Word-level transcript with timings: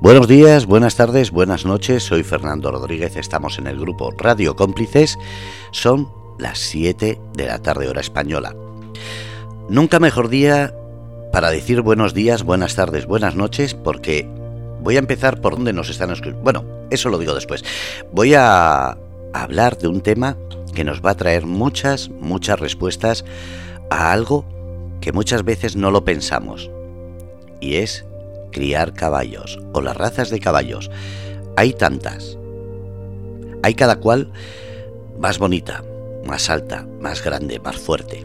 Buenos 0.00 0.28
días, 0.28 0.64
buenas 0.64 0.96
tardes, 0.96 1.30
buenas 1.30 1.66
noches. 1.66 2.04
Soy 2.04 2.22
Fernando 2.22 2.70
Rodríguez. 2.70 3.16
Estamos 3.16 3.58
en 3.58 3.66
el 3.66 3.78
grupo 3.78 4.10
Radio 4.16 4.56
Cómplices. 4.56 5.18
Son 5.72 6.10
las 6.38 6.58
7 6.58 7.20
de 7.34 7.46
la 7.46 7.58
tarde 7.58 7.86
hora 7.86 8.00
española. 8.00 8.56
Nunca 9.68 10.00
mejor 10.00 10.30
día 10.30 10.74
para 11.34 11.50
decir 11.50 11.82
buenos 11.82 12.14
días, 12.14 12.44
buenas 12.44 12.76
tardes, 12.76 13.04
buenas 13.04 13.36
noches, 13.36 13.74
porque 13.74 14.26
voy 14.80 14.96
a 14.96 15.00
empezar 15.00 15.42
por 15.42 15.56
donde 15.56 15.74
nos 15.74 15.90
están 15.90 16.10
escuchando. 16.10 16.40
Bueno, 16.42 16.64
eso 16.88 17.10
lo 17.10 17.18
digo 17.18 17.34
después. 17.34 17.62
Voy 18.10 18.32
a 18.32 18.96
hablar 19.34 19.76
de 19.76 19.88
un 19.88 20.00
tema 20.00 20.38
que 20.74 20.82
nos 20.82 21.02
va 21.02 21.10
a 21.10 21.16
traer 21.16 21.44
muchas, 21.44 22.08
muchas 22.08 22.58
respuestas 22.58 23.26
a 23.90 24.12
algo 24.12 24.46
que 25.02 25.12
muchas 25.12 25.44
veces 25.44 25.76
no 25.76 25.90
lo 25.90 26.06
pensamos. 26.06 26.70
Y 27.60 27.74
es 27.74 28.06
criar 28.50 28.92
caballos 28.92 29.58
o 29.72 29.80
las 29.80 29.96
razas 29.96 30.30
de 30.30 30.40
caballos. 30.40 30.90
Hay 31.56 31.72
tantas. 31.72 32.38
Hay 33.62 33.74
cada 33.74 33.96
cual 33.96 34.32
más 35.18 35.38
bonita, 35.38 35.84
más 36.26 36.48
alta, 36.50 36.86
más 37.00 37.22
grande, 37.22 37.60
más 37.60 37.76
fuerte. 37.76 38.24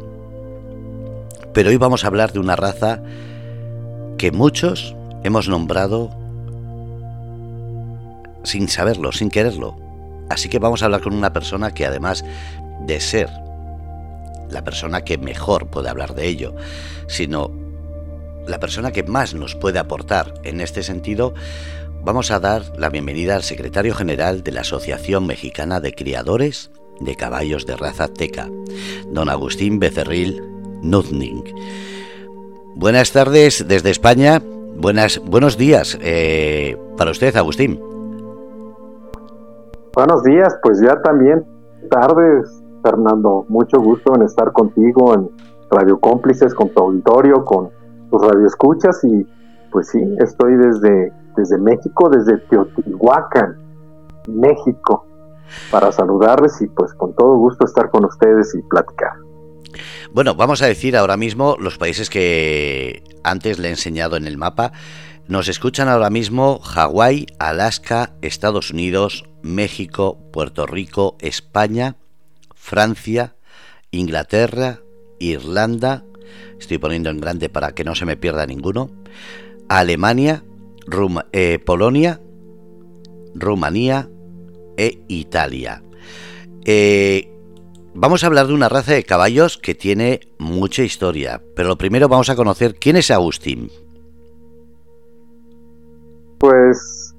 Pero 1.54 1.70
hoy 1.70 1.78
vamos 1.78 2.04
a 2.04 2.08
hablar 2.08 2.34
de 2.34 2.40
una 2.40 2.56
raza 2.56 3.02
que 4.18 4.32
muchos 4.32 4.96
hemos 5.24 5.48
nombrado 5.48 6.10
sin 8.44 8.68
saberlo, 8.70 9.12
sin 9.12 9.30
quererlo. 9.30 9.78
Así 10.30 10.50
que 10.50 10.60
vamos 10.60 10.82
a 10.82 10.86
hablar 10.86 11.02
con 11.02 11.14
una 11.14 11.34
persona 11.34 11.74
que 11.74 11.86
además 11.86 12.24
de 12.86 13.00
ser 13.00 13.30
la 14.50 14.64
persona 14.64 15.02
que 15.02 15.18
mejor 15.18 15.68
puede 15.68 15.90
hablar 15.90 16.14
de 16.16 16.28
ello, 16.28 16.56
sino 17.08 17.52
la 18.48 18.60
persona 18.60 18.92
que 18.92 19.04
más 19.04 19.34
nos 19.34 19.56
puede 19.56 19.80
aportar 19.80 20.34
en 20.44 20.62
este 20.62 20.84
sentido, 20.84 21.34
vamos 22.04 22.32
a 22.32 22.40
dar 22.40 22.62
la 22.78 22.90
bienvenida 22.90 23.36
al 23.36 23.44
secretario 23.44 23.94
general 23.94 24.44
de 24.44 24.52
la 24.52 24.62
Asociación 24.62 25.26
Mexicana 25.26 25.80
de 25.80 25.94
Criadores 25.94 26.72
de 27.00 27.16
Caballos 27.16 27.66
de 27.66 27.76
Raza 27.76 28.08
Teca, 28.08 28.50
don 29.12 29.30
Agustín 29.30 29.80
Becerril 29.80 30.42
Nuzning. 30.82 31.44
Buenas 32.76 33.12
tardes 33.12 33.66
desde 33.68 33.90
España, 33.90 34.42
buenas, 34.78 35.20
buenos 35.26 35.58
días 35.58 35.98
eh, 36.02 36.78
para 36.98 37.12
usted, 37.12 37.36
Agustín. 37.36 37.80
Buenos 39.94 40.24
días, 40.24 40.58
pues 40.62 40.82
ya 40.82 41.02
también 41.02 41.46
tardes, 41.90 42.64
Fernando. 42.84 43.46
Mucho 43.48 43.80
gusto 43.80 44.14
en 44.16 44.24
estar 44.24 44.52
contigo 44.52 45.14
en 45.14 45.30
Radio 45.72 46.00
Cómplices, 46.00 46.54
con 46.54 46.70
tu 46.70 46.82
auditorio, 46.82 47.46
con 47.46 47.70
Radio 48.22 48.48
Escuchas 48.48 49.04
y 49.04 49.26
pues 49.72 49.90
sí, 49.90 50.00
estoy 50.20 50.56
desde, 50.56 51.12
desde 51.36 51.58
México, 51.58 52.10
desde 52.10 52.38
Teotihuacán, 52.50 53.58
México, 54.28 55.06
para 55.70 55.92
saludarles 55.92 56.62
y 56.62 56.68
pues 56.68 56.94
con 56.94 57.14
todo 57.16 57.36
gusto 57.38 57.66
estar 57.66 57.90
con 57.90 58.06
ustedes 58.06 58.56
y 58.56 58.62
platicar. 58.64 59.14
Bueno, 60.14 60.36
vamos 60.36 60.62
a 60.62 60.68
decir 60.68 60.96
ahora 60.96 61.18
mismo 61.18 61.58
los 61.60 61.78
países 61.78 62.10
que 62.10 63.04
antes 63.24 63.60
le 63.60 63.68
he 63.68 63.72
enseñado 63.72 64.16
en 64.16 64.28
el 64.28 64.38
mapa. 64.38 64.72
Nos 65.28 65.48
escuchan 65.50 65.90
ahora 65.90 66.10
mismo 66.10 66.60
Hawái, 66.60 67.26
Alaska, 67.40 68.14
Estados 68.22 68.72
Unidos, 68.72 69.26
México, 69.42 70.18
Puerto 70.32 70.66
Rico, 70.66 71.18
España, 71.20 71.98
Francia, 72.54 73.36
Inglaterra, 73.92 74.80
Irlanda, 75.20 76.04
estoy 76.60 76.78
poniendo 76.78 77.10
en 77.10 77.20
grande 77.20 77.50
para 77.50 77.74
que 77.74 77.84
no 77.84 77.96
se 77.96 78.06
me 78.06 78.18
pierda 78.18 78.46
ninguno, 78.46 78.90
Alemania, 79.70 80.44
eh, 81.32 81.60
Polonia, 81.66 82.20
Rumanía 83.34 84.10
e 84.78 85.04
Italia. 85.08 85.82
Eh, 86.66 87.30
vamos 87.94 88.24
a 88.24 88.28
hablar 88.28 88.48
de 88.48 88.54
una 88.54 88.70
raza 88.70 88.94
de 88.94 89.04
caballos 89.04 89.58
que 89.58 89.76
tiene 89.76 90.22
mucha 90.38 90.84
historia, 90.84 91.42
pero 91.56 91.70
lo 91.70 91.78
primero 91.78 92.08
vamos 92.08 92.30
a 92.30 92.36
conocer 92.36 92.76
quién 92.76 92.98
es 92.98 93.12
Agustín. 93.12 93.70
Pues 96.38 97.16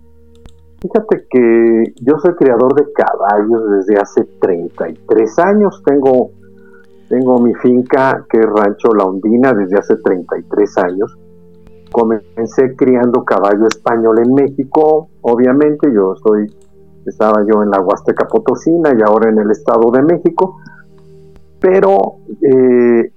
fíjate 0.80 1.26
que 1.30 1.94
yo 2.02 2.18
soy 2.18 2.34
criador 2.34 2.74
de 2.74 2.92
caballos 2.92 3.62
desde 3.78 4.00
hace 4.00 4.24
33 4.40 5.38
años, 5.38 5.82
tengo 5.84 6.30
tengo 7.08 7.38
mi 7.38 7.54
finca 7.54 8.24
que 8.28 8.38
es 8.38 8.46
Rancho 8.46 8.94
La 8.96 9.04
Ondina 9.04 9.52
desde 9.52 9.78
hace 9.78 9.96
33 9.96 10.78
años. 10.78 11.18
Comencé 11.92 12.74
criando 12.76 13.24
caballo 13.24 13.66
español 13.66 14.18
en 14.24 14.34
México, 14.34 15.08
obviamente 15.22 15.88
yo 15.94 16.14
estaba 17.06 17.44
yo 17.46 17.62
en 17.62 17.70
la 17.70 17.80
Huasteca 17.80 18.26
Potosina 18.26 18.90
y 18.98 19.02
ahora 19.02 19.30
en 19.30 19.38
el 19.38 19.50
Estado 19.50 19.90
de 19.92 20.02
México, 20.02 20.56
pero 21.60 22.16
eh, 22.42 23.12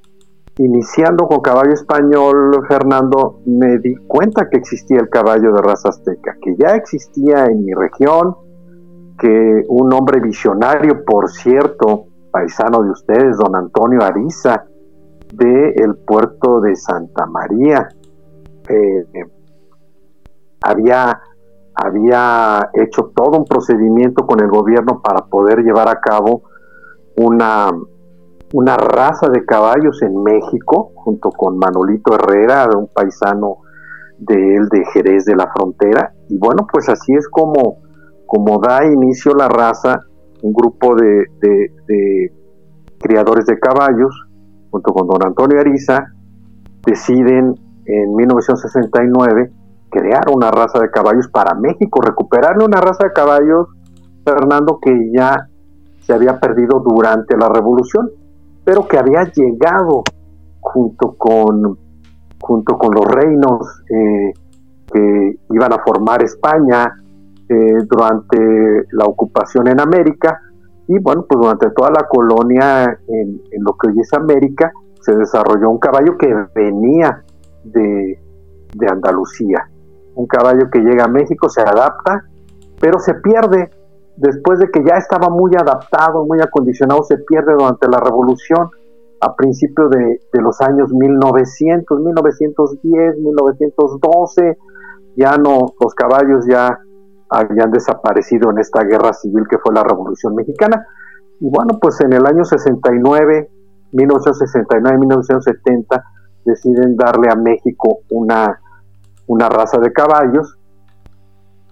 iniciando 0.59 1.25
con 1.27 1.41
caballo 1.41 1.73
español, 1.73 2.63
Fernando, 2.67 3.39
me 3.45 3.79
di 3.79 3.95
cuenta 4.07 4.49
que 4.49 4.57
existía 4.57 4.99
el 4.99 5.09
caballo 5.09 5.51
de 5.53 5.61
raza 5.61 5.89
azteca, 5.89 6.35
que 6.41 6.55
ya 6.57 6.75
existía 6.75 7.45
en 7.45 7.65
mi 7.65 7.73
región, 7.73 8.35
que 9.17 9.63
un 9.67 9.91
hombre 9.93 10.21
visionario, 10.21 11.03
por 11.03 11.29
cierto, 11.29 12.08
paisano 12.31 12.83
de 12.83 12.91
ustedes, 12.91 13.37
don 13.37 13.55
Antonio 13.55 14.03
Ariza, 14.03 14.65
del 15.33 15.73
el 15.75 15.95
puerto 16.05 16.61
de 16.61 16.75
Santa 16.75 17.25
María. 17.25 17.87
Eh, 18.67 19.05
había, 20.61 21.21
había 21.75 22.69
hecho 22.73 23.11
todo 23.15 23.37
un 23.37 23.45
procedimiento 23.45 24.25
con 24.25 24.41
el 24.41 24.49
gobierno 24.49 25.01
para 25.01 25.25
poder 25.25 25.59
llevar 25.59 25.87
a 25.87 25.99
cabo 25.99 26.43
una, 27.15 27.69
una 28.53 28.77
raza 28.77 29.29
de 29.29 29.45
caballos 29.45 30.01
en 30.01 30.21
México, 30.23 30.91
junto 30.95 31.29
con 31.29 31.57
Manolito 31.57 32.15
Herrera, 32.15 32.67
un 32.75 32.87
paisano 32.87 33.59
de 34.17 34.55
él 34.55 34.67
de 34.69 34.85
Jerez 34.93 35.25
de 35.25 35.35
la 35.35 35.51
Frontera. 35.53 36.13
Y 36.27 36.37
bueno, 36.37 36.67
pues 36.71 36.89
así 36.89 37.13
es 37.13 37.27
como, 37.29 37.77
como 38.25 38.59
da 38.59 38.85
inicio 38.85 39.33
la 39.33 39.47
raza 39.47 40.08
un 40.41 40.53
grupo 40.53 40.95
de, 40.95 42.31
criadores 42.99 43.45
de 43.45 43.57
caballos, 43.59 44.27
junto 44.71 44.93
con 44.93 45.07
don 45.07 45.25
Antonio 45.25 45.59
Ariza, 45.59 46.13
deciden 46.85 47.55
en 47.85 48.15
1969 48.15 49.51
crear 49.89 50.25
una 50.33 50.51
raza 50.51 50.79
de 50.79 50.91
caballos 50.91 51.27
para 51.29 51.55
México, 51.55 52.01
recuperarle 52.01 52.65
una 52.65 52.79
raza 52.79 53.07
de 53.07 53.13
caballos, 53.13 53.67
Fernando, 54.23 54.79
que 54.79 55.11
ya 55.11 55.47
se 56.01 56.13
había 56.13 56.39
perdido 56.39 56.79
durante 56.79 57.37
la 57.37 57.49
revolución, 57.49 58.09
pero 58.63 58.87
que 58.87 58.97
había 58.97 59.23
llegado 59.23 60.03
junto 60.59 61.15
con, 61.17 61.77
junto 62.39 62.77
con 62.77 62.93
los 62.93 63.05
reinos 63.05 63.81
eh, 63.89 64.33
que 64.91 65.39
iban 65.51 65.73
a 65.73 65.79
formar 65.83 66.23
España, 66.23 66.93
eh, 67.49 67.77
durante 67.89 68.85
la 68.91 69.05
ocupación 69.05 69.67
en 69.67 69.79
América 69.79 70.39
y 70.87 70.99
bueno, 70.99 71.25
pues 71.27 71.39
durante 71.39 71.69
toda 71.71 71.89
la 71.89 72.07
colonia 72.07 72.99
en, 73.07 73.41
lo 73.59 73.73
que 73.73 73.89
hoy 73.89 73.99
es 73.99 74.13
América 74.13 74.71
se 75.01 75.15
desarrolló 75.15 75.69
un 75.69 75.79
caballo 75.79 76.15
que 76.17 76.31
venía 76.53 77.23
de, 77.63 78.19
de 78.75 78.87
Andalucía, 78.87 79.67
un 80.15 80.27
caballo 80.27 80.69
que 80.71 80.79
llega 80.79 81.05
a 81.05 81.07
México, 81.07 81.49
se 81.49 81.61
adapta, 81.61 82.25
pero 82.79 82.99
se 82.99 83.13
pierde. 83.15 83.71
Después 84.17 84.59
de 84.59 84.69
que 84.69 84.83
ya 84.83 84.97
estaba 84.97 85.29
muy 85.29 85.51
adaptado, 85.55 86.25
muy 86.25 86.41
acondicionado, 86.41 87.03
se 87.03 87.17
pierde 87.17 87.53
durante 87.53 87.87
la 87.87 87.99
revolución 87.99 88.69
a 89.21 89.35
principios 89.35 89.89
de, 89.91 90.21
de, 90.33 90.41
los 90.41 90.59
años 90.61 90.91
1900, 90.91 91.99
1910, 91.99 93.17
1912, 93.17 94.57
ya 95.15 95.37
no, 95.37 95.73
los 95.79 95.93
caballos 95.93 96.45
ya 96.47 96.79
habían 97.29 97.71
desaparecido 97.71 98.51
en 98.51 98.59
esta 98.59 98.83
guerra 98.83 99.13
civil 99.13 99.45
que 99.49 99.57
fue 99.57 99.73
la 99.73 99.83
Revolución 99.83 100.35
Mexicana. 100.35 100.85
Y 101.39 101.49
bueno, 101.49 101.79
pues 101.79 102.01
en 102.01 102.13
el 102.13 102.25
año 102.25 102.43
69, 102.43 103.49
1969, 103.91 104.97
1970, 104.97 106.03
deciden 106.45 106.95
darle 106.95 107.29
a 107.31 107.35
México 107.35 107.99
una, 108.09 108.59
una 109.27 109.49
raza 109.49 109.79
de 109.79 109.93
caballos, 109.93 110.57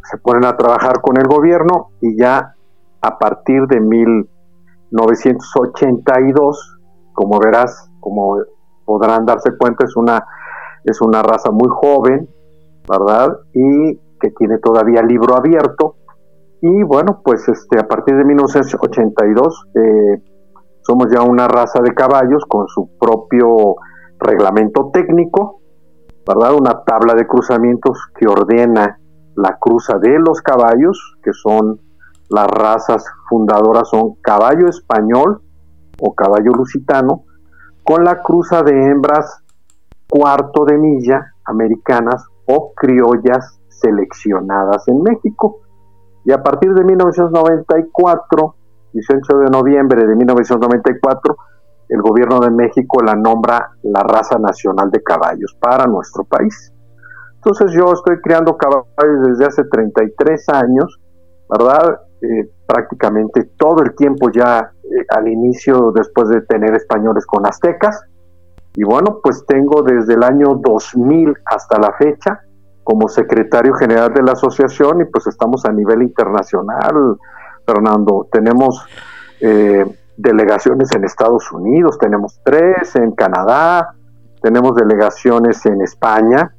se 0.10 0.18
ponen 0.18 0.46
a 0.46 0.56
trabajar 0.56 1.02
con 1.02 1.18
el 1.18 1.28
gobierno 1.28 1.90
y 2.02 2.18
ya 2.18 2.54
a 3.02 3.18
partir 3.18 3.68
de 3.68 3.82
1982, 3.82 6.78
como 7.14 7.40
verás, 7.40 7.90
como 8.00 8.38
podrán 8.86 9.26
darse 9.26 9.58
cuenta, 9.58 9.84
es 9.86 9.98
una, 9.98 10.24
es 10.86 11.02
una 11.02 11.24
raza 11.24 11.50
muy 11.52 11.68
joven, 11.70 12.30
¿verdad? 12.88 13.38
Y 13.54 14.00
que 14.20 14.32
tiene 14.32 14.58
todavía 14.60 15.02
libro 15.02 15.38
abierto. 15.38 15.96
Y 16.62 16.84
bueno, 16.84 17.22
pues 17.24 17.48
este, 17.48 17.80
a 17.80 17.88
partir 17.88 18.16
de 18.16 18.26
1982 18.26 19.66
eh, 19.76 20.24
somos 20.82 21.08
ya 21.12 21.22
una 21.22 21.48
raza 21.48 21.82
de 21.82 21.94
caballos 21.94 22.44
con 22.48 22.68
su 22.68 22.90
propio 23.00 23.76
reglamento 24.20 24.90
técnico, 24.92 25.62
¿verdad? 26.28 26.56
Una 26.60 26.84
tabla 26.84 27.14
de 27.14 27.28
cruzamientos 27.28 28.00
que 28.18 28.28
ordena 28.28 29.00
la 29.36 29.58
cruza 29.60 30.00
de 30.00 30.18
los 30.20 30.42
caballos, 30.42 31.18
que 31.24 31.32
son 31.34 31.80
las 32.30 32.48
razas 32.48 33.06
fundadoras, 33.30 33.90
son 33.90 34.16
caballo 34.22 34.68
español 34.68 35.42
o 36.00 36.14
caballo 36.16 36.52
lusitano, 36.54 37.24
con 37.84 38.04
la 38.04 38.22
cruza 38.22 38.64
de 38.64 38.72
hembras 38.72 39.44
cuarto 40.10 40.66
de 40.66 40.78
milla 40.78 41.34
americanas 41.46 42.26
o 42.46 42.74
criollas 42.74 43.57
seleccionadas 43.80 44.88
en 44.88 45.02
México. 45.02 45.62
Y 46.26 46.32
a 46.32 46.44
partir 46.44 46.74
de 46.74 46.84
1994, 46.84 48.56
18 48.94 49.38
de 49.40 49.50
noviembre 49.50 50.06
de 50.06 50.16
1994, 50.16 51.38
el 51.90 52.02
gobierno 52.02 52.40
de 52.40 52.52
México 52.52 53.02
la 53.02 53.16
nombra 53.16 53.72
la 53.84 54.02
raza 54.02 54.38
nacional 54.38 54.92
de 54.92 55.02
caballos 55.02 55.56
para 55.60 55.86
nuestro 55.86 56.26
país. 56.26 56.74
Entonces 57.36 57.72
yo 57.72 57.94
estoy 57.94 58.20
criando 58.22 58.58
caballos 58.58 58.86
desde 59.26 59.46
hace 59.46 59.64
33 59.64 60.50
años, 60.50 61.00
¿verdad? 61.50 62.02
Eh, 62.22 62.50
prácticamente 62.66 63.52
todo 63.58 63.84
el 63.84 63.96
tiempo 63.96 64.30
ya 64.32 64.72
eh, 64.84 65.06
al 65.16 65.28
inicio, 65.28 65.92
después 65.94 66.30
de 66.30 66.42
tener 66.42 66.76
españoles 66.76 67.26
con 67.26 67.46
aztecas. 67.46 68.02
Y 68.76 68.84
bueno, 68.84 69.20
pues 69.24 69.46
tengo 69.48 69.82
desde 69.82 70.16
el 70.16 70.24
año 70.24 70.60
2000 70.62 71.34
hasta 71.46 71.80
la 71.80 71.94
fecha 71.94 72.42
como 72.88 73.10
secretario 73.10 73.74
general 73.74 74.14
de 74.14 74.24
la 74.24 74.32
asociación 74.32 75.02
y 75.02 75.06
pues 75.12 75.28
estamos 75.28 75.66
a 75.66 75.74
nivel 75.74 76.04
internacional, 76.04 77.18
Fernando. 77.66 78.30
Tenemos 78.32 78.82
eh, 79.42 79.84
delegaciones 80.16 80.96
en 80.96 81.04
Estados 81.04 81.52
Unidos, 81.52 81.98
tenemos 82.00 82.40
tres 82.46 82.96
en 82.96 83.12
Canadá, 83.12 83.94
tenemos 84.42 84.74
delegaciones 84.76 85.66
en 85.66 85.82
España, 85.82 86.56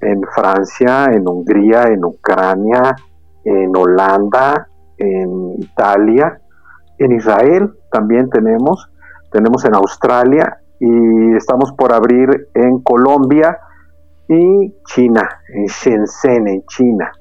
en 0.00 0.22
Francia, 0.32 1.06
en 1.06 1.28
Hungría, 1.28 1.88
en 1.88 2.04
Ucrania, 2.04 2.94
en 3.42 3.76
Holanda, 3.76 4.68
en 4.96 5.54
Italia, 5.58 6.40
en 6.98 7.10
Israel 7.10 7.72
también 7.90 8.30
tenemos, 8.30 8.88
tenemos 9.32 9.64
en 9.64 9.74
Australia 9.74 10.60
y 10.78 11.34
estamos 11.34 11.72
por 11.72 11.92
abrir 11.92 12.46
en 12.54 12.80
Colombia 12.80 13.58
y 14.28 14.74
China, 14.92 15.28
en 15.54 15.66
Shenzhen, 15.66 16.48
en 16.48 16.64
China. 16.66 17.12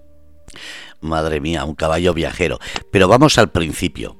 Madre 1.01 1.39
mía, 1.39 1.63
un 1.63 1.75
caballo 1.75 2.13
viajero. 2.13 2.59
Pero 2.91 3.07
vamos 3.07 3.37
al 3.37 3.49
principio. 3.51 4.17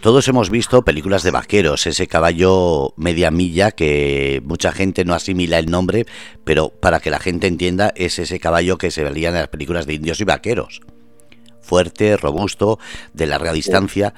Todos 0.00 0.26
hemos 0.28 0.48
visto 0.48 0.82
películas 0.82 1.22
de 1.22 1.30
vaqueros, 1.30 1.86
ese 1.86 2.06
caballo 2.06 2.94
media 2.96 3.30
milla 3.30 3.72
que 3.72 4.40
mucha 4.44 4.72
gente 4.72 5.04
no 5.04 5.12
asimila 5.12 5.58
el 5.58 5.70
nombre, 5.70 6.06
pero 6.44 6.70
para 6.70 7.00
que 7.00 7.10
la 7.10 7.18
gente 7.18 7.46
entienda 7.46 7.92
es 7.94 8.18
ese 8.18 8.40
caballo 8.40 8.78
que 8.78 8.90
se 8.90 9.04
veía 9.04 9.28
en 9.28 9.34
las 9.34 9.48
películas 9.48 9.86
de 9.86 9.94
indios 9.94 10.20
y 10.20 10.24
vaqueros. 10.24 10.80
Fuerte, 11.60 12.16
robusto, 12.16 12.78
de 13.12 13.26
larga 13.26 13.52
distancia. 13.52 14.14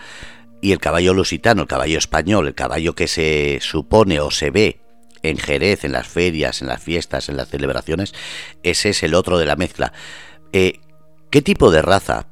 Y 0.60 0.72
el 0.72 0.80
caballo 0.80 1.14
lusitano, 1.14 1.62
el 1.62 1.68
caballo 1.68 1.98
español, 1.98 2.46
el 2.46 2.54
caballo 2.54 2.94
que 2.94 3.08
se 3.08 3.58
supone 3.60 4.20
o 4.20 4.30
se 4.30 4.50
ve 4.50 4.80
en 5.22 5.38
Jerez, 5.38 5.84
en 5.84 5.92
las 5.92 6.08
ferias, 6.08 6.62
en 6.62 6.68
las 6.68 6.82
fiestas, 6.82 7.28
en 7.28 7.36
las 7.36 7.48
celebraciones, 7.48 8.14
ese 8.62 8.90
es 8.90 9.02
el 9.02 9.14
otro 9.14 9.38
de 9.38 9.46
la 9.46 9.56
mezcla. 9.56 9.92
Eh, 10.52 10.80
¿Qué 11.30 11.42
tipo 11.42 11.70
de 11.70 11.82
raza 11.82 12.26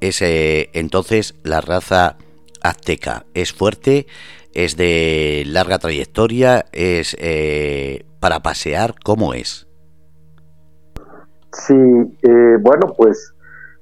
es 0.00 0.22
eh, 0.22 0.70
entonces 0.72 1.34
la 1.42 1.60
raza 1.60 2.16
azteca? 2.62 3.26
¿Es 3.34 3.52
fuerte? 3.52 4.06
¿Es 4.54 4.76
de 4.76 5.44
larga 5.46 5.78
trayectoria? 5.78 6.64
¿Es 6.72 7.16
eh, 7.18 8.04
para 8.20 8.40
pasear? 8.40 8.94
¿Cómo 9.04 9.34
es? 9.34 9.66
Sí, 11.52 11.74
bueno, 12.60 12.92
pues 12.96 13.34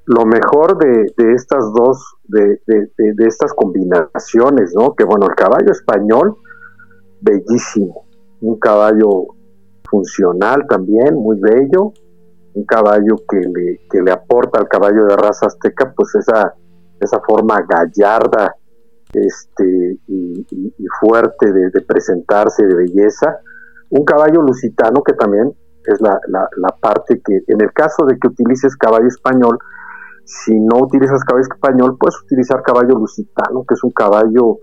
lo 0.07 0.25
mejor 0.25 0.79
de, 0.79 1.13
estas 1.35 1.73
dos, 1.73 2.17
de, 2.25 2.61
de, 2.67 3.27
estas 3.27 3.53
combinaciones, 3.55 4.73
¿no? 4.75 4.95
Que 4.95 5.05
bueno, 5.05 5.27
el 5.27 5.35
caballo 5.35 5.73
español, 5.73 6.37
bellísimo, 7.21 8.06
un 8.41 8.59
caballo 8.59 9.27
funcional 9.89 10.67
también, 10.69 11.15
muy 11.15 11.39
bello, 11.41 11.93
un 12.55 12.65
caballo 12.65 13.17
que 13.29 13.39
le, 13.39 13.81
que 13.91 14.03
le 14.03 14.11
aporta 14.11 14.59
al 14.59 14.69
caballo 14.69 15.07
de 15.07 15.17
raza 15.17 15.47
azteca 15.47 15.93
pues 15.95 16.15
esa, 16.15 16.55
esa 17.01 17.21
forma 17.21 17.65
gallarda 17.69 18.55
este, 19.13 19.99
y, 20.09 20.47
fuerte 21.01 21.53
de, 21.53 21.81
presentarse, 21.83 22.67
de 22.67 22.75
belleza. 22.75 23.39
Un 23.91 24.05
caballo 24.05 24.43
lusitano 24.43 25.03
que 25.03 25.13
también 25.13 25.53
es 25.85 26.01
la, 26.01 26.19
la, 26.29 26.69
parte 26.81 27.21
que, 27.25 27.43
en 27.47 27.61
el 27.61 27.73
caso 27.73 28.05
de 28.07 28.19
que 28.19 28.29
utilices 28.29 28.77
caballo 28.77 29.07
español, 29.07 29.59
si 30.25 30.59
no 30.59 30.79
utilizas 30.83 31.23
caballo 31.25 31.47
español, 31.49 31.97
puedes 31.99 32.21
utilizar 32.23 32.63
caballo 32.63 32.99
lusitano, 32.99 33.65
que 33.67 33.75
es 33.75 33.85
un 33.85 33.93
caballo 33.93 34.59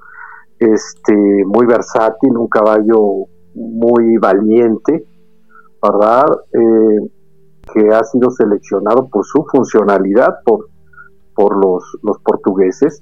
este, 0.60 1.14
muy 1.46 1.66
versátil, 1.66 2.36
un 2.38 2.50
caballo 2.50 3.28
muy 3.56 4.18
valiente, 4.18 5.06
¿verdad? 5.82 6.26
Eh, 6.54 7.12
que 7.74 7.90
ha 7.90 8.04
sido 8.04 8.30
seleccionado 8.30 9.08
por 9.08 9.26
su 9.26 9.46
funcionalidad 9.50 10.40
por, 10.46 10.68
por 11.36 11.56
los, 11.64 11.84
los 12.04 12.20
portugueses, 12.20 13.02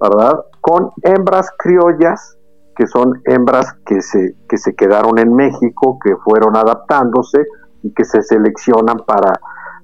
¿verdad? 0.00 0.40
Con 0.60 0.90
hembras 1.02 1.50
criollas, 1.58 2.38
que 2.76 2.86
son 2.86 3.20
hembras 3.24 3.74
que 3.84 4.00
se, 4.00 4.36
que 4.48 4.56
se 4.56 4.74
quedaron 4.74 5.18
en 5.18 5.34
México, 5.34 5.98
que 6.02 6.16
fueron 6.16 6.56
adaptándose 6.56 7.44
y 7.82 7.92
que 7.92 8.04
se 8.04 8.22
seleccionan 8.22 8.98
para 9.06 9.32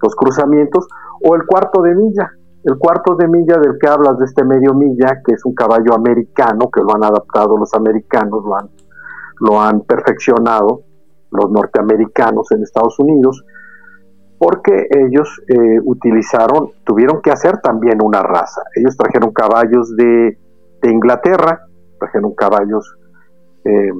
los 0.00 0.14
cruzamientos, 0.14 0.86
o 1.22 1.34
el 1.34 1.44
cuarto 1.46 1.82
de 1.82 1.94
milla, 1.94 2.30
el 2.64 2.78
cuarto 2.78 3.16
de 3.16 3.28
milla 3.28 3.58
del 3.58 3.78
que 3.80 3.88
hablas 3.88 4.18
de 4.18 4.26
este 4.26 4.44
medio 4.44 4.74
milla, 4.74 5.20
que 5.24 5.34
es 5.34 5.44
un 5.44 5.54
caballo 5.54 5.94
americano, 5.94 6.70
que 6.72 6.80
lo 6.80 6.94
han 6.94 7.04
adaptado 7.04 7.58
los 7.58 7.74
americanos, 7.74 8.44
lo 8.44 8.56
han 8.56 8.68
lo 9.40 9.60
han 9.60 9.80
perfeccionado 9.82 10.82
los 11.30 11.50
norteamericanos 11.50 12.50
en 12.52 12.62
Estados 12.62 12.98
Unidos, 12.98 13.44
porque 14.38 14.88
ellos 14.90 15.42
eh, 15.48 15.80
utilizaron, 15.84 16.70
tuvieron 16.84 17.20
que 17.22 17.30
hacer 17.30 17.58
también 17.58 17.98
una 18.02 18.22
raza. 18.22 18.62
Ellos 18.74 18.96
trajeron 18.96 19.32
caballos 19.32 19.94
de, 19.96 20.38
Inglaterra, 20.82 21.66
trajeron 21.98 22.34
caballos 22.34 22.98
eh, 23.64 23.90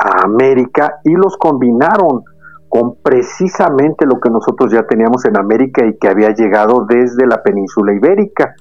a 0.00 0.24
América 0.24 0.98
y 1.04 1.12
los 1.12 1.36
combinaron 1.36 2.24
con 2.68 2.96
precisamente 3.00 4.06
lo 4.06 4.18
que 4.18 4.28
nosotros 4.28 4.72
ya 4.72 4.82
teníamos 4.86 5.24
en 5.24 5.38
América 5.38 5.86
y 5.86 5.96
que 5.98 6.08
había 6.08 6.30
llegado 6.30 6.84
desde 6.88 7.26
la 7.26 7.42
península 7.42 7.94
ibérica. 7.94 8.56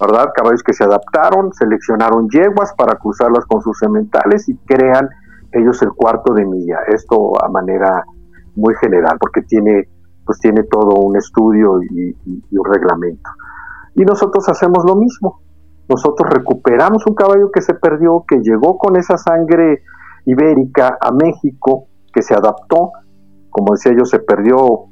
¿Verdad? 0.00 0.30
Caballos 0.34 0.62
que 0.62 0.72
se 0.72 0.84
adaptaron, 0.84 1.52
seleccionaron 1.52 2.28
yeguas 2.28 2.72
para 2.76 2.96
cruzarlas 2.96 3.44
con 3.46 3.60
sus 3.62 3.78
sementales 3.78 4.48
y 4.48 4.56
crean 4.58 5.08
ellos 5.52 5.82
el 5.82 5.92
cuarto 5.92 6.34
de 6.34 6.44
milla. 6.44 6.78
Esto 6.88 7.42
a 7.42 7.48
manera 7.48 8.04
muy 8.56 8.74
general, 8.76 9.16
porque 9.18 9.42
tiene, 9.42 9.88
pues 10.24 10.38
tiene 10.38 10.64
todo 10.64 11.00
un 11.00 11.16
estudio 11.16 11.82
y, 11.82 12.16
un 12.56 12.64
reglamento. 12.64 13.30
Y 13.94 14.02
nosotros 14.02 14.48
hacemos 14.48 14.84
lo 14.86 14.96
mismo. 14.96 15.40
Nosotros 15.88 16.30
recuperamos 16.30 17.04
un 17.06 17.14
caballo 17.14 17.50
que 17.50 17.62
se 17.62 17.74
perdió, 17.74 18.24
que 18.26 18.38
llegó 18.40 18.78
con 18.78 18.96
esa 18.96 19.16
sangre 19.16 19.82
ibérica 20.24 20.98
a 21.00 21.10
México, 21.12 21.86
que 22.12 22.22
se 22.22 22.34
adaptó, 22.34 22.92
como 23.50 23.74
decía 23.74 23.92
yo, 23.96 24.04
se 24.04 24.20
perdió 24.20 24.84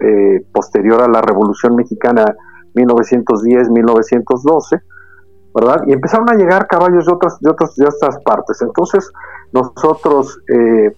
eh, 0.00 0.44
posterior 0.52 1.00
a 1.02 1.08
la 1.08 1.20
Revolución 1.20 1.76
Mexicana 1.76 2.24
1910, 2.74 3.70
1912, 3.70 4.80
¿verdad? 5.54 5.82
Y 5.86 5.92
empezaron 5.92 6.30
a 6.30 6.34
llegar 6.34 6.66
caballos 6.66 7.06
de 7.06 7.12
otras, 7.12 7.38
de 7.40 7.50
otras, 7.50 7.74
de 7.76 7.86
otras 7.86 8.18
partes. 8.24 8.62
Entonces, 8.62 9.10
nosotros 9.52 10.38
eh, 10.48 10.92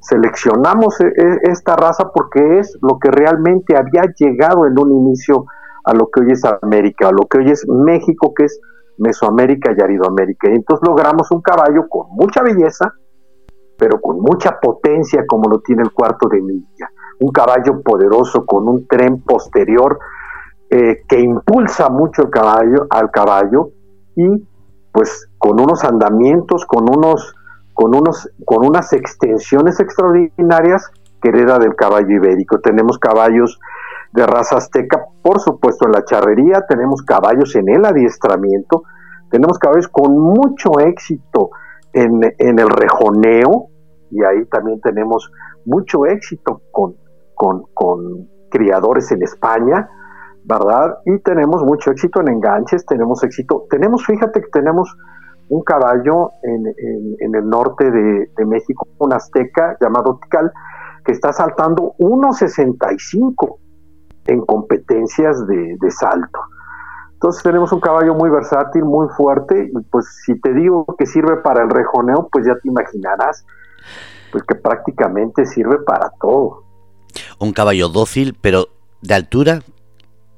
seleccionamos 0.00 1.00
e, 1.00 1.06
e, 1.06 1.38
esta 1.50 1.76
raza 1.76 2.10
porque 2.12 2.58
es 2.58 2.76
lo 2.82 2.98
que 2.98 3.10
realmente 3.10 3.76
había 3.76 4.02
llegado 4.16 4.66
en 4.66 4.78
un 4.78 4.92
inicio 4.92 5.46
a 5.84 5.94
lo 5.94 6.08
que 6.10 6.20
hoy 6.20 6.32
es 6.32 6.42
América, 6.62 7.08
a 7.08 7.12
lo 7.12 7.26
que 7.28 7.38
hoy 7.38 7.50
es 7.50 7.66
México, 7.68 8.34
que 8.34 8.44
es 8.44 8.60
Mesoamérica 8.98 9.72
y 9.76 9.80
Aridoamérica. 9.80 10.48
Entonces 10.48 10.86
logramos 10.86 11.30
un 11.30 11.40
caballo 11.40 11.88
con 11.88 12.08
mucha 12.10 12.42
belleza, 12.42 12.92
pero 13.78 14.00
con 14.00 14.20
mucha 14.20 14.58
potencia 14.60 15.24
como 15.26 15.48
lo 15.48 15.60
tiene 15.60 15.82
el 15.82 15.92
cuarto 15.92 16.28
de 16.28 16.40
milla. 16.40 16.90
Un 17.20 17.30
caballo 17.30 17.82
poderoso 17.82 18.44
con 18.44 18.68
un 18.68 18.86
tren 18.86 19.22
posterior 19.22 19.98
eh, 20.72 21.02
que 21.06 21.20
impulsa 21.20 21.90
mucho 21.90 22.22
el 22.22 22.30
caballo, 22.30 22.86
al 22.88 23.10
caballo 23.10 23.72
y 24.16 24.26
pues 24.90 25.28
con 25.36 25.60
unos 25.60 25.84
andamientos, 25.84 26.64
con 26.64 26.84
unos, 26.88 27.34
con 27.74 27.94
unos, 27.94 28.30
con 28.46 28.66
unas 28.66 28.90
extensiones 28.94 29.80
extraordinarias 29.80 30.90
que 31.20 31.28
hereda 31.28 31.58
del 31.58 31.74
caballo 31.74 32.08
ibérico. 32.08 32.58
Tenemos 32.60 32.98
caballos 32.98 33.60
de 34.12 34.26
raza 34.26 34.56
azteca, 34.56 35.04
por 35.22 35.40
supuesto 35.40 35.86
en 35.86 35.92
la 35.92 36.06
charrería, 36.06 36.64
tenemos 36.66 37.02
caballos 37.02 37.54
en 37.54 37.68
el 37.68 37.84
adiestramiento, 37.84 38.84
tenemos 39.30 39.58
caballos 39.58 39.88
con 39.88 40.18
mucho 40.18 40.80
éxito 40.80 41.50
en, 41.92 42.20
en 42.38 42.58
el 42.58 42.70
rejoneo, 42.70 43.68
y 44.10 44.24
ahí 44.24 44.46
también 44.46 44.80
tenemos 44.80 45.30
mucho 45.66 46.06
éxito 46.06 46.62
con, 46.70 46.94
con, 47.34 47.64
con 47.74 48.28
criadores 48.50 49.12
en 49.12 49.22
España, 49.22 49.88
¿verdad? 50.44 50.98
Y 51.04 51.18
tenemos 51.20 51.62
mucho 51.62 51.90
éxito 51.90 52.20
en 52.20 52.28
enganches, 52.28 52.84
tenemos 52.86 53.22
éxito, 53.22 53.66
tenemos, 53.70 54.04
fíjate 54.04 54.40
que 54.40 54.48
tenemos 54.48 54.94
un 55.48 55.62
caballo 55.62 56.30
en, 56.42 57.34
el 57.34 57.48
norte 57.48 57.90
de, 57.90 58.46
México, 58.46 58.86
un 58.98 59.12
azteca 59.12 59.76
llamado 59.80 60.18
Tical, 60.22 60.50
que 61.04 61.12
está 61.12 61.32
saltando 61.32 61.94
1.65 61.98 63.56
en 64.26 64.40
competencias 64.46 65.46
de, 65.46 65.76
de 65.80 65.90
salto. 65.90 66.40
Entonces 67.12 67.42
tenemos 67.42 67.72
un 67.72 67.80
caballo 67.80 68.14
muy 68.14 68.30
versátil, 68.30 68.84
muy 68.84 69.08
fuerte, 69.16 69.70
y 69.72 69.82
pues 69.90 70.06
si 70.24 70.40
te 70.40 70.52
digo 70.54 70.86
que 70.98 71.06
sirve 71.06 71.36
para 71.36 71.62
el 71.62 71.70
rejoneo, 71.70 72.28
pues 72.32 72.46
ya 72.46 72.54
te 72.54 72.68
imaginarás, 72.68 73.44
pues 74.32 74.42
que 74.44 74.54
prácticamente 74.54 75.44
sirve 75.44 75.78
para 75.78 76.10
todo. 76.20 76.64
Un 77.38 77.52
caballo 77.52 77.88
dócil, 77.88 78.36
pero 78.40 78.68
de 79.02 79.14
altura, 79.14 79.60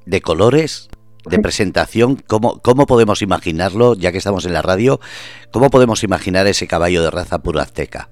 de 0.05 0.21
colores, 0.21 0.89
de 1.29 1.39
presentación, 1.39 2.17
¿cómo, 2.27 2.61
¿cómo 2.61 2.85
podemos 2.85 3.21
imaginarlo, 3.21 3.95
ya 3.95 4.11
que 4.11 4.19
estamos 4.19 4.45
en 4.45 4.53
la 4.53 4.61
radio, 4.61 4.99
cómo 5.51 5.69
podemos 5.69 6.03
imaginar 6.03 6.45
ese 6.47 6.67
caballo 6.67 7.01
de 7.01 7.09
raza 7.09 7.39
pura 7.39 7.63
azteca? 7.63 8.09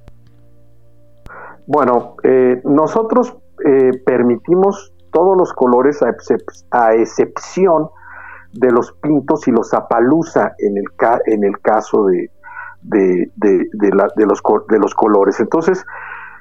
Bueno, 1.68 2.16
eh, 2.24 2.62
nosotros 2.66 3.36
eh, 3.66 3.92
permitimos 4.06 4.94
todos 5.12 5.38
los 5.38 5.54
colores 5.54 6.02
a 6.72 6.96
excepción 6.96 7.90
de 8.52 8.72
los 8.72 8.92
pintos 8.94 9.48
y 9.48 9.52
los 9.52 9.70
zapaluza 9.70 10.54
en 10.58 10.78
el, 10.78 10.86
en 11.28 11.44
el 11.44 11.60
caso 11.60 12.06
de, 12.06 12.32
de, 12.82 13.32
los, 13.92 14.42
de 14.68 14.80
los 14.80 14.96
colores. 14.96 15.40
Entonces, 15.40 15.86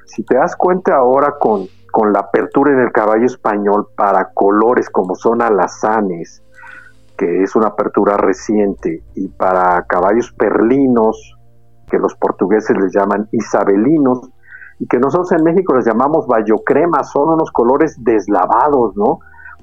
si 0.07 0.25
te 0.25 0.37
das 0.37 0.57
cuenta 0.57 0.97
ahora 0.97 1.35
con, 1.39 1.69
con 1.93 2.13
la 2.13 2.21
apertura 2.21 2.73
en 2.73 2.81
el 2.81 2.91
caballo 2.91 3.27
español 3.27 3.87
para 3.95 4.31
colores 4.33 4.89
como 4.91 5.15
son 5.15 5.43
alazanes, 5.43 6.43
que 7.17 7.43
es 7.43 7.55
una 7.55 7.69
apertura 7.69 8.17
reciente, 8.17 9.05
y 9.15 9.29
para 9.29 9.85
caballos 9.87 10.33
perlinos, 10.33 11.37
que 11.89 11.99
los 11.99 12.15
portugueses 12.15 12.77
les 12.79 12.93
llaman 12.93 13.29
isabelinos, 13.31 14.31
y 14.79 14.87
que 14.87 14.99
nosotros 14.99 15.31
en 15.33 15.45
México 15.45 15.75
les 15.77 15.87
llamamos 15.87 16.27
crema 16.65 17.05
son 17.05 17.29
unos 17.35 17.53
colores 17.53 17.95
deslavados, 18.03 18.97
¿no? 18.97 19.21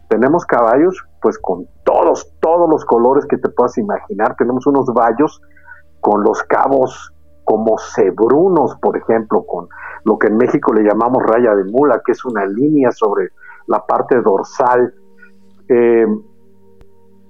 Tenemos 0.07 0.45
caballos 0.45 1.03
pues 1.21 1.37
con 1.39 1.67
todos, 1.83 2.31
todos 2.39 2.69
los 2.69 2.85
colores 2.85 3.25
que 3.25 3.37
te 3.37 3.49
puedas 3.49 3.77
imaginar. 3.77 4.35
Tenemos 4.37 4.65
unos 4.67 4.85
vallos 4.93 5.41
con 5.99 6.23
los 6.23 6.41
cabos 6.43 7.13
como 7.49 7.79
cebrunos, 7.79 8.75
por 8.79 8.95
ejemplo, 8.95 9.43
con 9.43 9.69
lo 10.03 10.19
que 10.19 10.27
en 10.27 10.37
México 10.37 10.71
le 10.71 10.83
llamamos 10.83 11.23
raya 11.23 11.55
de 11.55 11.63
mula, 11.63 11.99
que 12.05 12.11
es 12.11 12.23
una 12.23 12.45
línea 12.45 12.91
sobre 12.91 13.29
la 13.65 13.87
parte 13.87 14.21
dorsal. 14.21 14.93
Eh, 15.67 16.05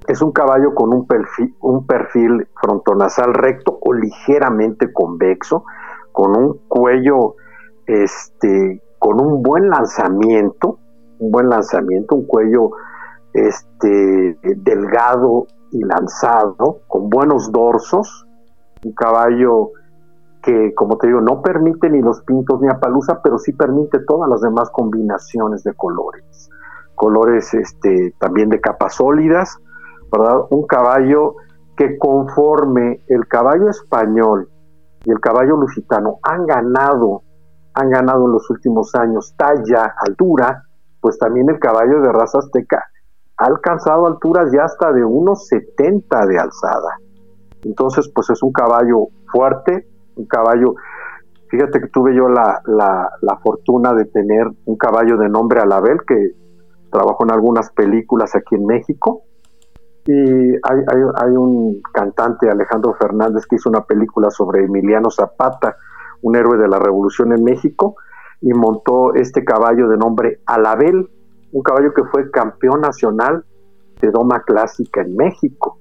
es 0.10 0.22
un 0.22 0.34
caballo 0.34 0.76
con 0.76 0.94
un 0.94 1.08
perfil, 1.08 1.56
un 1.62 1.88
perfil 1.88 2.50
frontonasal 2.62 3.34
recto 3.34 3.80
o 3.80 3.94
ligeramente 3.94 4.92
convexo, 4.92 5.64
con 6.12 6.36
un 6.36 6.60
cuello 6.68 7.36
este, 7.86 8.82
con 9.00 9.22
un 9.22 9.42
buen 9.42 9.70
lanzamiento, 9.70 10.80
un 11.20 11.32
buen 11.32 11.48
lanzamiento, 11.48 12.16
un 12.16 12.28
cuello 12.28 12.72
este, 13.32 14.38
delgado 14.58 15.48
y 15.72 15.82
lanzado, 15.82 16.82
con 16.90 17.10
buenos 17.10 17.54
dorsos, 17.54 18.28
un 18.84 18.92
caballo 18.92 19.72
que, 20.42 20.74
como 20.74 20.98
te 20.98 21.08
digo, 21.08 21.22
no 21.22 21.42
permite 21.42 21.90
ni 21.90 22.02
los 22.02 22.22
pintos 22.22 22.62
ni 22.62 22.68
a 22.68 22.80
pero 23.24 23.38
sí 23.38 23.54
permite 23.54 24.00
todas 24.00 24.30
las 24.30 24.42
demás 24.42 24.70
combinaciones 24.72 25.64
de 25.64 25.74
colores. 25.74 26.50
Colores 26.96 27.54
este, 27.54 28.14
también 28.20 28.50
de 28.50 28.62
capas 28.62 28.96
sólidas, 28.96 29.58
¿verdad? 30.12 30.42
Un 30.50 30.66
caballo 30.66 31.36
que 31.76 31.98
conforme 31.98 33.04
el 33.08 33.28
caballo 33.28 33.70
español 33.70 34.50
y 35.06 35.12
el 35.12 35.20
caballo 35.20 35.56
lusitano 35.56 36.20
han 36.24 36.46
ganado, 36.46 37.24
han 37.74 37.90
ganado 37.90 38.26
en 38.26 38.34
los 38.34 38.50
últimos 38.50 38.96
años 38.96 39.34
talla, 39.38 39.96
altura, 40.06 40.64
pues 41.00 41.18
también 41.18 41.50
el 41.50 41.60
caballo 41.60 42.02
de 42.02 42.12
raza 42.12 42.40
azteca 42.40 42.84
ha 43.40 43.46
alcanzado 43.46 44.06
alturas 44.06 44.52
ya 44.52 44.66
hasta 44.66 44.92
de 44.92 45.04
unos 45.04 45.48
70 45.48 46.26
de 46.26 46.40
alzada. 46.40 46.98
Entonces, 47.64 48.12
pues 48.14 48.30
es 48.30 48.44
un 48.44 48.52
caballo 48.52 49.08
fuerte, 49.32 49.88
un 50.20 50.26
caballo, 50.26 50.76
fíjate 51.50 51.80
que 51.80 51.88
tuve 51.88 52.16
yo 52.16 52.30
la, 52.30 52.62
la, 52.66 53.38
fortuna 53.42 53.94
de 53.94 54.06
tener 54.06 54.48
un 54.66 54.78
caballo 54.78 55.18
de 55.18 55.30
nombre 55.30 55.62
Alabel, 55.62 56.00
que 56.08 56.32
trabajó 56.92 57.24
en 57.24 57.32
algunas 57.32 57.72
películas 57.72 58.36
aquí 58.36 58.56
en 58.56 58.66
México, 58.66 59.24
y 60.06 60.14
hay, 60.14 60.80
hay, 60.88 61.02
hay, 61.16 61.32
un 61.32 61.82
cantante, 61.94 62.50
Alejandro 62.50 62.94
Fernández, 62.94 63.46
que 63.46 63.58
hizo 63.58 63.70
una 63.70 63.84
película 63.84 64.32
sobre 64.32 64.66
Emiliano 64.66 65.10
Zapata, 65.12 65.78
un 66.22 66.36
héroe 66.36 66.58
de 66.58 66.68
la 66.68 66.80
revolución 66.80 67.32
en 67.32 67.44
México, 67.44 67.96
y 68.42 68.54
montó 68.54 69.14
este 69.14 69.44
caballo 69.44 69.88
de 69.90 69.98
nombre 69.98 70.40
Alabel, 70.46 71.10
un 71.52 71.64
caballo 71.64 71.94
que 71.94 72.04
fue 72.06 72.32
campeón 72.32 72.82
nacional 72.82 73.44
de 74.02 74.12
doma 74.12 74.42
clásica 74.44 75.02
en 75.02 75.16
México. 75.16 75.80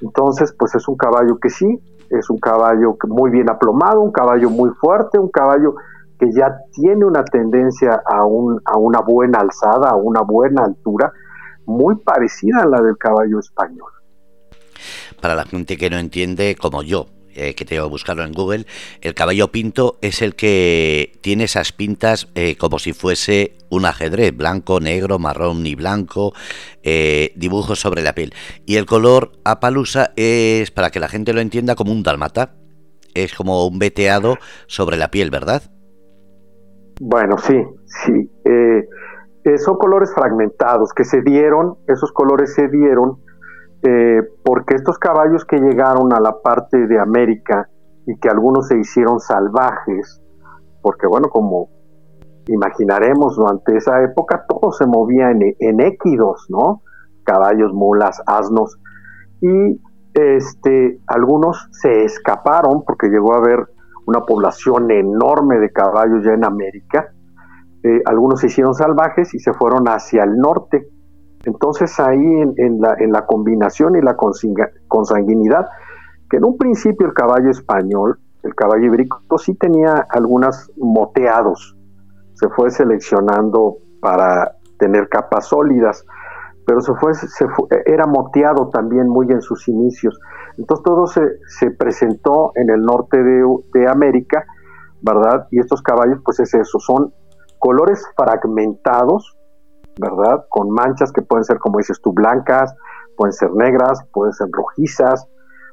Entonces, 0.00 0.52
pues 0.58 0.74
es 0.74 0.88
un 0.88 0.96
caballo 0.96 1.38
que 1.38 1.48
sí, 1.48 1.80
es 2.18 2.30
un 2.30 2.38
caballo 2.38 2.96
muy 3.08 3.30
bien 3.30 3.48
aplomado, 3.50 4.00
un 4.00 4.12
caballo 4.12 4.50
muy 4.50 4.70
fuerte, 4.80 5.18
un 5.18 5.30
caballo 5.30 5.74
que 6.18 6.30
ya 6.32 6.56
tiene 6.72 7.04
una 7.04 7.24
tendencia 7.24 8.00
a, 8.06 8.24
un, 8.24 8.60
a 8.64 8.78
una 8.78 9.00
buena 9.00 9.40
alzada, 9.40 9.90
a 9.90 9.96
una 9.96 10.20
buena 10.20 10.64
altura, 10.64 11.12
muy 11.66 11.96
parecida 11.96 12.62
a 12.62 12.66
la 12.66 12.80
del 12.80 12.96
caballo 12.96 13.38
español. 13.38 13.90
Para 15.20 15.34
la 15.34 15.44
gente 15.44 15.76
que 15.76 15.90
no 15.90 15.96
entiende, 15.96 16.56
como 16.60 16.82
yo, 16.82 17.06
eh, 17.34 17.54
que 17.54 17.64
tengo 17.64 17.84
que 17.84 17.90
buscarlo 17.90 18.24
en 18.24 18.32
Google, 18.32 18.66
el 19.00 19.14
caballo 19.14 19.48
pinto 19.48 19.98
es 20.02 20.22
el 20.22 20.34
que 20.34 21.18
tiene 21.20 21.44
esas 21.44 21.72
pintas 21.72 22.28
eh, 22.34 22.56
como 22.56 22.78
si 22.78 22.92
fuese 22.92 23.56
un 23.70 23.84
ajedrez, 23.84 24.36
blanco, 24.36 24.80
negro, 24.80 25.18
marrón 25.18 25.66
y 25.66 25.74
blanco, 25.74 26.32
eh, 26.82 27.32
dibujos 27.36 27.80
sobre 27.80 28.02
la 28.02 28.14
piel. 28.14 28.32
Y 28.66 28.76
el 28.76 28.86
color 28.86 29.32
apalusa 29.44 30.12
es, 30.16 30.70
para 30.70 30.90
que 30.90 31.00
la 31.00 31.08
gente 31.08 31.32
lo 31.32 31.40
entienda, 31.40 31.74
como 31.74 31.92
un 31.92 32.02
dalmata. 32.02 32.54
Es 33.14 33.34
como 33.34 33.66
un 33.66 33.78
veteado 33.78 34.38
sobre 34.66 34.96
la 34.96 35.10
piel, 35.10 35.30
¿verdad? 35.30 35.62
Bueno, 37.00 37.36
sí, 37.38 37.62
sí. 38.04 38.30
son 39.58 39.76
colores 39.76 40.12
fragmentados 40.14 40.92
que 40.94 41.04
se 41.04 41.20
dieron, 41.20 41.76
esos 41.88 42.10
colores 42.12 42.54
se 42.54 42.68
dieron 42.68 43.18
eh, 43.84 44.22
porque 44.44 44.76
estos 44.76 44.98
caballos 44.98 45.44
que 45.44 45.58
llegaron 45.58 46.12
a 46.12 46.20
la 46.20 46.40
parte 46.40 46.86
de 46.86 47.00
América 47.00 47.68
y 48.06 48.16
que 48.18 48.28
algunos 48.28 48.68
se 48.68 48.78
hicieron 48.78 49.18
salvajes, 49.18 50.22
porque 50.80 51.06
bueno, 51.06 51.28
como 51.30 51.68
imaginaremos 52.46 53.36
durante 53.36 53.76
esa 53.76 54.02
época, 54.02 54.44
todo 54.48 54.72
se 54.72 54.86
movía 54.86 55.30
en, 55.30 55.80
équidos, 55.80 56.46
¿no? 56.48 56.82
Caballos, 57.24 57.72
mulas, 57.72 58.20
asnos, 58.26 58.78
y 59.40 59.80
este, 60.14 61.00
algunos 61.06 61.68
se 61.72 62.04
escaparon 62.04 62.84
porque 62.84 63.08
llegó 63.08 63.34
a 63.34 63.38
haber 63.38 63.66
una 64.06 64.20
población 64.20 64.90
enorme 64.90 65.58
de 65.58 65.70
caballos 65.70 66.24
ya 66.24 66.32
en 66.32 66.44
América, 66.44 67.12
eh, 67.84 68.00
algunos 68.04 68.40
se 68.40 68.46
hicieron 68.46 68.74
salvajes 68.74 69.34
y 69.34 69.40
se 69.40 69.52
fueron 69.52 69.86
hacia 69.88 70.22
el 70.24 70.36
norte, 70.36 70.86
entonces 71.44 71.98
ahí 71.98 72.42
en, 72.56 72.80
la, 72.80 73.26
combinación 73.26 73.96
y 73.96 74.00
la 74.00 74.16
consanguinidad, 74.88 75.66
que 76.30 76.36
en 76.36 76.44
un 76.44 76.56
principio 76.56 77.06
el 77.06 77.14
caballo 77.14 77.50
español, 77.50 78.18
el 78.42 78.54
caballo 78.54 78.86
ibérico, 78.86 79.38
sí 79.38 79.54
tenía 79.54 80.06
algunas 80.10 80.70
moteados, 80.76 81.76
se 82.34 82.48
fue 82.48 82.70
seleccionando 82.70 83.76
para 84.00 84.52
tener 84.78 85.08
capas 85.08 85.46
sólidas, 85.46 86.04
pero 86.66 86.80
se 86.80 86.94
fue, 86.94 87.14
se 87.14 87.46
era 87.86 88.06
moteado 88.06 88.68
también 88.68 89.08
muy 89.08 89.26
en 89.30 89.42
sus 89.42 89.68
inicios. 89.68 90.18
Entonces 90.58 90.84
todo 90.84 91.06
se, 91.06 91.70
presentó 91.72 92.52
en 92.54 92.70
el 92.70 92.82
norte 92.82 93.22
de, 93.22 93.44
de, 93.74 93.88
América, 93.88 94.44
¿verdad? 95.00 95.48
Y 95.50 95.58
estos 95.58 95.82
caballos, 95.82 96.20
pues 96.24 96.38
es 96.40 96.54
eso, 96.54 96.78
son 96.78 97.12
colores 97.58 98.04
fragmentados, 98.16 99.36
¿verdad? 99.98 100.44
Con 100.48 100.70
manchas 100.70 101.12
que 101.12 101.22
pueden 101.22 101.44
ser, 101.44 101.58
como 101.58 101.78
dices 101.78 102.00
tú, 102.02 102.12
blancas, 102.12 102.74
pueden 103.16 103.32
ser 103.32 103.52
negras, 103.52 104.04
pueden 104.12 104.32
ser 104.32 104.48
rojizas, 104.50 105.26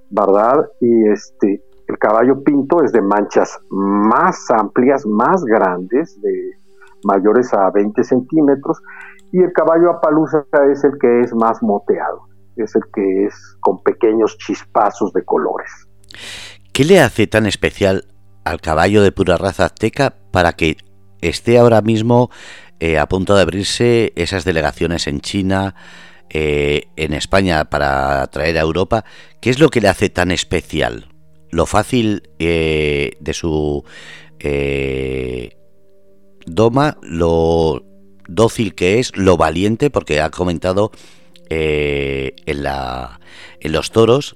¿verdad? 0.09 0.65
Y 0.81 1.09
este, 1.09 1.63
el 1.87 1.97
caballo 1.97 2.43
pinto 2.43 2.83
es 2.83 2.91
de 2.91 3.01
manchas 3.01 3.59
más 3.69 4.49
amplias, 4.51 5.05
más 5.05 5.43
grandes, 5.43 6.19
de 6.21 6.51
mayores 7.03 7.53
a 7.53 7.69
20 7.71 8.03
centímetros, 8.03 8.81
y 9.31 9.41
el 9.41 9.53
caballo 9.53 9.91
apalusa 9.91 10.45
es 10.71 10.83
el 10.83 10.97
que 10.99 11.21
es 11.21 11.33
más 11.33 11.61
moteado, 11.61 12.21
es 12.55 12.75
el 12.75 12.83
que 12.93 13.25
es 13.25 13.57
con 13.61 13.81
pequeños 13.83 14.37
chispazos 14.37 15.13
de 15.13 15.23
colores. 15.23 15.87
¿Qué 16.73 16.83
le 16.83 16.99
hace 16.99 17.27
tan 17.27 17.45
especial 17.45 18.05
al 18.43 18.61
caballo 18.61 19.03
de 19.03 19.11
pura 19.11 19.37
raza 19.37 19.65
azteca 19.65 20.13
para 20.31 20.53
que 20.53 20.77
esté 21.21 21.59
ahora 21.59 21.81
mismo 21.81 22.29
eh, 22.79 22.97
a 22.97 23.07
punto 23.07 23.35
de 23.35 23.41
abrirse 23.41 24.13
esas 24.15 24.45
delegaciones 24.45 25.07
en 25.07 25.21
China, 25.21 25.75
eh, 26.29 26.83
en 26.95 27.13
España 27.13 27.65
para 27.65 28.25
traer 28.27 28.57
a 28.57 28.61
Europa. 28.61 29.03
¿Qué 29.41 29.49
es 29.49 29.59
lo 29.59 29.69
que 29.69 29.81
le 29.81 29.89
hace 29.89 30.09
tan 30.09 30.31
especial? 30.31 31.07
Lo 31.51 31.65
fácil 31.65 32.29
de 32.37 33.33
su 33.33 33.83
doma, 36.45 36.97
lo 37.01 37.81
dócil 38.27 38.75
que 38.75 38.99
es, 38.99 39.17
lo 39.17 39.35
valiente, 39.35 39.89
porque 39.89 40.21
ha 40.21 40.29
comentado 40.29 40.91
en, 41.49 42.63
la, 42.63 43.19
en 43.59 43.71
los 43.71 43.91
toros, 43.91 44.35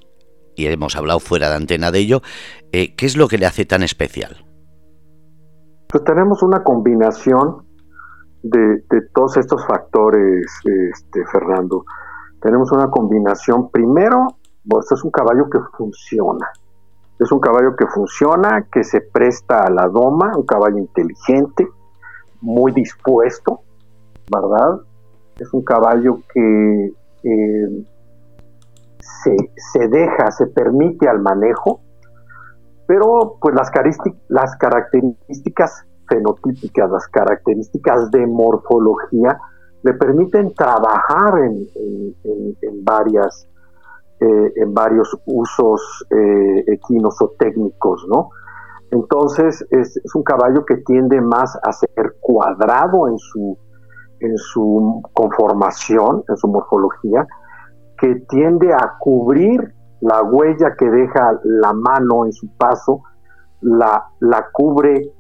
y 0.55 0.65
hemos 0.65 0.95
hablado 0.95 1.19
fuera 1.19 1.49
de 1.49 1.55
antena 1.55 1.91
de 1.91 1.99
ello, 1.99 2.21
¿qué 2.71 2.95
es 2.97 3.15
lo 3.15 3.27
que 3.27 3.37
le 3.37 3.45
hace 3.45 3.65
tan 3.65 3.83
especial? 3.83 4.43
Pues 5.87 6.03
tenemos 6.03 6.41
una 6.41 6.63
combinación 6.63 7.72
de, 8.43 8.83
todos 9.13 9.37
estos 9.37 9.65
factores, 9.65 10.45
este, 10.65 11.25
Fernando. 11.31 11.85
Tenemos 12.41 12.71
una 12.71 12.89
combinación, 12.89 13.69
primero, 13.71 14.27
pues 14.67 14.91
es 14.91 15.03
un 15.03 15.11
caballo 15.11 15.49
que 15.49 15.59
funciona. 15.77 16.51
Es 17.19 17.31
un 17.31 17.39
caballo 17.39 17.75
que 17.75 17.87
funciona, 17.87 18.67
que 18.71 18.83
se 18.83 19.01
presta 19.01 19.63
a 19.63 19.69
la 19.69 19.87
doma, 19.87 20.33
un 20.35 20.45
caballo 20.45 20.77
inteligente, 20.77 21.67
muy 22.41 22.73
dispuesto, 22.73 23.61
¿verdad? 24.29 24.81
Es 25.37 25.53
un 25.53 25.63
caballo 25.63 26.19
que 26.33 26.93
eh, 27.23 27.85
se, 28.99 29.87
deja, 29.87 30.31
se 30.31 30.47
permite 30.47 31.07
al 31.07 31.21
manejo, 31.21 31.81
pero 32.87 33.37
pues 33.39 33.55
las, 33.55 33.71
las 34.27 34.55
características 34.57 35.85
fenotípicas, 36.13 36.89
las 36.91 37.07
características 37.07 38.11
de 38.11 38.27
morfología, 38.27 39.39
le 39.83 39.93
permiten 39.93 40.53
trabajar 40.53 41.39
en, 41.39 42.83
varias, 42.83 43.47
eh, 44.19 44.53
en 44.55 44.73
varios 44.73 45.17
usos 45.25 46.05
eh, 46.09 46.63
equinos 46.67 47.21
o 47.21 47.33
técnicos, 47.37 48.05
¿no? 48.07 48.29
Entonces 48.91 49.65
es, 49.71 49.97
es, 49.97 50.15
un 50.15 50.23
caballo 50.23 50.63
que 50.65 50.77
tiende 50.77 51.19
más 51.19 51.57
a 51.63 51.71
ser 51.71 52.15
cuadrado 52.21 53.07
en 53.07 53.17
su, 53.17 53.57
en 54.19 54.37
su 54.37 55.01
conformación, 55.13 56.23
en 56.29 56.37
su 56.37 56.47
morfología, 56.47 57.27
que 57.97 58.15
tiende 58.29 58.71
a 58.71 58.95
cubrir 58.99 59.73
la 60.01 60.21
huella 60.21 60.75
que 60.77 60.89
deja 60.89 61.39
la 61.43 61.73
mano 61.73 62.25
en 62.25 62.33
su 62.33 62.47
paso, 62.55 63.01
la, 63.61 64.05
la 64.19 64.47
cubre 64.51 65.11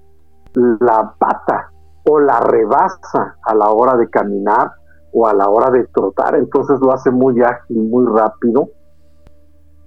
la 0.53 1.13
pata 1.17 1.71
o 2.05 2.19
la 2.19 2.39
rebasa 2.39 3.37
a 3.43 3.55
la 3.55 3.69
hora 3.69 3.97
de 3.97 4.09
caminar 4.09 4.71
o 5.11 5.27
a 5.27 5.33
la 5.33 5.47
hora 5.47 5.69
de 5.71 5.85
trotar, 5.87 6.35
entonces 6.35 6.79
lo 6.81 6.91
hace 6.91 7.11
muy 7.11 7.41
ágil, 7.41 7.77
muy 7.77 8.05
rápido. 8.05 8.69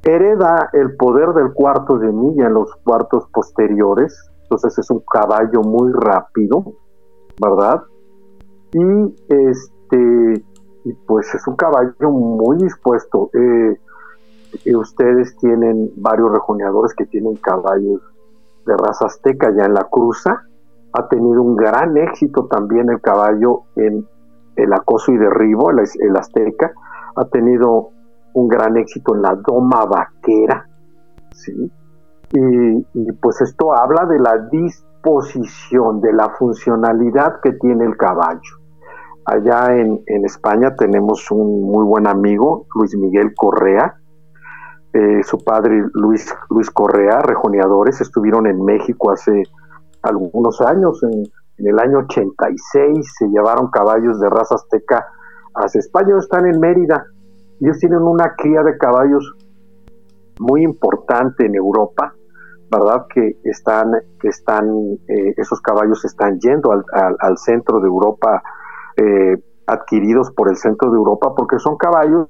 Hereda 0.02 0.70
el 0.72 0.96
poder 0.96 1.30
del 1.30 1.52
cuarto 1.52 1.98
de 1.98 2.12
milla 2.12 2.46
en 2.46 2.54
los 2.54 2.72
cuartos 2.84 3.26
posteriores, 3.32 4.30
entonces 4.42 4.78
es 4.78 4.88
un 4.90 5.00
caballo 5.00 5.62
muy 5.62 5.92
rápido, 5.92 6.64
¿verdad? 7.40 7.82
Y 8.72 9.14
este, 9.28 10.44
pues 11.06 11.34
es 11.34 11.46
un 11.48 11.56
caballo 11.56 12.10
muy 12.10 12.58
dispuesto. 12.58 13.30
Eh, 13.34 14.74
ustedes 14.74 15.36
tienen 15.38 15.90
varios 15.96 16.30
rejoneadores 16.32 16.94
que 16.94 17.06
tienen 17.06 17.34
caballos 17.36 18.00
de 18.64 18.76
raza 18.76 19.06
azteca 19.06 19.52
ya 19.56 19.64
en 19.64 19.74
la 19.74 19.84
cruza. 19.84 20.44
Ha 20.98 21.08
tenido 21.08 21.42
un 21.42 21.56
gran 21.56 21.96
éxito 21.96 22.46
también 22.46 22.90
el 22.90 23.00
caballo 23.00 23.64
en 23.76 24.06
el 24.56 24.72
acoso 24.72 25.12
y 25.12 25.18
derribo, 25.18 25.70
el, 25.70 25.80
el 26.00 26.16
azteca. 26.16 26.72
Ha 27.16 27.24
tenido 27.26 27.90
un 28.34 28.48
gran 28.48 28.76
éxito 28.76 29.14
en 29.14 29.22
la 29.22 29.34
doma 29.34 29.84
vaquera. 29.84 30.68
¿sí? 31.32 31.70
Y, 32.32 33.12
pues 33.20 33.40
esto 33.40 33.74
habla 33.74 34.06
de 34.06 34.18
la 34.18 34.48
disposición, 34.50 36.00
de 36.00 36.12
la 36.12 36.30
funcionalidad 36.30 37.40
que 37.42 37.52
tiene 37.52 37.84
el 37.84 37.96
caballo. 37.96 38.40
Allá 39.24 39.76
en, 39.76 40.02
en, 40.06 40.24
España 40.24 40.74
tenemos 40.76 41.30
un 41.30 41.62
muy 41.62 41.84
buen 41.84 42.06
amigo, 42.06 42.66
Luis 42.74 42.96
Miguel 42.96 43.34
Correa, 43.34 43.96
eh, 44.92 45.22
su 45.24 45.38
padre 45.44 45.84
Luis, 45.94 46.34
Luis 46.48 46.70
Correa, 46.70 47.20
rejoneadores, 47.20 48.00
estuvieron 48.00 48.46
en 48.46 48.64
México 48.64 49.10
hace 49.10 49.42
algunos 50.06 50.60
años, 50.60 51.02
en, 51.02 51.24
el 51.58 51.78
año 51.78 51.98
86 51.98 53.14
se 53.18 53.28
llevaron 53.28 53.70
caballos 53.70 54.20
de 54.20 54.28
raza 54.28 54.56
azteca 54.56 55.06
hacia 55.54 55.78
España, 55.78 56.16
están 56.18 56.46
en 56.46 56.60
Mérida, 56.60 57.06
ellos 57.60 57.78
tienen 57.78 58.02
una 58.02 58.34
cría 58.36 58.62
de 58.62 58.76
caballos 58.76 59.34
muy 60.38 60.62
importante 60.62 61.46
en 61.46 61.54
Europa, 61.54 62.14
¿verdad? 62.70 63.06
Que 63.08 63.38
están, 63.44 63.92
que 64.20 64.28
están, 64.28 64.68
eh, 65.08 65.34
esos 65.36 65.60
caballos 65.62 66.04
están 66.04 66.38
yendo 66.40 66.72
al, 66.72 66.84
al, 67.18 67.38
centro 67.38 67.80
de 67.80 67.86
Europa, 67.86 68.42
eh, 68.96 69.42
adquiridos 69.66 70.30
por 70.32 70.50
el 70.50 70.56
centro 70.56 70.90
de 70.90 70.96
Europa, 70.98 71.34
porque 71.34 71.58
son 71.58 71.76
caballos 71.76 72.28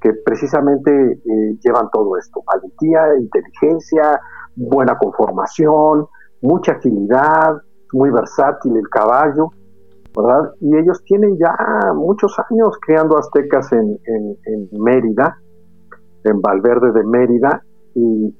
que 0.00 0.12
precisamente 0.24 0.90
eh, 1.12 1.58
llevan 1.62 1.90
todo 1.90 2.16
esto, 2.16 2.42
valentía, 2.46 3.16
inteligencia, 3.18 4.20
buena 4.54 4.96
conformación, 4.98 6.06
mucha 6.46 6.72
agilidad, 6.72 7.60
muy 7.92 8.10
versátil 8.10 8.76
el 8.76 8.88
caballo, 8.88 9.50
¿verdad? 10.16 10.52
Y 10.60 10.76
ellos 10.76 11.02
tienen 11.04 11.36
ya 11.38 11.54
muchos 11.94 12.34
años 12.50 12.78
criando 12.80 13.18
aztecas 13.18 13.72
en, 13.72 13.98
Mérida, 14.72 15.38
en 16.24 16.40
Valverde 16.40 16.92
de 16.92 17.04
Mérida, 17.04 17.62
y, 17.94 18.34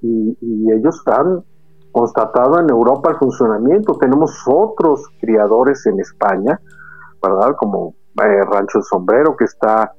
ellos 0.73 1.03
han 1.07 1.43
constatado 1.93 2.61
en 2.61 2.69
Europa 2.69 3.11
el 3.11 3.17
funcionamiento. 3.17 3.97
Tenemos 3.99 4.43
otros 4.47 5.09
criadores 5.21 5.87
en 5.87 5.99
España, 6.01 6.61
¿verdad? 7.23 7.55
Como 7.57 7.95
eh, 8.23 8.43
Rancho 8.43 8.79
el 8.79 8.85
Sombrero, 8.85 9.37
que 9.37 9.45
está 9.45 9.93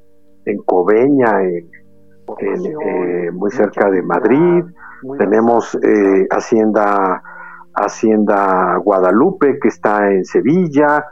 en 0.45 0.57
Coveña, 0.59 1.41
en, 1.43 1.69
eh, 2.39 3.31
muy 3.31 3.49
cerca 3.51 3.89
de 3.89 4.01
Madrid. 4.03 4.65
Tenemos 5.17 5.75
eh, 5.75 6.27
Hacienda, 6.29 7.21
Hacienda 7.85 8.77
Guadalupe, 8.77 9.59
que 9.59 9.67
está 9.67 10.11
en 10.11 10.25
Sevilla, 10.25 11.05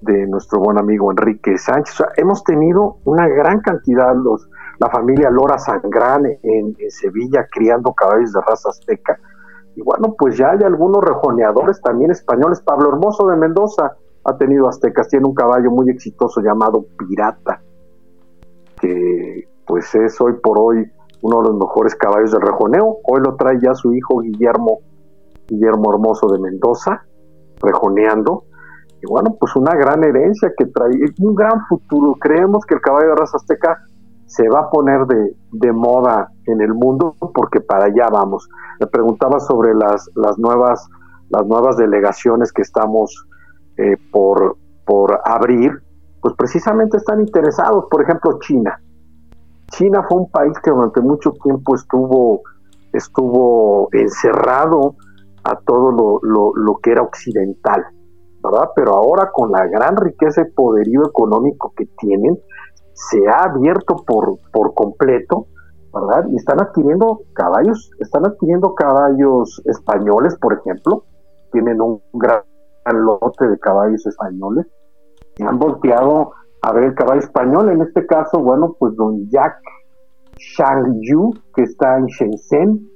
de 0.00 0.26
nuestro 0.26 0.60
buen 0.60 0.78
amigo 0.78 1.10
Enrique 1.10 1.56
Sánchez. 1.56 1.96
hemos 2.16 2.44
tenido 2.44 2.98
una 3.04 3.26
gran 3.28 3.60
cantidad, 3.60 4.14
los, 4.14 4.48
la 4.78 4.90
familia 4.90 5.30
Lora 5.30 5.58
Sangrán 5.58 6.26
en, 6.26 6.74
en, 6.78 6.90
Sevilla, 6.90 7.46
criando 7.50 7.92
caballos 7.94 8.32
de 8.32 8.40
raza 8.40 8.68
azteca. 8.68 9.18
Y 9.76 9.82
bueno, 9.82 10.14
pues 10.18 10.36
ya 10.36 10.50
hay 10.50 10.62
algunos 10.62 11.02
rejoneadores 11.02 11.80
también 11.80 12.10
españoles. 12.10 12.60
Pablo 12.60 12.90
Hermoso 12.90 13.26
de 13.28 13.36
Mendoza 13.36 13.96
ha 14.24 14.36
tenido 14.36 14.68
aztecas, 14.68 15.08
tiene 15.08 15.26
un 15.26 15.34
caballo 15.34 15.70
muy 15.70 15.90
exitoso 15.90 16.40
llamado 16.40 16.84
Pirata 16.98 17.60
que 18.80 19.48
pues 19.66 19.94
es 19.94 20.20
hoy 20.20 20.34
por 20.42 20.58
hoy 20.58 20.90
uno 21.22 21.42
de 21.42 21.48
los 21.48 21.58
mejores 21.58 21.94
caballos 21.94 22.32
del 22.32 22.42
rejoneo. 22.42 22.98
Hoy 23.04 23.20
lo 23.24 23.34
trae 23.36 23.58
ya 23.60 23.74
su 23.74 23.94
hijo 23.94 24.20
Guillermo, 24.20 24.80
Guillermo 25.48 25.92
Hermoso 25.92 26.28
de 26.28 26.38
Mendoza, 26.38 27.02
rejoneando. 27.60 28.44
Y 29.02 29.06
bueno, 29.06 29.36
pues 29.38 29.54
una 29.56 29.74
gran 29.74 30.02
herencia 30.04 30.52
que 30.56 30.66
trae, 30.66 30.92
un 31.20 31.34
gran 31.34 31.60
futuro. 31.68 32.14
Creemos 32.20 32.64
que 32.66 32.74
el 32.74 32.80
caballo 32.80 33.10
de 33.10 33.16
raza 33.16 33.36
azteca 33.36 33.78
se 34.26 34.48
va 34.48 34.60
a 34.60 34.70
poner 34.70 35.06
de, 35.06 35.36
de 35.52 35.72
moda 35.72 36.28
en 36.46 36.60
el 36.60 36.72
mundo 36.72 37.14
porque 37.34 37.60
para 37.60 37.86
allá 37.86 38.08
vamos. 38.10 38.48
Me 38.80 38.86
preguntaba 38.86 39.38
sobre 39.40 39.74
las, 39.74 40.10
las, 40.14 40.38
nuevas, 40.38 40.88
las 41.28 41.46
nuevas 41.46 41.76
delegaciones 41.76 42.52
que 42.52 42.62
estamos 42.62 43.26
eh, 43.76 43.96
por, 44.10 44.56
por 44.86 45.20
abrir 45.24 45.84
pues 46.24 46.34
precisamente 46.38 46.96
están 46.96 47.20
interesados. 47.20 47.84
Por 47.90 48.02
ejemplo, 48.02 48.38
China. 48.40 48.80
China 49.70 50.02
fue 50.08 50.22
un 50.22 50.30
país 50.30 50.58
que 50.64 50.70
durante 50.70 51.02
mucho 51.02 51.32
tiempo 51.32 51.74
estuvo, 51.74 52.40
estuvo 52.94 53.90
encerrado 53.92 54.96
a 55.44 55.56
todo 55.60 55.90
lo, 55.92 56.52
lo, 56.54 56.76
que 56.82 56.92
era 56.92 57.02
occidental, 57.02 57.84
¿verdad? 58.42 58.70
Pero 58.74 58.92
ahora 58.92 59.30
con 59.32 59.52
la 59.52 59.66
gran 59.66 59.96
riqueza 59.96 60.42
y 60.42 60.52
poderío 60.52 61.06
económico 61.06 61.72
que 61.76 61.86
tienen, 61.98 62.38
se 62.94 63.26
ha 63.28 63.44
abierto 63.44 63.96
por, 64.06 64.38
por 64.52 64.74
completo, 64.74 65.46
¿verdad? 65.92 66.26
Y 66.30 66.36
están 66.36 66.60
adquiriendo 66.62 67.20
caballos, 67.34 67.90
están 67.98 68.26
adquiriendo 68.26 68.74
caballos 68.74 69.62
españoles, 69.66 70.36
por 70.40 70.54
ejemplo, 70.54 71.04
tienen 71.52 71.80
un 71.80 72.00
gran 72.14 72.42
lote 72.92 73.46
de 73.46 73.58
caballos 73.58 74.06
españoles, 74.06 74.66
han 75.40 75.58
volteado 75.58 76.32
a 76.62 76.72
ver 76.72 76.84
el 76.84 76.94
caballo 76.94 77.20
español, 77.20 77.68
en 77.70 77.82
este 77.82 78.06
caso, 78.06 78.38
bueno, 78.40 78.74
pues 78.78 78.96
don 78.96 79.28
Jack 79.28 79.56
Shang 80.38 81.00
Yu, 81.02 81.34
que 81.54 81.62
está 81.62 81.98
en 81.98 82.06
Shenzhen, 82.06 82.88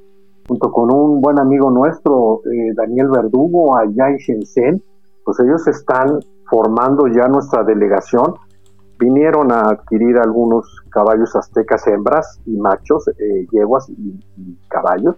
junto 0.49 0.73
con 0.73 0.93
un 0.93 1.21
buen 1.21 1.39
amigo 1.39 1.71
nuestro, 1.71 2.41
eh, 2.47 2.73
Daniel 2.75 3.11
Verdugo, 3.11 3.77
allá 3.77 4.09
en 4.09 4.17
Shenzhen, 4.17 4.83
pues 5.25 5.39
ellos 5.41 5.69
están 5.69 6.21
formando 6.49 7.07
ya 7.07 7.29
nuestra 7.29 7.63
delegación. 7.65 8.35
Vinieron 8.99 9.53
a 9.53 9.61
adquirir 9.69 10.19
algunos 10.19 10.65
caballos 10.91 11.37
aztecas 11.37 11.87
hembras 11.87 12.41
y 12.47 12.57
machos, 12.57 13.09
eh, 13.09 13.47
yeguas 13.53 13.91
y, 13.91 14.19
caballos. 14.69 15.17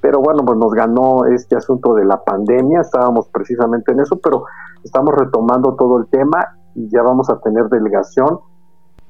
Pero 0.00 0.20
bueno, 0.20 0.44
pues 0.46 0.56
nos 0.56 0.72
ganó 0.72 1.24
este 1.26 1.56
asunto 1.56 1.94
de 1.94 2.04
la 2.04 2.22
pandemia, 2.22 2.80
estábamos 2.80 3.28
precisamente 3.28 3.92
en 3.92 4.00
eso, 4.00 4.18
pero 4.22 4.44
estamos 4.84 5.14
retomando 5.14 5.74
todo 5.74 5.98
el 5.98 6.06
tema 6.06 6.38
y 6.74 6.88
ya 6.88 7.02
vamos 7.02 7.28
a 7.28 7.38
tener 7.40 7.68
delegación 7.68 8.38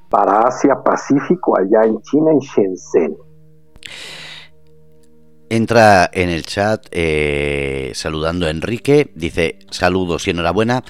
para 0.08 0.40
Asia 0.40 0.82
Pacífico 0.82 1.56
allá 1.56 1.82
en 1.84 2.00
China, 2.00 2.32
en 2.32 2.38
Shenzhen. 2.38 3.16
Entra 5.52 6.08
en 6.12 6.28
el 6.28 6.46
chat 6.46 6.86
eh, 6.92 7.90
saludando 7.94 8.46
a 8.46 8.50
Enrique, 8.50 9.10
dice 9.16 9.58
saludos 9.70 10.28
y 10.28 10.30
enhorabuena. 10.30 10.84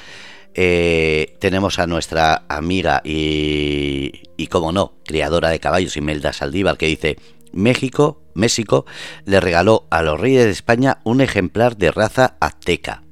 Eh, 0.52 1.38
tenemos 1.40 1.78
a 1.78 1.86
nuestra 1.86 2.42
amiga 2.46 3.00
y, 3.02 4.28
y, 4.36 4.46
como 4.48 4.70
no, 4.70 4.96
criadora 5.06 5.48
de 5.48 5.60
caballos, 5.60 5.96
Imelda 5.96 6.34
Saldívar, 6.34 6.76
que 6.76 6.86
dice, 6.86 7.16
México, 7.54 8.20
México, 8.34 8.84
le 9.24 9.40
regaló 9.40 9.84
a 9.90 10.02
los 10.02 10.20
reyes 10.20 10.44
de 10.44 10.50
España 10.50 10.98
un 11.04 11.22
ejemplar 11.22 11.78
de 11.78 11.90
raza 11.90 12.36
azteca. 12.38 13.02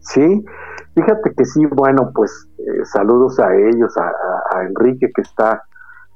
Sí, 0.00 0.44
fíjate 0.96 1.34
que 1.36 1.44
sí, 1.44 1.64
bueno, 1.66 2.10
pues 2.12 2.48
eh, 2.58 2.84
saludos 2.92 3.38
a 3.38 3.54
ellos, 3.54 3.96
a, 3.96 4.62
Enrique 4.64 5.08
que 5.14 5.22
está 5.22 5.62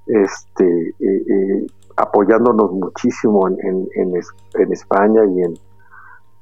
este, 0.06 0.94
apoyándonos 1.96 2.72
muchísimo 2.72 3.48
en, 3.48 3.88
en, 3.94 4.72
España 4.72 5.24
y 5.24 5.42
en, 5.42 5.54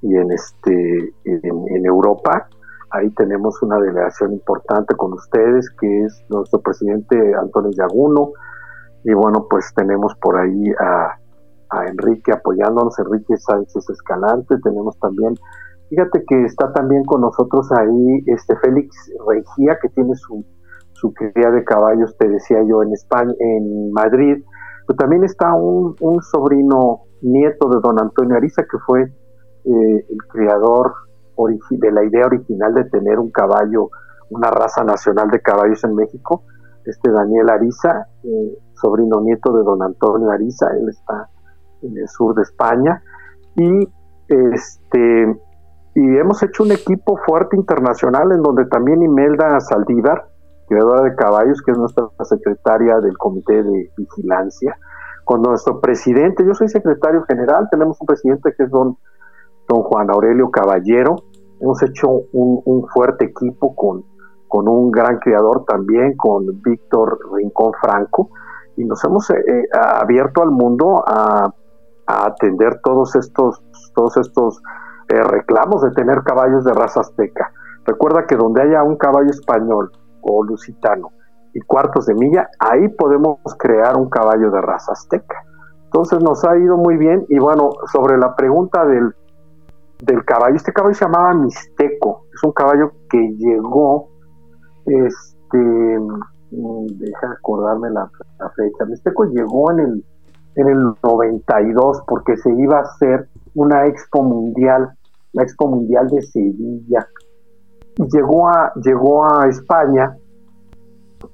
y 0.02 0.16
en, 0.16 0.32
este, 0.32 1.14
en, 1.24 1.86
Europa. 1.86 2.48
Ahí 2.90 3.10
tenemos 3.10 3.62
una 3.62 3.78
delegación 3.78 4.32
importante 4.32 4.94
con 4.96 5.12
ustedes, 5.12 5.70
que 5.80 6.04
es 6.04 6.24
nuestro 6.28 6.60
presidente 6.60 7.34
Antonio 7.34 7.70
Yaguno. 7.70 8.32
Y 9.04 9.12
bueno, 9.14 9.46
pues 9.48 9.72
tenemos 9.74 10.14
por 10.20 10.38
ahí 10.38 10.72
a, 10.80 11.18
a 11.70 11.86
Enrique 11.86 12.32
apoyándonos, 12.32 12.98
Enrique 12.98 13.36
Sánchez 13.36 13.88
Escalante. 13.90 14.56
Tenemos 14.62 14.98
también, 14.98 15.34
fíjate 15.88 16.24
que 16.24 16.44
está 16.44 16.72
también 16.72 17.04
con 17.04 17.20
nosotros 17.20 17.70
ahí 17.72 18.24
este 18.26 18.56
Félix 18.56 18.96
Regía, 19.28 19.78
que 19.80 19.88
tiene 19.90 20.14
su, 20.16 20.44
su 20.92 21.12
cría 21.12 21.50
de 21.50 21.64
caballos, 21.64 22.16
te 22.16 22.28
decía 22.28 22.58
yo, 22.66 22.82
en 22.82 22.92
España, 22.92 23.34
en 23.38 23.92
Madrid 23.92 24.42
pero 24.86 24.96
también 24.96 25.24
está 25.24 25.54
un, 25.54 25.96
sobrino 26.22 27.02
nieto 27.22 27.68
de 27.68 27.80
don 27.80 28.00
Antonio 28.00 28.36
Ariza, 28.36 28.62
que 28.62 28.78
fue 28.86 29.02
eh, 29.02 30.06
el 30.08 30.18
creador 30.28 30.92
de 31.70 31.92
la 31.92 32.04
idea 32.04 32.26
original 32.26 32.74
de 32.74 32.84
tener 32.84 33.18
un 33.18 33.30
caballo, 33.30 33.90
una 34.30 34.50
raza 34.50 34.84
nacional 34.84 35.28
de 35.30 35.40
caballos 35.40 35.82
en 35.84 35.94
México, 35.94 36.44
este 36.84 37.10
Daniel 37.10 37.50
Ariza, 37.50 38.06
eh, 38.22 38.58
sobrino 38.74 39.20
nieto 39.20 39.52
de 39.52 39.64
don 39.64 39.82
Antonio 39.82 40.30
Ariza, 40.30 40.70
él 40.78 40.88
está 40.88 41.28
en 41.82 41.96
el 41.96 42.08
sur 42.08 42.34
de 42.34 42.42
España, 42.42 43.02
y 43.56 43.88
este 44.28 45.40
y 45.96 46.18
hemos 46.18 46.42
hecho 46.42 46.64
un 46.64 46.72
equipo 46.72 47.16
fuerte 47.24 47.56
internacional 47.56 48.32
en 48.32 48.42
donde 48.42 48.66
también 48.66 49.02
Imelda 49.02 49.60
Saldívar, 49.60 50.26
creadora 50.74 51.02
de 51.02 51.14
caballos, 51.14 51.62
que 51.62 51.70
es 51.70 51.78
nuestra 51.78 52.08
secretaria 52.24 52.98
del 52.98 53.16
Comité 53.16 53.62
de 53.62 53.90
Vigilancia, 53.96 54.76
con 55.24 55.40
nuestro 55.40 55.80
presidente, 55.80 56.44
yo 56.44 56.52
soy 56.52 56.68
secretario 56.68 57.22
general, 57.28 57.68
tenemos 57.70 57.96
un 58.00 58.06
presidente 58.06 58.52
que 58.56 58.64
es 58.64 58.70
don, 58.70 58.98
don 59.68 59.82
Juan 59.84 60.10
Aurelio 60.10 60.50
Caballero, 60.50 61.16
hemos 61.60 61.80
hecho 61.82 62.08
un, 62.32 62.86
fuerte 62.92 63.26
equipo 63.26 63.74
con, 63.74 64.04
con 64.48 64.68
un 64.68 64.90
gran 64.90 65.18
creador 65.18 65.64
también, 65.64 66.16
con 66.16 66.60
Víctor 66.62 67.20
Rincón 67.32 67.72
Franco, 67.80 68.30
y 68.76 68.84
nos 68.84 69.02
hemos 69.04 69.30
eh, 69.30 69.36
eh, 69.36 69.68
abierto 69.72 70.42
al 70.42 70.50
mundo 70.50 71.04
a, 71.06 71.54
atender 72.06 72.80
todos 72.82 73.16
estos, 73.16 73.64
todos 73.94 74.18
estos 74.18 74.60
eh, 75.08 75.22
reclamos 75.22 75.80
de 75.80 75.90
tener 75.92 76.22
caballos 76.22 76.64
de 76.64 76.74
raza 76.74 77.00
azteca. 77.00 77.50
Recuerda 77.86 78.26
que 78.26 78.36
donde 78.36 78.60
haya 78.60 78.82
un 78.82 78.96
caballo 78.96 79.30
español 79.30 79.90
o 80.24 80.42
lusitano 80.42 81.10
y 81.54 81.60
cuartos 81.60 82.06
de 82.06 82.14
milla, 82.14 82.48
ahí 82.58 82.88
podemos 82.88 83.38
crear 83.58 83.96
un 83.96 84.10
caballo 84.10 84.50
de 84.50 84.60
raza 84.60 84.92
azteca. 84.92 85.44
Entonces 85.84 86.20
nos 86.20 86.44
ha 86.44 86.56
ido 86.58 86.76
muy 86.76 86.96
bien 86.96 87.24
y 87.28 87.38
bueno, 87.38 87.70
sobre 87.92 88.18
la 88.18 88.34
pregunta 88.34 88.84
del, 88.84 89.14
del 90.02 90.24
caballo, 90.24 90.56
este 90.56 90.72
caballo 90.72 90.94
se 90.94 91.04
llamaba 91.04 91.34
Mixteco, 91.34 92.26
es 92.34 92.42
un 92.42 92.50
caballo 92.50 92.92
que 93.08 93.18
llegó, 93.38 94.08
este, 94.86 95.58
mm, 95.58 96.86
deja 96.98 97.30
acordarme 97.38 97.90
la, 97.90 98.10
fecha, 98.56 98.84
Mixteco 98.86 99.24
llegó 99.26 99.70
en 99.70 99.78
el, 99.80 100.04
en 100.56 100.68
el 100.68 100.94
92 101.02 102.02
porque 102.08 102.36
se 102.36 102.52
iba 102.52 102.78
a 102.78 102.82
hacer 102.82 103.28
una 103.54 103.86
expo 103.86 104.24
mundial, 104.24 104.90
la 105.32 105.44
expo 105.44 105.68
mundial 105.68 106.08
de 106.08 106.22
Sevilla, 106.22 107.06
llegó 107.96 108.48
a, 108.48 108.72
llegó 108.76 109.24
a 109.24 109.48
España 109.48 110.16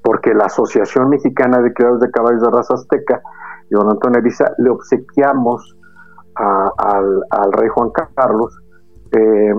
porque 0.03 0.35
la 0.35 0.45
Asociación 0.45 1.09
Mexicana 1.09 1.61
de 1.61 1.73
Criadores 1.73 2.01
de 2.01 2.11
Caballos 2.11 2.43
de 2.43 2.51
Raza 2.51 2.75
Azteca 2.75 3.23
y 3.71 3.75
don 3.75 3.91
Antonio 3.91 4.21
Eriza 4.21 4.53
le 4.59 4.71
obsequiamos 4.71 5.77
al, 6.35 7.53
rey 7.53 7.69
Juan 7.69 7.91
Carlos 8.15 8.59
eh, 9.13 9.55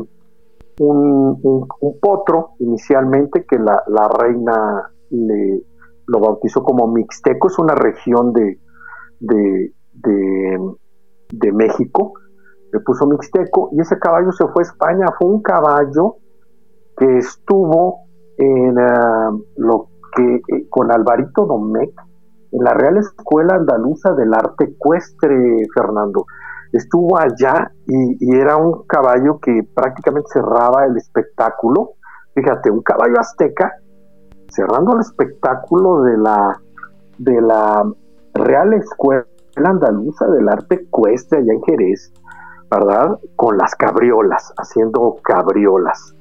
un, 0.80 1.68
potro 2.02 2.52
inicialmente 2.60 3.46
que 3.46 3.60
la, 3.60 3.84
reina 4.20 4.90
le, 5.12 5.64
lo 6.08 6.20
bautizó 6.20 6.64
como 6.64 6.88
Mixteco, 6.88 7.48
es 7.50 7.60
una 7.60 7.76
región 7.76 8.34
de, 8.34 8.60
de, 9.20 9.74
de 11.32 11.52
México, 11.52 12.14
le 12.74 12.80
puso 12.80 13.06
Mixteco 13.06 13.70
y 13.74 13.82
ese 13.82 14.00
caballo 14.00 14.32
se 14.32 14.48
fue 14.48 14.64
a 14.64 14.68
España, 14.68 15.06
fue 15.20 15.30
un 15.30 15.42
caballo 15.44 16.16
que 16.98 17.18
estuvo 17.18 18.06
en 18.38 18.80
ah, 18.80 19.32
lo 19.58 19.88
que 20.16 20.36
eh, 20.36 20.68
con 20.70 20.92
Alvarito 20.92 21.46
Domecq 21.46 21.94
en 22.52 22.64
la 22.64 22.74
Real 22.74 22.98
Escuela 22.98 23.56
Andaluza 23.56 24.14
del 24.14 24.34
Arte 24.34 24.66
Ecuestre, 24.66 25.64
Fernando. 25.74 26.26
Estuvo 26.74 27.18
allá 27.18 27.72
y, 27.88 28.36
era 28.36 28.58
un 28.58 28.84
caballo 28.88 29.40
que 29.40 29.68
prácticamente 29.74 30.30
cerraba 30.34 30.86
el 30.86 30.98
espectáculo. 30.98 31.92
Fíjate, 32.34 32.72
un 32.72 32.82
caballo 32.82 33.20
azteca 33.20 33.74
cerrando 34.50 34.96
el 34.96 35.02
espectáculo 35.02 36.02
de 36.04 36.18
la, 36.18 36.62
de 37.18 37.42
la 37.42 37.90
Real 38.34 38.74
Escuela 38.74 39.26
Andaluza 39.56 40.28
del 40.28 40.48
Arte 40.50 40.76
Ecuestre 40.76 41.40
allá 41.40 41.54
en 41.54 41.64
Jerez, 41.64 42.14
¿verdad? 42.70 43.18
Con 43.36 43.58
las 43.58 43.76
cabriolas, 43.76 44.54
haciendo 44.58 45.18
cabriolas 45.24 46.16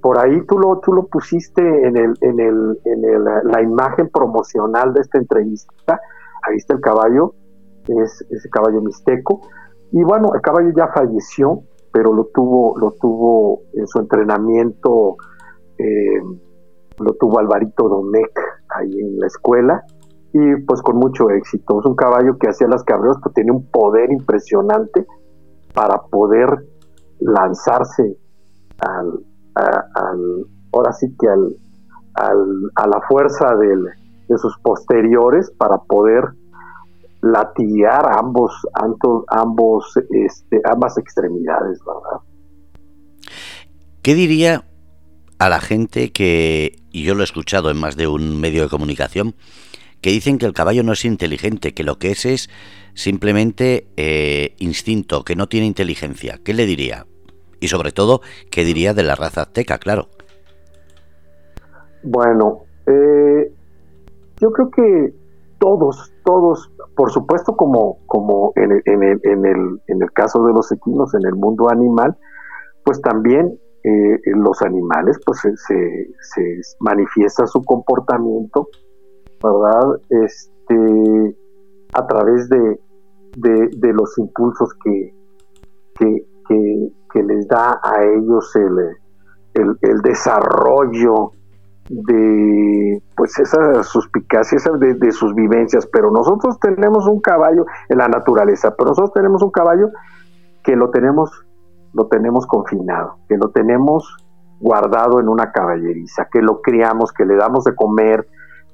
por 0.00 0.18
ahí 0.18 0.44
tú 0.46 0.58
lo, 0.58 0.78
tú 0.78 0.92
lo 0.92 1.06
pusiste 1.06 1.62
en, 1.62 1.96
el, 1.96 2.14
en, 2.20 2.40
el, 2.40 2.80
en 2.84 3.04
el, 3.04 3.24
la 3.24 3.62
imagen 3.62 4.08
promocional 4.08 4.94
de 4.94 5.00
esta 5.00 5.18
entrevista. 5.18 6.00
Ahí 6.42 6.56
está 6.56 6.74
el 6.74 6.80
caballo, 6.80 7.34
es 7.86 8.24
ese 8.30 8.48
caballo 8.50 8.80
mixteco. 8.80 9.40
Y 9.92 10.02
bueno, 10.02 10.34
el 10.34 10.40
caballo 10.40 10.70
ya 10.76 10.88
falleció, 10.88 11.62
pero 11.92 12.12
lo 12.12 12.26
tuvo, 12.26 12.78
lo 12.78 12.92
tuvo 12.92 13.62
en 13.74 13.86
su 13.86 13.98
entrenamiento, 13.98 15.16
eh, 15.78 16.22
lo 16.98 17.12
tuvo 17.14 17.38
Alvarito 17.38 17.88
Domecq 17.88 18.38
ahí 18.68 19.00
en 19.00 19.18
la 19.18 19.26
escuela. 19.26 19.84
Y 20.32 20.56
pues 20.66 20.82
con 20.82 20.96
mucho 20.96 21.30
éxito. 21.30 21.80
Es 21.80 21.86
un 21.86 21.96
caballo 21.96 22.36
que 22.38 22.48
hacía 22.48 22.68
las 22.68 22.84
carreras, 22.84 23.16
pero 23.22 23.32
tenía 23.32 23.52
un 23.52 23.66
poder 23.70 24.12
impresionante 24.12 25.06
para 25.74 26.02
poder 26.02 26.66
lanzarse 27.18 28.16
al, 28.78 29.24
ahora 30.72 30.92
sí 30.92 31.06
que 31.18 31.28
al, 31.28 31.56
a 32.74 32.86
la 32.86 33.00
fuerza 33.08 33.54
de 33.56 34.38
sus 34.38 34.58
posteriores 34.58 35.50
para 35.58 35.78
poder 35.78 36.24
latiguear 37.20 38.06
ambos, 38.16 38.52
ambos, 39.28 39.96
este, 40.10 40.60
ambas 40.64 40.96
extremidades, 40.98 41.78
¿verdad? 41.84 42.20
¿Qué 44.02 44.14
diría 44.14 44.64
a 45.38 45.48
la 45.48 45.60
gente 45.60 46.12
que, 46.12 46.80
y 46.92 47.04
yo 47.04 47.14
lo 47.14 47.22
he 47.22 47.24
escuchado 47.24 47.70
en 47.70 47.76
más 47.76 47.96
de 47.96 48.06
un 48.06 48.40
medio 48.40 48.62
de 48.62 48.68
comunicación, 48.68 49.34
que 50.00 50.10
dicen 50.10 50.38
que 50.38 50.46
el 50.46 50.52
caballo 50.52 50.84
no 50.84 50.92
es 50.92 51.04
inteligente, 51.04 51.74
que 51.74 51.82
lo 51.82 51.98
que 51.98 52.12
es 52.12 52.24
es 52.24 52.50
simplemente 52.94 53.88
eh, 53.96 54.54
instinto, 54.58 55.24
que 55.24 55.36
no 55.36 55.48
tiene 55.48 55.66
inteligencia? 55.66 56.38
¿Qué 56.44 56.54
le 56.54 56.66
diría? 56.66 57.06
Y 57.60 57.68
sobre 57.68 57.92
todo, 57.92 58.20
¿qué 58.50 58.64
diría 58.64 58.94
de 58.94 59.02
la 59.02 59.14
raza 59.14 59.42
azteca, 59.42 59.78
claro? 59.78 60.08
Bueno, 62.02 62.62
eh, 62.86 63.52
yo 64.40 64.52
creo 64.52 64.70
que 64.70 65.14
todos, 65.58 66.12
todos, 66.24 66.70
por 66.94 67.10
supuesto 67.10 67.56
como, 67.56 67.98
como 68.06 68.52
en, 68.56 68.72
el, 68.72 68.82
en, 68.84 69.02
el, 69.02 69.80
en, 69.86 70.02
el, 70.02 70.12
caso 70.12 70.44
de 70.44 70.52
los 70.52 70.70
equinos, 70.70 71.14
en 71.14 71.26
el 71.26 71.34
mundo 71.34 71.68
animal, 71.70 72.16
pues 72.84 73.00
también 73.02 73.58
eh, 73.84 74.20
los 74.36 74.62
animales, 74.62 75.18
pues 75.24 75.40
se, 75.40 75.56
se, 75.56 76.60
manifiesta 76.80 77.46
su 77.46 77.62
comportamiento, 77.62 78.68
¿verdad? 79.42 80.00
Este, 80.10 81.36
a 81.92 82.06
través 82.06 82.48
de, 82.48 82.80
de, 83.36 83.92
los 83.92 84.16
impulsos 84.18 84.70
que, 84.84 85.14
que, 85.98 86.26
que, 86.48 86.92
les 87.14 87.48
da 87.48 87.80
a 87.82 88.04
ellos 88.04 88.54
el, 88.56 89.76
el, 89.80 90.00
desarrollo 90.02 91.32
de 91.88 93.02
pues 93.16 93.38
esas 93.38 93.86
suspicacias 93.86 94.68
de, 94.78 94.94
de, 94.94 95.12
sus 95.12 95.34
vivencias, 95.34 95.86
pero 95.86 96.10
nosotros 96.10 96.58
tenemos 96.60 97.06
un 97.06 97.20
caballo 97.20 97.64
en 97.88 97.98
la 97.98 98.08
naturaleza, 98.08 98.74
pero 98.76 98.90
nosotros 98.90 99.12
tenemos 99.14 99.42
un 99.42 99.50
caballo 99.50 99.90
que 100.62 100.76
lo 100.76 100.90
tenemos 100.90 101.30
lo 101.94 102.06
tenemos 102.08 102.46
confinado, 102.46 103.16
que 103.28 103.36
lo 103.36 103.50
tenemos 103.50 104.16
guardado 104.60 105.20
en 105.20 105.28
una 105.28 105.52
caballeriza, 105.52 106.28
que 106.30 106.42
lo 106.42 106.60
criamos, 106.60 107.12
que 107.12 107.24
le 107.24 107.36
damos 107.36 107.64
de 107.64 107.74
comer, 107.74 108.26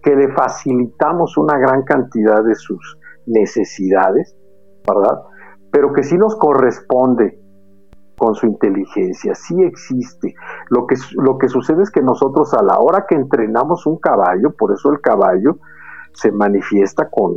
que 0.02 0.16
le 0.16 0.28
facilitamos 0.32 1.36
una 1.36 1.58
gran 1.58 1.82
cantidad 1.82 2.42
de 2.42 2.54
sus 2.54 2.98
necesidades, 3.26 4.36
¿verdad? 4.86 5.22
Pero 5.70 5.92
que 5.92 6.02
sí 6.02 6.18
nos 6.18 6.36
corresponde 6.36 7.38
con 8.16 8.34
su 8.34 8.46
inteligencia, 8.46 9.34
sí 9.34 9.62
existe. 9.62 10.34
Lo 10.70 10.86
que, 10.86 10.96
lo 11.16 11.38
que 11.38 11.48
sucede 11.48 11.82
es 11.82 11.90
que 11.90 12.02
nosotros 12.02 12.54
a 12.54 12.62
la 12.62 12.78
hora 12.78 13.06
que 13.08 13.14
entrenamos 13.14 13.86
un 13.86 13.98
caballo, 13.98 14.54
por 14.56 14.72
eso 14.72 14.92
el 14.92 15.00
caballo 15.00 15.58
se 16.12 16.30
manifiesta 16.30 17.08
con, 17.10 17.34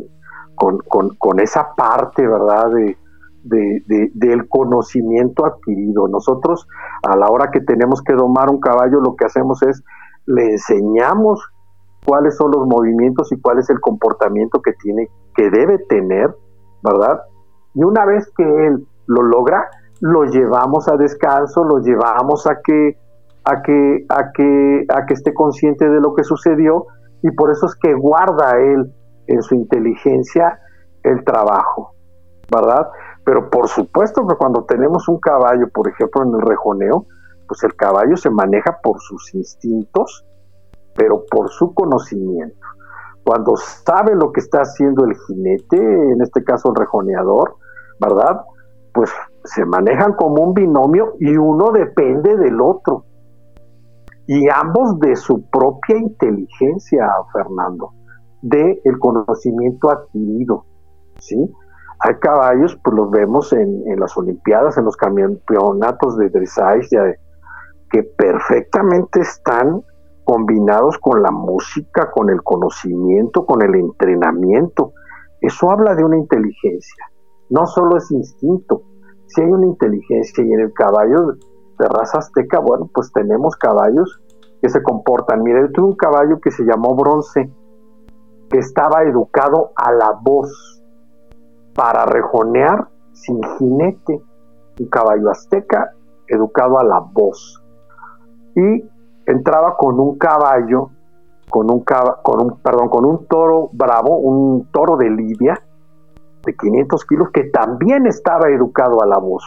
con, 0.56 0.80
con, 0.88 1.16
con 1.18 1.40
esa 1.40 1.74
parte, 1.76 2.28
¿verdad? 2.28 2.72
De, 2.72 2.98
de, 3.44 4.12
del 4.14 4.48
conocimiento 4.50 5.46
adquirido. 5.46 6.08
Nosotros 6.08 6.68
a 7.04 7.16
la 7.16 7.30
hora 7.30 7.50
que 7.52 7.62
tenemos 7.62 8.02
que 8.02 8.14
domar 8.14 8.50
un 8.50 8.60
caballo 8.60 9.00
lo 9.00 9.16
que 9.16 9.26
hacemos 9.26 9.64
es 9.64 9.84
le 10.26 10.52
enseñamos 10.52 11.42
cuáles 12.06 12.36
son 12.36 12.52
los 12.52 12.68
movimientos 12.68 13.32
y 13.32 13.40
cuál 13.40 13.60
es 13.60 13.70
el 13.70 13.80
comportamiento 13.80 14.62
que 14.62 14.74
tiene, 14.74 15.10
que 15.36 15.50
debe 15.50 15.78
tener, 15.78 16.36
¿verdad? 16.84 17.22
Y 17.74 17.84
una 17.84 18.06
vez 18.06 18.30
que 18.36 18.44
él 18.44 18.86
lo 19.08 19.24
logra, 19.24 19.70
lo 20.02 20.26
llevamos 20.26 20.88
a 20.88 20.98
descanso, 20.98 21.64
lo 21.64 21.80
llevamos 21.80 22.48
a 22.48 22.62
que, 22.62 22.98
a 23.44 23.62
que, 23.62 24.06
a 24.10 24.32
que, 24.32 24.86
a 24.90 25.06
que 25.06 25.14
esté 25.14 25.34
consciente 25.34 25.90
de 25.90 26.00
lo 26.00 26.14
que 26.14 26.24
sucedió, 26.24 26.86
y 27.22 27.32
por 27.32 27.52
eso 27.52 27.66
es 27.66 27.76
que 27.76 27.94
guarda 27.94 28.58
él 28.58 28.94
en 29.28 29.42
su 29.42 29.56
inteligencia 29.56 30.60
el 31.04 31.24
trabajo, 31.24 31.94
¿verdad? 32.52 32.88
Pero 33.24 33.50
por 33.50 33.68
supuesto 33.68 34.26
que 34.28 34.36
cuando 34.36 34.64
tenemos 34.66 35.08
un 35.10 35.20
caballo, 35.20 35.68
por 35.74 35.90
ejemplo, 35.90 36.24
en 36.24 36.36
el 36.36 36.42
rejoneo, 36.42 37.06
pues 37.48 37.64
el 37.64 37.76
caballo 37.76 38.16
se 38.18 38.30
maneja 38.30 38.80
por 38.82 39.00
sus 39.02 39.34
instintos, 39.34 40.26
pero 40.96 41.24
por 41.30 41.50
su 41.50 41.74
conocimiento. 41.74 42.66
Cuando 43.24 43.58
sabe 43.58 44.16
lo 44.16 44.32
que 44.32 44.40
está 44.40 44.62
haciendo 44.62 45.06
el 45.06 45.16
jinete, 45.28 45.78
en 45.78 46.22
este 46.22 46.44
caso 46.44 46.70
el 46.70 46.76
rejoneador, 46.76 47.56
¿verdad? 48.00 48.42
Pues 48.94 49.12
se 49.48 49.66
manejan 49.66 50.14
como 50.14 50.44
un 50.44 50.54
binomio 50.54 51.16
y 51.20 51.36
uno 51.36 51.72
depende 51.72 52.38
del 52.38 52.62
otro. 52.62 53.06
Y 54.28 54.50
ambos 54.50 55.00
de 55.00 55.16
su 55.16 55.50
propia 55.50 55.98
inteligencia, 55.98 57.08
Fernando, 57.32 57.92
de 58.42 58.82
el 58.84 59.00
conocimiento 59.00 59.90
adquirido, 59.90 60.66
¿sí? 61.20 61.38
Hay 62.00 62.16
caballos, 62.16 62.78
pues 62.84 62.96
los 62.96 63.10
vemos 63.10 63.54
en, 63.54 63.84
las 64.00 64.16
Olimpiadas, 64.18 64.78
en 64.78 64.86
los 64.86 64.96
campeonatos 64.96 66.18
de 66.18 66.30
dressage, 66.30 67.18
que 67.90 68.04
perfectamente 68.04 69.22
están 69.22 69.82
combinados 70.24 70.98
con 71.00 71.24
la 71.24 71.32
música, 71.32 72.12
con 72.12 72.30
el 72.30 72.44
conocimiento, 72.44 73.46
con 73.46 73.64
el 73.64 73.74
entrenamiento. 73.76 74.92
Eso 75.42 75.72
habla 75.72 75.96
de 75.96 76.04
una 76.04 76.18
inteligencia. 76.18 77.06
No 77.50 77.66
solo 77.66 77.98
es 77.98 78.12
instinto, 78.12 78.84
si 79.28 79.42
hay 79.42 79.52
una 79.52 79.68
inteligencia 79.68 80.44
y 80.44 80.52
en 80.52 80.62
el 80.62 80.74
caballo 80.74 81.34
de 81.80 81.88
raza 81.88 82.20
azteca, 82.20 82.60
bueno, 82.60 82.90
pues 82.94 83.12
tenemos 83.12 83.56
caballos 83.56 84.22
que 84.62 84.70
se 84.70 84.82
comportan. 84.82 85.44
Mire, 85.44 85.62
yo 85.62 85.72
tuve 85.72 85.88
un 85.88 85.96
caballo 85.96 86.40
que 86.40 86.52
se 86.52 86.64
llamó 86.64 86.96
Bronce, 86.96 87.52
que 88.50 88.58
estaba 88.58 89.04
educado 89.04 89.72
a 89.76 89.92
la 89.92 90.18
voz 90.22 90.82
para 91.76 92.06
rejonear 92.06 92.88
sin 93.12 93.42
jinete, 93.44 94.22
un 94.80 94.88
caballo 94.88 95.30
azteca 95.30 95.94
educado 96.28 96.80
a 96.80 96.84
la 96.84 97.00
voz. 97.00 97.64
Y 98.56 98.84
entraba 99.26 99.76
con 99.78 100.00
un 100.00 100.18
caballo, 100.18 100.90
con 101.50 101.72
un, 101.72 101.84
perdón, 101.84 102.90
con 102.90 103.06
un 103.06 103.26
toro 103.28 103.70
bravo, 103.74 104.18
un 104.18 104.68
toro 104.72 104.98
de 104.98 105.10
Lidia 105.10 105.62
de 106.46 106.56
500 106.56 107.06
kilos 107.06 107.30
que 107.34 107.46
también 107.46 108.08
estaba 108.08 108.50
educado 108.50 109.02
a 109.02 109.08
la 109.08 109.18
voz. 109.18 109.44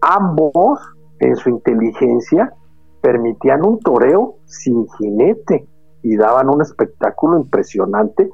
Ambos, 0.00 0.80
en 1.18 1.36
su 1.36 1.50
inteligencia, 1.50 2.52
permitían 3.00 3.64
un 3.64 3.78
toreo 3.80 4.36
sin 4.44 4.86
jinete 4.98 5.68
y 6.02 6.16
daban 6.16 6.48
un 6.48 6.62
espectáculo 6.62 7.38
impresionante 7.38 8.30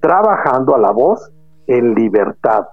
trabajando 0.00 0.74
a 0.74 0.78
la 0.78 0.92
voz 0.92 1.32
en 1.66 1.94
libertad. 1.94 2.66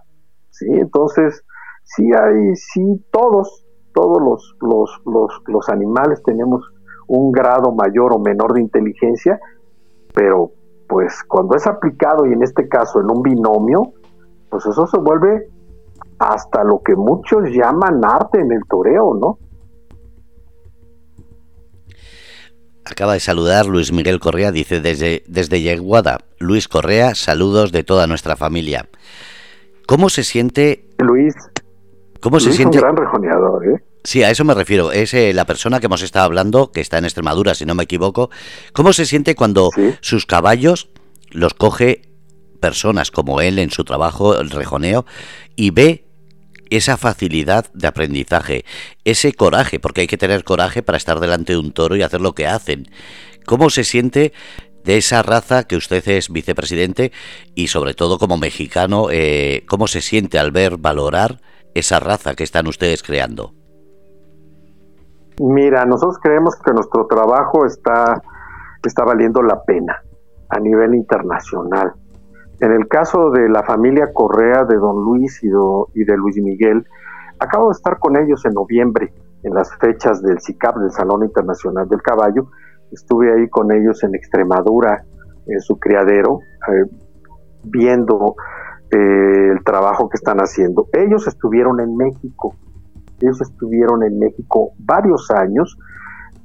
¿sí? 0.49 0.65
Entonces, 0.69 1.43
sí 1.83 2.11
hay, 2.13 2.55
sí, 2.55 3.05
todos, 3.11 3.65
todos 3.93 4.21
los, 4.21 4.55
los, 4.61 5.01
los, 5.05 5.41
los 5.47 5.69
animales 5.69 6.21
tenemos 6.23 6.63
un 7.07 7.31
grado 7.31 7.71
mayor 7.71 8.13
o 8.13 8.19
menor 8.19 8.53
de 8.53 8.61
inteligencia, 8.61 9.39
pero 10.13 10.51
pues 10.87 11.23
cuando 11.27 11.55
es 11.55 11.67
aplicado 11.67 12.25
y 12.25 12.33
en 12.33 12.43
este 12.43 12.67
caso 12.67 12.99
en 12.99 13.09
un 13.09 13.21
binomio, 13.21 13.93
pues 14.51 14.65
eso 14.65 14.85
se 14.85 14.97
vuelve 14.97 15.49
hasta 16.19 16.63
lo 16.63 16.81
que 16.83 16.95
muchos 16.95 17.49
llaman 17.49 18.03
arte 18.05 18.39
en 18.39 18.51
el 18.51 18.61
toreo, 18.69 19.17
¿no? 19.19 19.39
Acaba 22.85 23.13
de 23.13 23.21
saludar 23.21 23.65
Luis 23.65 23.91
Miguel 23.91 24.19
Correa, 24.19 24.51
dice 24.51 24.81
desde, 24.81 25.23
desde 25.27 25.61
Yeguada. 25.61 26.19
Luis 26.37 26.67
Correa, 26.67 27.15
saludos 27.15 27.71
de 27.71 27.83
toda 27.83 28.05
nuestra 28.05 28.35
familia. 28.35 28.89
¿Cómo 29.87 30.09
se 30.09 30.23
siente... 30.23 30.85
Luis. 30.99 31.33
¿Cómo 32.19 32.39
se 32.39 32.51
siente... 32.51 32.77
un 32.77 32.83
gran 32.83 32.97
rejoneador, 32.97 33.67
¿eh? 33.67 33.83
Sí, 34.03 34.23
a 34.23 34.31
eso 34.31 34.43
me 34.43 34.53
refiero. 34.53 34.91
Es 34.91 35.13
eh, 35.13 35.33
la 35.33 35.45
persona 35.45 35.79
que 35.79 35.85
hemos 35.85 36.01
estado 36.01 36.25
hablando, 36.25 36.71
que 36.71 36.81
está 36.81 36.97
en 36.97 37.05
Extremadura, 37.05 37.55
si 37.55 37.65
no 37.65 37.75
me 37.75 37.83
equivoco. 37.83 38.29
¿Cómo 38.73 38.93
se 38.93 39.05
siente 39.05 39.35
cuando 39.35 39.69
sus 40.01 40.25
caballos 40.25 40.89
los 41.29 41.53
coge 41.53 42.10
personas 42.61 43.11
como 43.11 43.41
él 43.41 43.59
en 43.59 43.71
su 43.71 43.83
trabajo, 43.83 44.39
el 44.39 44.49
rejoneo, 44.49 45.05
y 45.57 45.71
ve 45.71 46.05
esa 46.69 46.95
facilidad 46.95 47.65
de 47.73 47.87
aprendizaje, 47.87 48.63
ese 49.03 49.33
coraje, 49.33 49.79
porque 49.79 50.01
hay 50.01 50.07
que 50.07 50.17
tener 50.17 50.45
coraje 50.45 50.81
para 50.81 50.97
estar 50.97 51.19
delante 51.19 51.51
de 51.51 51.59
un 51.59 51.73
toro 51.73 51.97
y 51.97 52.01
hacer 52.01 52.21
lo 52.21 52.33
que 52.33 52.47
hacen. 52.47 52.87
¿Cómo 53.45 53.69
se 53.69 53.83
siente 53.83 54.31
de 54.85 54.97
esa 54.97 55.21
raza 55.21 55.65
que 55.65 55.75
usted 55.75 56.07
es 56.07 56.31
vicepresidente 56.31 57.11
y 57.55 57.67
sobre 57.67 57.93
todo 57.93 58.17
como 58.17 58.37
mexicano, 58.37 59.07
eh, 59.11 59.65
cómo 59.67 59.87
se 59.87 60.01
siente 60.01 60.39
al 60.39 60.51
ver, 60.51 60.77
valorar 60.77 61.41
esa 61.75 61.99
raza 61.99 62.35
que 62.35 62.43
están 62.43 62.67
ustedes 62.67 63.03
creando? 63.03 63.53
Mira, 65.39 65.85
nosotros 65.85 66.19
creemos 66.21 66.55
que 66.63 66.71
nuestro 66.71 67.05
trabajo 67.07 67.65
está, 67.65 68.21
está 68.83 69.03
valiendo 69.03 69.41
la 69.41 69.61
pena 69.63 70.01
a 70.49 70.59
nivel 70.59 70.95
internacional. 70.95 71.93
En 72.61 72.71
el 72.71 72.87
caso 72.87 73.31
de 73.31 73.49
la 73.49 73.63
familia 73.63 74.13
Correa, 74.13 74.65
de 74.65 74.75
don 74.75 75.03
Luis 75.03 75.43
y, 75.43 75.49
de 75.49 76.15
Luis 76.15 76.37
Miguel, 76.37 76.85
acabo 77.39 77.69
de 77.69 77.71
estar 77.71 77.97
con 77.97 78.15
ellos 78.15 78.45
en 78.45 78.53
noviembre, 78.53 79.11
en 79.41 79.55
las 79.55 79.75
fechas 79.77 80.21
del 80.21 80.39
CICAP, 80.39 80.77
del 80.77 80.91
Salón 80.91 81.23
Internacional 81.23 81.89
del 81.89 82.03
Caballo. 82.03 82.51
Estuve 82.91 83.33
ahí 83.33 83.49
con 83.49 83.71
ellos 83.71 84.03
en 84.03 84.13
Extremadura, 84.13 85.03
en 85.47 85.59
su 85.59 85.79
criadero, 85.79 86.37
eh, 86.67 86.85
viendo 87.63 88.35
eh, 88.91 89.49
el 89.53 89.63
trabajo 89.63 90.07
que 90.07 90.17
están 90.17 90.37
haciendo. 90.37 90.85
Ellos 90.93 91.27
estuvieron 91.27 91.79
en 91.79 91.97
México, 91.97 92.53
ellos 93.21 93.41
estuvieron 93.41 94.03
en 94.03 94.19
México 94.19 94.73
varios 94.77 95.31
años. 95.31 95.79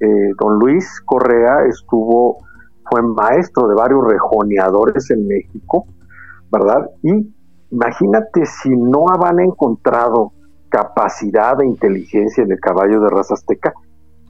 Eh, 0.00 0.30
don 0.40 0.58
Luis 0.60 0.98
Correa 1.04 1.66
estuvo, 1.68 2.38
fue 2.88 3.02
maestro 3.02 3.68
de 3.68 3.74
varios 3.74 4.02
rejoneadores 4.08 5.10
en 5.10 5.28
México 5.28 5.86
¿verdad? 6.58 6.90
Y 7.02 7.34
imagínate 7.70 8.46
si 8.46 8.70
no 8.70 9.06
han 9.08 9.40
encontrado 9.40 10.32
capacidad 10.68 11.56
de 11.56 11.66
inteligencia 11.66 12.44
en 12.44 12.52
el 12.52 12.60
caballo 12.60 13.00
de 13.00 13.10
raza 13.10 13.34
azteca, 13.34 13.72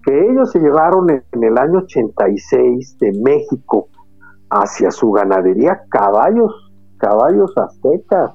que 0.05 0.31
ellos 0.31 0.51
se 0.53 0.61
llevaron 0.61 1.11
en, 1.11 1.43
el 1.43 1.59
año 1.59 1.79
86 1.79 2.99
de 2.99 3.12
México 3.25 3.89
hacia 4.51 4.91
su 4.91 5.11
ganadería 5.11 5.83
caballos, 5.89 6.53
caballos 6.99 7.53
aztecas. 7.57 8.33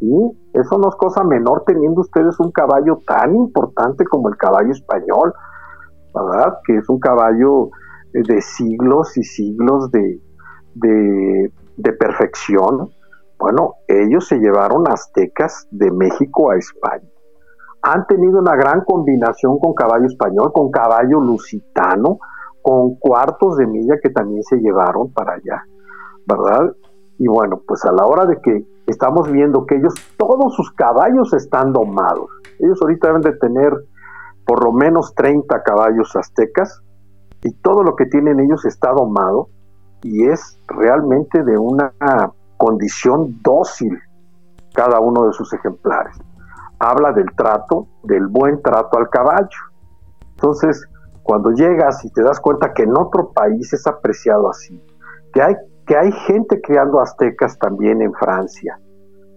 Y 0.00 0.14
eso 0.54 0.78
no 0.78 0.88
es 0.88 0.94
cosa 0.96 1.24
menor 1.24 1.64
teniendo 1.66 2.00
ustedes 2.00 2.38
un 2.40 2.50
caballo 2.52 2.98
tan 3.06 3.34
importante 3.34 4.04
como 4.04 4.28
el 4.28 4.36
caballo 4.36 4.72
español. 4.72 5.32
¿verdad? 6.14 6.58
Que 6.66 6.76
es 6.76 6.88
un 6.88 6.98
caballo 6.98 7.66
eh, 8.12 8.22
de 8.26 8.40
siglos 8.40 9.16
y 9.16 9.22
siglos 9.22 9.90
de, 9.90 10.20
de 10.74 11.92
perfección. 11.92 12.90
Bueno, 13.40 13.76
ellos 13.88 14.28
se 14.28 14.38
llevaron 14.38 14.86
aztecas 14.86 15.66
de 15.70 15.90
México 15.90 16.50
a 16.50 16.56
España. 16.56 17.08
Han 17.82 18.06
tenido 18.06 18.38
una 18.38 18.54
gran 18.54 18.84
combinación 18.84 19.58
con 19.58 19.72
caballo 19.72 20.04
español, 20.04 20.52
con 20.52 20.70
caballo 20.70 21.20
lusitano, 21.20 22.18
con 22.60 22.96
cuartos 22.96 23.56
de 23.56 23.66
milla 23.66 23.94
que 24.02 24.10
también 24.10 24.42
se 24.42 24.58
llevaron 24.58 25.10
para 25.14 25.32
allá, 25.32 25.64
¿verdad? 26.26 26.76
Y 27.16 27.28
bueno, 27.28 27.62
pues 27.66 27.82
a 27.86 27.92
la 27.92 28.04
hora 28.04 28.26
de 28.26 28.38
que 28.42 28.66
estamos 28.86 29.32
viendo 29.32 29.64
que 29.64 29.76
ellos, 29.76 29.94
todos 30.18 30.54
sus 30.54 30.70
caballos 30.72 31.32
están 31.32 31.72
domados. 31.72 32.28
Ellos 32.58 32.78
ahorita 32.82 33.08
deben 33.08 33.22
de 33.22 33.38
tener 33.38 33.72
por 34.44 34.62
lo 34.62 34.72
menos 34.72 35.14
30 35.14 35.62
caballos 35.62 36.14
aztecas 36.14 36.82
y 37.42 37.54
todo 37.62 37.84
lo 37.84 37.96
que 37.96 38.04
tienen 38.04 38.38
ellos 38.38 38.66
está 38.66 38.92
domado 38.92 39.48
y 40.02 40.28
es 40.28 40.58
realmente 40.68 41.42
de 41.42 41.56
una 41.56 41.92
condición 42.60 43.40
dócil 43.42 43.98
cada 44.74 45.00
uno 45.00 45.26
de 45.26 45.32
sus 45.32 45.50
ejemplares. 45.54 46.14
Habla 46.78 47.12
del 47.12 47.34
trato, 47.34 47.88
del 48.04 48.26
buen 48.26 48.60
trato 48.60 48.98
al 48.98 49.08
caballo. 49.08 49.60
Entonces, 50.32 50.86
cuando 51.22 51.52
llegas 51.52 52.04
y 52.04 52.10
te 52.12 52.22
das 52.22 52.38
cuenta 52.38 52.74
que 52.74 52.82
en 52.82 52.96
otro 52.98 53.32
país 53.32 53.72
es 53.72 53.86
apreciado 53.86 54.50
así, 54.50 54.78
que 55.32 55.40
hay, 55.40 55.54
que 55.86 55.96
hay 55.96 56.12
gente 56.12 56.60
criando 56.60 57.00
aztecas 57.00 57.58
también 57.58 58.02
en 58.02 58.12
Francia. 58.12 58.78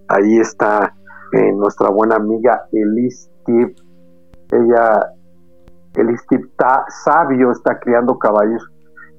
Ahí 0.09 0.37
está 0.39 0.93
eh, 1.31 1.53
nuestra 1.53 1.89
buena 1.89 2.17
amiga 2.17 2.65
Elise 2.73 3.29
Tip. 3.45 3.77
Ella, 4.51 4.99
Elise 5.95 6.25
Tip 6.27 6.43
Sabio, 7.03 7.51
está 7.51 7.79
criando 7.79 8.19
caballos 8.19 8.69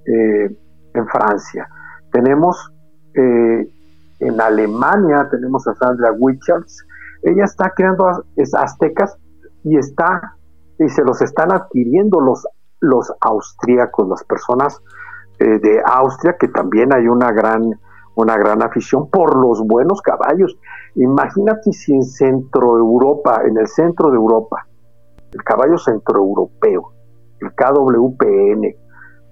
eh, 0.07 0.55
en 0.93 1.09
Francia. 1.09 1.67
Tenemos 2.13 2.71
eh, 3.15 3.74
en 4.21 4.41
Alemania, 4.41 5.29
tenemos 5.31 5.67
a 5.67 5.75
Sandra 5.75 6.13
Wichards. 6.13 6.87
Ella 7.23 7.45
está 7.45 7.73
creando 7.75 8.07
aztecas 8.55 9.17
y 9.65 9.77
está 9.77 10.37
y 10.79 10.89
se 10.89 11.03
los 11.05 11.21
están 11.23 11.53
adquiriendo 11.53 12.21
los, 12.21 12.47
los 12.81 13.13
austríacos, 13.21 14.09
las 14.09 14.25
personas 14.25 14.81
eh, 15.39 15.59
de 15.59 15.83
Austria, 15.85 16.37
que 16.39 16.49
también 16.49 16.93
hay 16.93 17.09
una 17.09 17.33
gran, 17.33 17.79
una 18.17 18.37
gran 18.37 18.63
afición 18.63 19.09
por 19.11 19.37
los 19.37 19.61
buenos 19.67 20.01
caballos. 20.03 20.57
Imagínate 20.95 21.73
si 21.73 21.95
en 21.95 22.05
Centro 22.05 22.79
Europa, 22.79 23.43
en 23.45 23.57
el 23.57 23.67
centro 23.67 24.11
de 24.11 24.17
Europa, 24.17 24.67
el 25.33 25.43
caballo 25.43 25.79
centroeuropeo, 25.79 26.93
el 27.41 27.53
KWPN, 27.55 28.77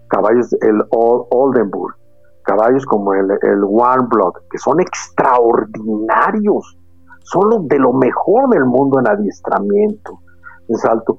caballos, 0.09 0.53
el 0.61 0.83
Oldenburg, 0.91 1.97
caballos 2.43 2.85
como 2.87 3.15
el, 3.15 3.31
el 3.31 3.65
One 3.65 4.07
Blood, 4.09 4.35
que 4.51 4.59
son 4.59 4.81
extraordinarios, 4.81 6.79
son 7.21 7.51
los 7.51 7.69
de 7.69 7.79
lo 7.79 7.93
mejor 7.93 8.49
del 8.51 8.65
mundo 8.65 9.01
en 9.01 9.09
adiestramiento, 9.09 10.19
en 10.69 10.77
salto 10.77 11.17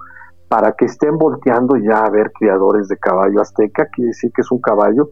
para 0.54 0.74
que 0.74 0.86
estén 0.86 1.18
volteando 1.18 1.78
ya 1.78 2.04
a 2.04 2.10
ver 2.12 2.32
criadores 2.32 2.88
de 2.88 2.98
caballo 2.98 3.42
azteca, 3.42 3.88
quiere 3.88 4.10
decir 4.10 4.32
que 4.32 4.42
es 4.42 4.52
un 4.52 4.62
caballo 4.62 5.10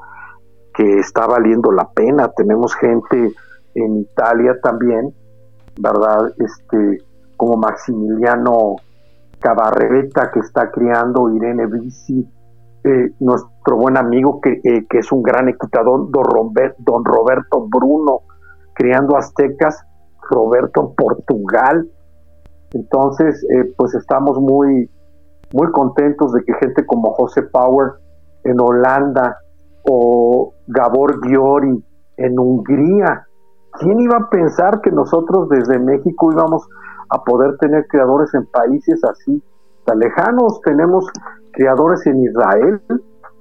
que 0.71 0.99
está 0.99 1.25
valiendo 1.25 1.71
la 1.71 1.89
pena. 1.89 2.31
Tenemos 2.35 2.75
gente 2.75 3.33
en 3.73 3.97
Italia 3.97 4.59
también, 4.61 5.13
¿verdad? 5.79 6.31
Este, 6.37 6.99
como 7.37 7.57
Maximiliano 7.57 8.75
Cabarreta 9.39 10.29
que 10.31 10.41
está 10.41 10.69
criando 10.69 11.33
Irene 11.33 11.65
Bici, 11.65 12.29
eh, 12.83 13.11
nuestro 13.19 13.77
buen 13.77 13.97
amigo 13.97 14.41
que, 14.41 14.59
eh, 14.63 14.85
que, 14.89 14.99
es 14.99 15.11
un 15.11 15.21
gran 15.21 15.49
equitador, 15.49 16.09
don, 16.09 16.53
don 16.79 17.05
Roberto 17.05 17.67
Bruno, 17.69 18.21
criando 18.73 19.15
aztecas, 19.17 19.85
Roberto 20.29 20.81
en 20.81 20.95
Portugal. 20.95 21.87
Entonces, 22.73 23.45
eh, 23.51 23.71
pues 23.77 23.93
estamos 23.93 24.39
muy, 24.39 24.89
muy 25.53 25.71
contentos 25.71 26.31
de 26.33 26.43
que 26.43 26.53
gente 26.55 26.85
como 26.85 27.13
José 27.13 27.43
Power 27.43 27.91
en 28.43 28.59
Holanda 28.59 29.37
o 29.83 30.53
Gabor 30.67 31.19
Giori 31.25 31.83
en 32.17 32.39
Hungría, 32.39 33.27
¿quién 33.79 33.99
iba 33.99 34.17
a 34.17 34.29
pensar 34.29 34.81
que 34.81 34.91
nosotros 34.91 35.49
desde 35.49 35.79
México 35.79 36.31
íbamos 36.31 36.67
a 37.09 37.23
poder 37.23 37.57
tener 37.57 37.85
creadores 37.87 38.33
en 38.33 38.45
países 38.47 39.03
así 39.03 39.43
tan 39.85 39.99
lejanos? 39.99 40.61
Tenemos 40.61 41.05
creadores 41.51 42.05
en 42.07 42.23
Israel, 42.23 42.81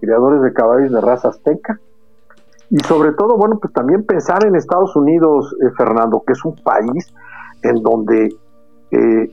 creadores 0.00 0.42
de 0.42 0.52
caballos 0.52 0.92
de 0.92 1.00
raza 1.00 1.28
azteca. 1.28 1.80
Y 2.70 2.78
sobre 2.84 3.12
todo, 3.12 3.36
bueno, 3.36 3.58
pues 3.60 3.72
también 3.72 4.04
pensar 4.04 4.44
en 4.46 4.54
Estados 4.54 4.94
Unidos, 4.94 5.54
eh, 5.62 5.70
Fernando, 5.76 6.22
que 6.24 6.32
es 6.34 6.44
un 6.44 6.54
país 6.56 7.12
en 7.62 7.82
donde 7.82 8.26
eh, 8.92 9.30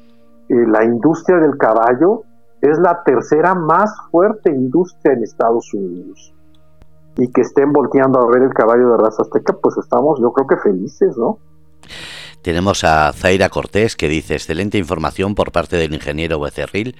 eh, 0.49 0.67
la 0.67 0.83
industria 0.83 1.37
del 1.37 1.57
caballo 1.57 2.23
es 2.61 2.79
la 2.79 3.03
tercera 3.03 3.53
más 3.53 3.91
fuerte 4.11 4.49
industria 4.49 5.13
en 5.13 5.23
Estados 5.23 5.71
Unidos. 5.73 6.33
Y 7.17 7.31
que 7.31 7.41
estén 7.41 7.71
volteando 7.71 8.19
a 8.19 8.27
ver 8.27 8.43
el 8.43 8.53
caballo 8.53 8.91
de 8.91 8.97
raza 8.97 9.21
azteca, 9.21 9.53
pues 9.53 9.77
estamos 9.77 10.19
yo 10.19 10.31
creo 10.33 10.47
que 10.47 10.57
felices, 10.57 11.15
¿no? 11.17 11.37
Tenemos 12.41 12.83
a 12.83 13.11
Zaira 13.13 13.49
Cortés 13.49 13.95
que 13.95 14.07
dice, 14.07 14.35
excelente 14.35 14.77
información 14.77 15.35
por 15.35 15.51
parte 15.51 15.75
del 15.75 15.93
ingeniero 15.93 16.39
Becerril. 16.39 16.95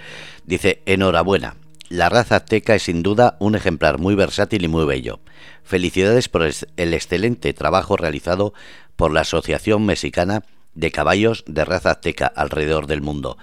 Dice, 0.46 0.82
enhorabuena, 0.86 1.56
la 1.90 2.10
raza 2.10 2.38
azteca 2.38 2.76
es 2.76 2.84
sin 2.84 3.04
duda 3.04 3.38
un 3.40 3.56
ejemplar 3.56 3.98
muy 3.98 4.16
versátil 4.16 4.64
y 4.66 4.68
muy 4.68 4.86
bello. 4.86 5.20
Felicidades 5.64 6.30
por 6.30 6.44
el 6.44 6.94
excelente 6.94 7.54
trabajo 7.54 7.98
realizado 7.98 8.54
por 8.96 9.12
la 9.12 9.22
Asociación 9.22 9.86
Mexicana 9.86 10.44
de 10.76 10.92
Caballos 10.92 11.44
de 11.48 11.66
Raza 11.66 11.92
Azteca 11.92 12.28
alrededor 12.28 12.88
del 12.88 13.02
mundo. 13.02 13.38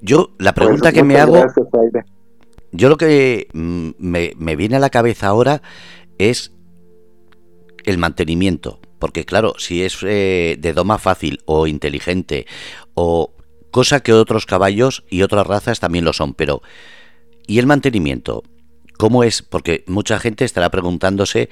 Yo, 0.00 0.30
la 0.38 0.52
pregunta 0.52 0.92
que 0.92 1.02
me 1.02 1.16
hago. 1.16 1.46
yo 2.72 2.88
lo 2.88 2.96
que 2.96 3.48
mm, 3.52 3.90
me, 3.98 4.56
viene 4.56 4.76
a 4.76 4.80
la 4.80 4.90
cabeza 4.90 5.28
ahora 5.28 5.62
es 6.18 6.52
el 7.84 7.98
mantenimiento. 7.98 8.80
Porque, 8.98 9.24
claro, 9.24 9.54
si 9.58 9.82
es 9.82 9.98
eh, 10.02 10.56
de 10.58 10.72
doma 10.72 10.98
fácil 10.98 11.40
o 11.46 11.66
inteligente 11.66 12.46
o 12.94 13.32
cosa 13.74 13.98
que 13.98 14.12
otros 14.12 14.46
caballos 14.46 15.04
y 15.10 15.22
otras 15.22 15.48
razas 15.48 15.80
también 15.80 16.04
lo 16.04 16.12
son, 16.12 16.32
pero 16.32 16.62
¿y 17.44 17.58
el 17.58 17.66
mantenimiento? 17.66 18.44
¿Cómo 18.96 19.24
es? 19.24 19.42
Porque 19.42 19.82
mucha 19.88 20.20
gente 20.20 20.44
estará 20.44 20.70
preguntándose 20.70 21.48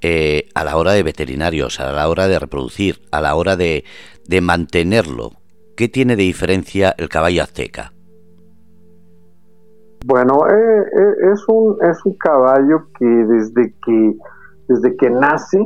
eh, 0.00 0.46
a 0.54 0.62
la 0.62 0.76
hora 0.76 0.92
de 0.92 1.02
veterinarios, 1.02 1.80
a 1.80 1.90
la 1.90 2.08
hora 2.08 2.28
de 2.28 2.38
reproducir, 2.38 3.00
a 3.10 3.20
la 3.20 3.34
hora 3.34 3.56
de, 3.56 3.82
de 4.28 4.40
mantenerlo. 4.40 5.32
¿Qué 5.76 5.88
tiene 5.88 6.14
de 6.14 6.22
diferencia 6.22 6.94
el 6.96 7.08
caballo 7.08 7.42
azteca? 7.42 7.92
Bueno, 10.06 10.46
eh, 10.46 10.52
eh, 10.52 11.32
es, 11.32 11.40
un, 11.48 11.76
es 11.90 11.98
un 12.04 12.16
caballo 12.18 12.86
que 12.96 13.04
desde 13.04 13.74
que, 13.84 14.14
desde 14.68 14.96
que 14.96 15.10
nace, 15.10 15.58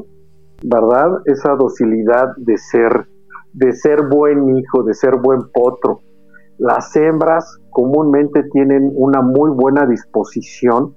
¿verdad? 0.63 1.19
Esa 1.27 1.55
docilidad 1.55 2.29
de 2.39 2.57
ser, 2.57 3.07
de 3.59 3.73
ser 3.73 4.07
buen 4.09 4.57
hijo, 4.57 4.85
de 4.85 4.95
ser 4.95 5.17
buen 5.17 5.51
potro. 5.53 6.01
Las 6.59 6.95
hembras 6.97 7.59
comúnmente 7.71 8.45
tienen 8.53 8.93
una 8.95 9.21
muy 9.21 9.51
buena 9.51 9.85
disposición, 9.87 10.97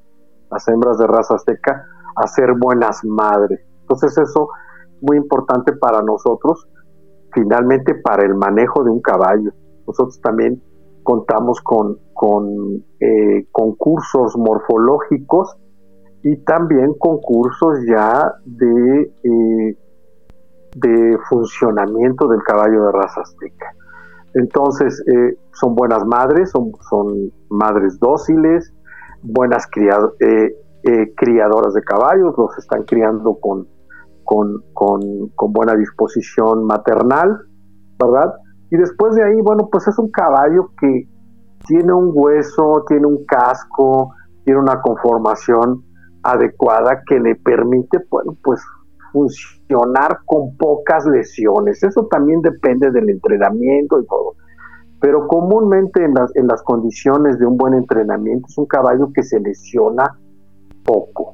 las 0.51 0.67
hembras 0.67 0.97
de 0.99 1.07
raza 1.07 1.35
azteca, 1.35 1.85
a 2.15 2.27
ser 2.27 2.53
buenas 2.53 3.03
madres. 3.03 3.61
Entonces 3.81 4.15
eso 4.17 4.49
es 4.95 5.03
muy 5.03 5.17
importante 5.17 5.73
para 5.73 6.01
nosotros, 6.01 6.67
finalmente 7.33 7.95
para 7.95 8.25
el 8.25 8.35
manejo 8.35 8.83
de 8.83 8.91
un 8.91 9.01
caballo. 9.01 9.51
Nosotros 9.87 10.19
también 10.21 10.61
contamos 11.03 11.59
con, 11.61 11.97
con 12.13 12.83
eh, 12.99 13.47
concursos 13.51 14.37
morfológicos 14.37 15.57
y 16.23 16.37
también 16.43 16.93
concursos 16.99 17.79
ya 17.89 18.33
de, 18.45 19.13
eh, 19.23 19.77
de 20.75 21.17
funcionamiento 21.29 22.27
del 22.27 22.41
caballo 22.43 22.85
de 22.85 22.91
raza 22.91 23.21
azteca. 23.21 23.73
Entonces, 24.33 25.03
eh, 25.07 25.37
son 25.53 25.75
buenas 25.75 26.05
madres, 26.05 26.51
son, 26.51 26.71
madres 27.49 27.99
dóciles, 27.99 28.73
buenas 29.21 29.67
criadoras 29.67 30.13
de 31.73 31.83
caballos, 31.83 32.33
los 32.37 32.57
están 32.57 32.83
criando 32.83 33.37
con, 33.39 33.67
con, 34.23 34.63
con 34.73 35.53
buena 35.53 35.75
disposición 35.75 36.65
maternal, 36.65 37.37
¿verdad? 37.99 38.33
Y 38.71 38.77
después 38.77 39.15
de 39.15 39.23
ahí, 39.23 39.41
bueno, 39.41 39.67
pues 39.69 39.87
es 39.87 39.99
un 39.99 40.09
caballo 40.09 40.71
que 40.79 41.07
tiene 41.67 41.93
un 41.93 42.11
hueso, 42.13 42.85
tiene 42.87 43.05
un 43.05 43.25
casco, 43.25 44.13
tiene 44.45 44.59
una 44.59 44.81
conformación 44.81 45.83
adecuada 46.23 47.01
que 47.05 47.19
le 47.19 47.35
permite, 47.35 47.99
bueno, 48.09 48.35
pues 48.43 48.61
funcionar 49.11 50.19
con 50.25 50.55
pocas 50.57 51.05
lesiones. 51.05 51.83
Eso 51.83 52.07
también 52.07 52.41
depende 52.41 52.91
del 52.91 53.09
entrenamiento 53.09 53.99
y 53.99 54.05
todo. 54.05 54.35
pero 54.99 55.27
comúnmente 55.27 56.05
en 56.05 56.13
las, 56.13 56.35
en 56.35 56.47
las 56.47 56.61
condiciones 56.61 57.39
de 57.39 57.45
un 57.47 57.57
buen 57.57 57.73
entrenamiento 57.73 58.45
es 58.47 58.57
un 58.57 58.67
caballo 58.67 59.11
que 59.13 59.23
se 59.23 59.39
lesiona 59.39 60.03
poco. 60.85 61.33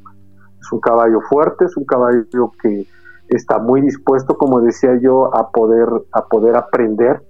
Es 0.60 0.72
un 0.72 0.80
caballo 0.80 1.20
fuerte, 1.30 1.66
es 1.66 1.76
un 1.76 1.84
caballo 1.84 2.26
que 2.62 2.88
está 3.28 3.60
muy 3.60 3.82
dispuesto, 3.82 4.38
como 4.38 4.62
decía 4.62 4.98
yo, 5.02 5.36
a 5.36 5.52
poder, 5.52 5.88
a 6.14 6.26
poder 6.28 6.56
aprender, 6.56 7.22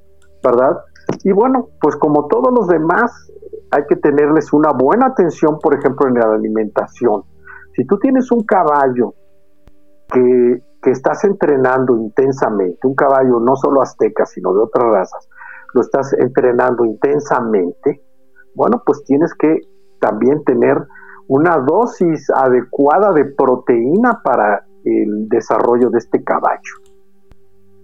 ¿verdad? 0.43 0.77
Y 1.23 1.31
bueno, 1.31 1.69
pues 1.81 1.95
como 1.95 2.27
todos 2.27 2.53
los 2.53 2.67
demás, 2.67 3.11
hay 3.71 3.83
que 3.87 3.95
tenerles 3.95 4.53
una 4.53 4.71
buena 4.71 5.07
atención, 5.07 5.59
por 5.59 5.73
ejemplo, 5.75 6.07
en 6.07 6.15
la 6.15 6.33
alimentación. 6.33 7.23
Si 7.75 7.85
tú 7.85 7.97
tienes 7.99 8.31
un 8.31 8.43
caballo 8.43 9.13
que, 10.11 10.61
que 10.81 10.91
estás 10.91 11.23
entrenando 11.23 11.95
intensamente, 11.97 12.87
un 12.87 12.95
caballo 12.95 13.39
no 13.39 13.55
solo 13.55 13.81
azteca, 13.81 14.25
sino 14.25 14.53
de 14.53 14.61
otras 14.61 14.85
razas, 14.85 15.29
lo 15.73 15.81
estás 15.81 16.13
entrenando 16.13 16.85
intensamente, 16.85 18.01
bueno, 18.55 18.81
pues 18.85 19.03
tienes 19.03 19.33
que 19.35 19.59
también 19.99 20.43
tener 20.43 20.77
una 21.27 21.57
dosis 21.57 22.29
adecuada 22.29 23.11
de 23.13 23.25
proteína 23.25 24.21
para 24.23 24.65
el 24.83 25.27
desarrollo 25.27 25.89
de 25.89 25.99
este 25.99 26.23
caballo. 26.23 26.73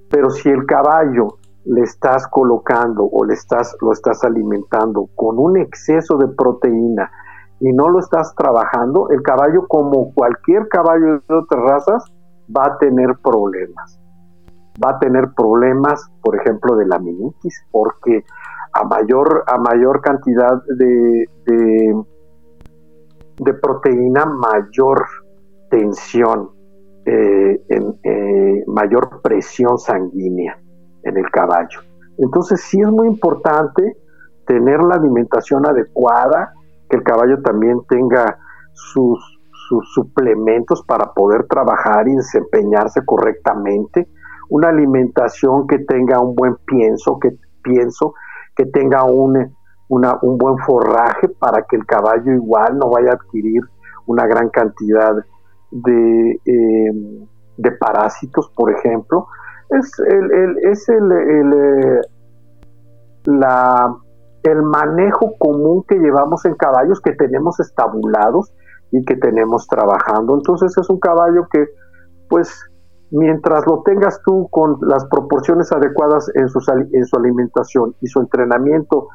Pero 0.10 0.30
si 0.30 0.50
el 0.50 0.66
caballo 0.66 1.38
le 1.66 1.82
estás 1.82 2.28
colocando 2.28 3.04
o 3.04 3.26
le 3.26 3.34
estás, 3.34 3.76
lo 3.82 3.92
estás 3.92 4.24
alimentando 4.24 5.10
con 5.16 5.40
un 5.40 5.58
exceso 5.58 6.18
de 6.18 6.28
proteína 6.30 7.12
y 7.64 7.72
no 7.72 7.88
lo 7.88 8.00
estás 8.00 8.36
trabajando, 8.36 9.08
el 9.10 9.22
caballo, 9.22 9.66
como 9.70 10.14
cualquier 10.14 10.68
caballo 10.68 11.22
de 11.26 11.36
otras 11.36 11.64
razas, 11.64 12.04
va 12.56 12.66
a 12.66 12.78
tener 12.78 13.16
problemas. 13.24 14.02
Va 14.84 14.92
a 14.92 15.00
tener 15.00 15.30
problemas, 15.34 16.12
por 16.22 16.36
ejemplo, 16.36 16.76
de 16.76 16.86
la 16.86 17.00
minitis, 17.00 17.66
porque 17.72 18.26
a 18.74 18.84
mayor, 18.84 19.46
a 19.48 19.58
mayor 19.60 20.02
cantidad 20.02 20.62
de, 20.78 21.30
de, 23.38 23.54
proteína, 23.62 24.26
mayor 24.26 25.06
tensión, 25.70 26.50
eh, 27.06 27.64
en, 27.70 27.96
eh, 28.04 28.64
mayor 28.68 29.22
presión 29.22 29.78
sanguínea 29.78 30.60
en 31.04 31.18
el 31.18 31.32
caballo. 31.32 31.80
Entonces 32.18 32.60
sí 32.60 32.82
es 32.82 32.90
muy 32.90 33.08
importante 33.08 33.96
tener 34.48 34.84
la 34.84 34.96
alimentación 34.96 35.66
adecuada, 35.66 36.52
que 36.94 36.98
el 36.98 37.04
caballo 37.04 37.42
también 37.42 37.82
tenga 37.90 38.38
sus, 38.74 39.20
sus 39.68 39.94
suplementos 39.94 40.84
para 40.86 41.12
poder 41.12 41.48
trabajar 41.48 42.08
y 42.08 42.16
desempeñarse 42.16 43.04
correctamente, 43.04 44.08
una 44.50 44.70
alimentación 44.70 45.66
que 45.66 45.80
tenga 45.80 46.20
un 46.20 46.36
buen 46.36 46.56
pienso, 46.68 47.18
que 47.20 47.32
pienso, 47.64 48.14
que 48.56 48.68
tenga 48.68 49.06
un, 49.06 49.56
un 49.90 50.38
buen 50.38 50.60
forraje 50.60 51.30
para 51.30 51.64
que 51.64 51.78
el 51.78 51.86
caballo 51.88 52.32
igual 52.32 52.78
no 52.78 52.92
vaya 52.92 53.10
a 53.10 53.16
adquirir 53.16 53.64
una 54.06 54.28
gran 54.28 54.50
cantidad 54.50 55.16
de, 55.72 56.40
em, 56.46 57.28
de 57.58 57.72
parásitos, 57.72 58.52
por 58.56 58.72
ejemplo, 58.72 59.26
es 59.70 59.92
el, 60.00 60.58
es 60.60 60.90
el, 60.90 61.12
eh, 61.12 62.02
la, 63.26 63.98
el 64.44 64.62
manejo 64.62 65.34
común 65.38 65.84
que 65.88 65.96
llevamos 65.96 66.46
en 66.46 66.56
caballos 66.56 67.02
que 67.02 67.14
tenemos 67.14 67.60
estabulados 67.60 68.54
y 68.92 69.04
que 69.06 69.16
tenemos 69.16 69.68
trabajando. 69.68 70.36
Entonces 70.36 70.78
es 70.78 70.90
un 70.90 71.00
caballo 71.00 71.48
que, 71.52 71.66
pues, 72.30 72.50
mientras 73.12 73.66
lo 73.68 73.82
tengas 73.84 74.22
tú 74.24 74.48
con 74.50 74.78
las 74.82 75.06
proporciones 75.06 75.72
adecuadas 75.72 76.30
en 76.36 76.50
su, 76.50 76.60
en 76.92 77.06
su 77.06 77.18
alimentación 77.18 77.96
y 78.02 78.08
su 78.08 78.20
entrenamiento 78.20 79.08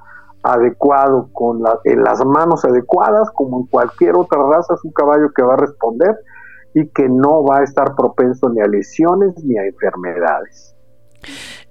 adecuado, 0.43 1.29
con 1.33 1.63
en 1.85 2.03
las 2.03 2.25
manos 2.25 2.65
adecuadas, 2.65 3.29
como 3.35 3.61
en 3.61 3.67
cualquier 3.67 4.15
otra 4.17 4.41
raza, 4.43 4.75
es 4.75 4.85
un 4.85 4.93
caballo 4.93 5.31
que 5.35 5.43
va 5.43 5.55
a 5.55 5.59
responder 5.59 6.17
y 6.75 6.89
que 6.89 7.09
no 7.09 7.45
va 7.45 7.59
a 7.59 7.65
estar 7.65 7.95
propenso 7.95 8.49
ni 8.51 8.61
a 8.61 8.67
lesiones 8.67 9.35
ni 9.45 9.59
a 9.59 9.67
enfermedades. 9.67 10.75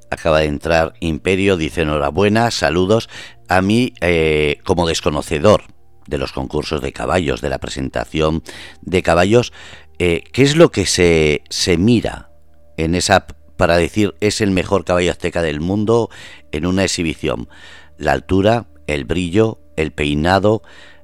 Acaba 0.10 0.40
de 0.40 0.46
entrar 0.46 0.94
Imperio, 1.00 1.58
dice 1.58 1.82
enhorabuena, 1.82 2.52
saludos. 2.52 3.10
A 3.48 3.62
mí, 3.62 3.94
eh, 4.02 4.60
como 4.64 4.88
desconocedor 4.88 5.64
de 6.08 6.18
los 6.18 6.32
concursos 6.32 6.82
de 6.82 6.94
caballos, 6.94 7.42
de 7.42 7.50
la 7.50 7.60
presentación 7.60 8.44
de 8.82 9.04
caballos, 9.04 9.54
eh, 10.00 10.24
¿qué 10.32 10.44
es 10.44 10.56
lo 10.56 10.72
que 10.72 10.86
se, 10.86 11.44
se 11.50 11.78
mira 11.78 12.30
en 12.78 12.96
esa 12.96 13.28
para 13.58 13.78
decir 13.78 14.14
es 14.20 14.42
el 14.42 14.52
mejor 14.52 14.86
caballo 14.86 15.12
azteca 15.12 15.42
del 15.42 15.60
mundo 15.60 16.10
en 16.52 16.66
una 16.66 16.84
exhibición? 16.84 17.50
La 17.98 18.12
altura, 18.12 18.68
el 18.86 19.06
brillo, 19.06 19.60
el 19.76 19.92
peinado, 19.92 20.62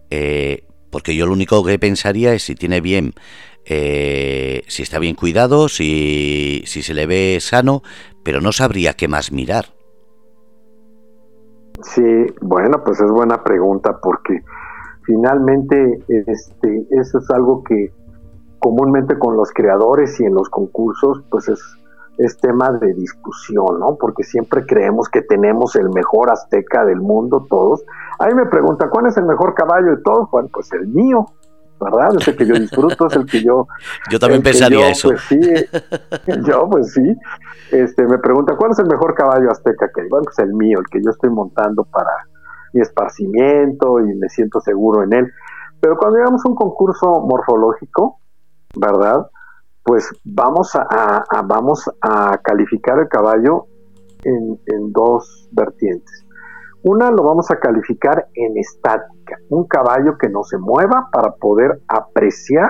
eh, 0.10 0.66
porque 0.90 1.16
yo 1.16 1.26
lo 1.26 1.34
único 1.34 1.64
que 1.64 1.80
pensaría 1.80 2.34
es 2.34 2.44
si 2.44 2.56
tiene 2.56 2.82
bien 2.82 3.14
eh, 3.66 4.64
si 4.68 4.84
está 4.84 5.00
bien 5.00 5.16
cuidado, 5.16 5.70
si, 5.70 6.64
si 6.66 6.84
se 6.84 6.94
le 6.94 7.06
ve 7.06 7.38
sano, 7.40 7.82
pero 8.24 8.42
no 8.42 8.52
sabría 8.52 8.94
qué 8.94 9.08
más 9.08 9.32
mirar. 9.32 9.74
Sí, 11.84 12.26
bueno, 12.42 12.84
pues 12.84 13.00
es 13.02 13.12
buena 13.12 13.44
pregunta 13.44 14.00
porque 14.02 14.42
finalmente 15.04 16.04
este, 16.08 16.88
eso 16.92 17.20
es 17.20 17.30
algo 17.30 17.64
que 17.64 17.92
comúnmente 18.60 19.20
con 19.20 19.36
los 19.36 19.52
creadores 19.52 20.20
y 20.22 20.26
en 20.26 20.34
los 20.34 20.50
concursos 20.50 21.22
pues 21.30 21.50
es, 21.50 21.62
es 22.18 22.38
tema 22.38 22.72
de 22.72 22.94
discusión, 22.94 23.80
¿no? 23.80 23.98
Porque 23.98 24.24
siempre 24.24 24.66
creemos 24.66 25.10
que 25.10 25.22
tenemos 25.22 25.76
el 25.76 25.90
mejor 25.90 26.30
azteca 26.30 26.86
del 26.86 27.02
mundo 27.02 27.46
todos. 27.50 27.84
Ahí 28.20 28.34
me 28.34 28.46
pregunta, 28.46 28.90
¿cuál 28.90 29.08
es 29.08 29.18
el 29.18 29.26
mejor 29.26 29.54
caballo 29.54 29.98
de 29.98 30.02
todos? 30.02 30.32
Bueno, 30.32 30.50
pues 30.54 30.72
el 30.72 30.88
mío. 30.88 31.26
¿Verdad? 31.80 32.16
Es 32.20 32.28
el 32.28 32.38
que 32.38 32.46
yo 32.46 32.56
disfruto, 32.56 33.08
es 33.08 33.16
el 33.16 33.26
que 33.26 33.44
yo... 33.44 33.68
Yo 34.12 34.20
también 34.20 34.42
pensaría 34.42 34.90
eso. 34.90 35.10
Pues 35.10 35.22
sí, 35.24 35.40
yo 36.48 36.70
pues 36.70 36.94
sí. 36.94 37.18
Este, 37.72 38.06
me 38.06 38.18
pregunta, 38.18 38.56
¿cuál 38.56 38.72
es 38.72 38.80
el 38.80 38.88
mejor 38.88 39.16
caballo 39.16 39.52
azteca 39.52 39.90
que 39.94 40.02
hay? 40.02 40.10
Bueno, 40.10 40.26
pues 40.26 40.40
el 40.40 40.54
mío, 40.54 40.80
el 40.80 40.86
que 40.86 41.02
yo 41.04 41.12
estoy 41.12 41.30
montando 41.30 41.84
para 41.86 42.12
mi 42.74 42.82
esparcimiento 42.82 44.00
y 44.00 44.16
me 44.16 44.30
siento 44.30 44.60
seguro 44.62 45.04
en 45.04 45.14
él. 45.14 45.32
Pero 45.80 45.98
cuando 45.98 46.18
llegamos 46.18 46.46
a 46.46 46.50
un 46.50 46.56
concurso 46.56 47.22
morfológico, 47.22 48.20
¿verdad? 48.76 49.28
Pues 49.84 50.10
vamos 50.24 50.76
a, 50.76 51.24
vamos 51.46 51.90
a 52.02 52.38
calificar 52.38 53.00
el 53.00 53.10
caballo 53.10 53.68
en, 54.24 54.60
en 54.68 54.94
dos 54.94 55.50
vertientes. 55.52 56.23
Una 56.84 57.12
lo 57.12 57.24
vamos 57.24 57.50
a 57.50 57.60
calificar 57.60 58.28
en 58.34 58.58
estática, 58.58 59.38
un 59.50 59.66
caballo 59.68 60.18
que 60.18 60.28
no 60.28 60.44
se 60.44 60.58
mueva 60.58 61.08
para 61.14 61.32
poder 61.36 61.80
apreciar 61.88 62.70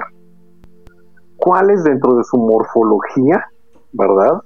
cuál 1.37 1.71
es 1.71 1.83
dentro 1.83 2.15
de 2.15 2.23
su 2.23 2.37
morfología, 2.37 3.43
¿verdad? 3.91 4.39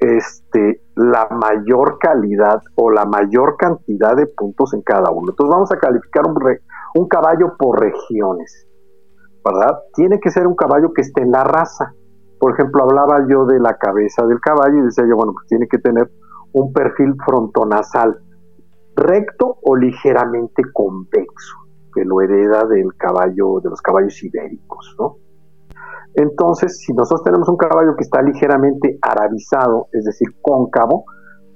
Este, 0.00 0.80
la 0.96 1.28
mayor 1.30 1.98
calidad 1.98 2.62
o 2.74 2.90
la 2.90 3.04
mayor 3.04 3.56
cantidad 3.58 4.16
de 4.16 4.26
puntos 4.26 4.72
en 4.72 4.80
cada 4.80 5.10
uno. 5.10 5.30
Entonces 5.30 5.54
vamos 5.54 5.72
a 5.72 5.78
calificar 5.78 6.26
un, 6.26 6.34
un 6.94 7.06
caballo 7.06 7.54
por 7.58 7.80
regiones, 7.80 8.66
¿verdad? 9.44 9.78
Tiene 9.94 10.20
que 10.20 10.30
ser 10.30 10.46
un 10.46 10.56
caballo 10.56 10.94
que 10.94 11.02
esté 11.02 11.20
en 11.20 11.32
la 11.32 11.44
raza. 11.44 11.92
Por 12.40 12.54
ejemplo, 12.54 12.82
hablaba 12.84 13.26
yo 13.28 13.44
de 13.44 13.60
la 13.60 13.76
cabeza 13.76 14.26
del 14.26 14.40
caballo 14.40 14.78
y 14.78 14.86
decía 14.86 15.04
yo, 15.06 15.16
bueno, 15.16 15.32
pues 15.34 15.46
tiene 15.48 15.68
que 15.68 15.78
tener 15.78 16.10
un 16.54 16.72
perfil 16.72 17.14
frontonasal 17.24 18.18
recto 18.96 19.58
o 19.62 19.76
ligeramente 19.76 20.62
convexo, 20.72 21.56
que 21.94 22.04
lo 22.04 22.20
hereda 22.20 22.64
del 22.66 22.94
caballo, 22.96 23.60
de 23.60 23.70
los 23.70 23.80
caballos 23.80 24.22
ibéricos, 24.22 24.94
¿no? 24.98 25.16
Entonces, 26.14 26.78
si 26.80 26.92
nosotros 26.92 27.24
tenemos 27.24 27.48
un 27.48 27.56
caballo 27.56 27.96
que 27.96 28.02
está 28.02 28.20
ligeramente 28.20 28.98
arabizado, 29.00 29.88
es 29.92 30.04
decir, 30.04 30.28
cóncavo, 30.42 31.04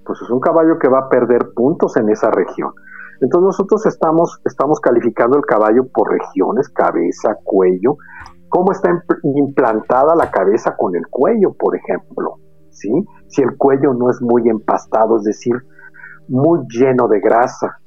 pues 0.05 0.21
es 0.23 0.31
un 0.31 0.41
caballo 0.41 0.79
que 0.79 0.89
va 0.89 1.01
a 1.01 1.09
perder 1.09 1.51
puntos 1.55 1.97
en 1.97 2.09
esa 2.09 2.31
región. 2.31 2.73
Entonces 3.21 3.47
nosotros 3.47 3.87
estamos, 3.87 4.41
estamos 4.45 4.81
calificando 4.81 5.37
el 5.37 5.45
caballo 5.45 5.87
por 5.93 6.11
regiones, 6.11 6.69
cabeza, 6.69 7.37
cuello, 7.45 7.97
cómo 8.49 8.73
está 8.73 9.03
implantada 9.23 10.15
la 10.15 10.31
cabeza 10.31 10.77
con 10.77 10.95
el 10.95 11.07
cuello, 11.09 11.55
por 11.55 11.77
ejemplo, 11.77 12.37
¿sí? 12.71 12.91
Si 13.29 13.43
el 13.43 13.57
cuello 13.57 13.95
no 13.95 14.11
es 14.11 14.21
muy 14.21 14.49
empastado, 14.49 15.17
es 15.17 15.25
decir, 15.25 15.55
muy 16.29 16.61
lleno 16.69 17.09
de 17.09 17.21
grasa. 17.21 17.79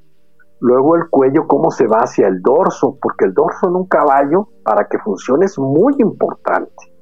Luego 0.61 0.95
el 0.95 1.09
cuello, 1.09 1.47
cómo 1.47 1.71
se 1.71 1.87
va 1.87 1.99
hacia 1.99 2.27
el 2.27 2.41
dorso, 2.41 2.97
porque 3.01 3.25
el 3.25 3.33
dorso 3.33 3.69
en 3.69 3.75
un 3.75 3.87
caballo, 3.87 4.49
para 4.63 4.87
que 4.87 4.99
funcione, 4.99 5.45
es 5.45 5.57
muy 5.57 5.95
importante. 5.99 6.93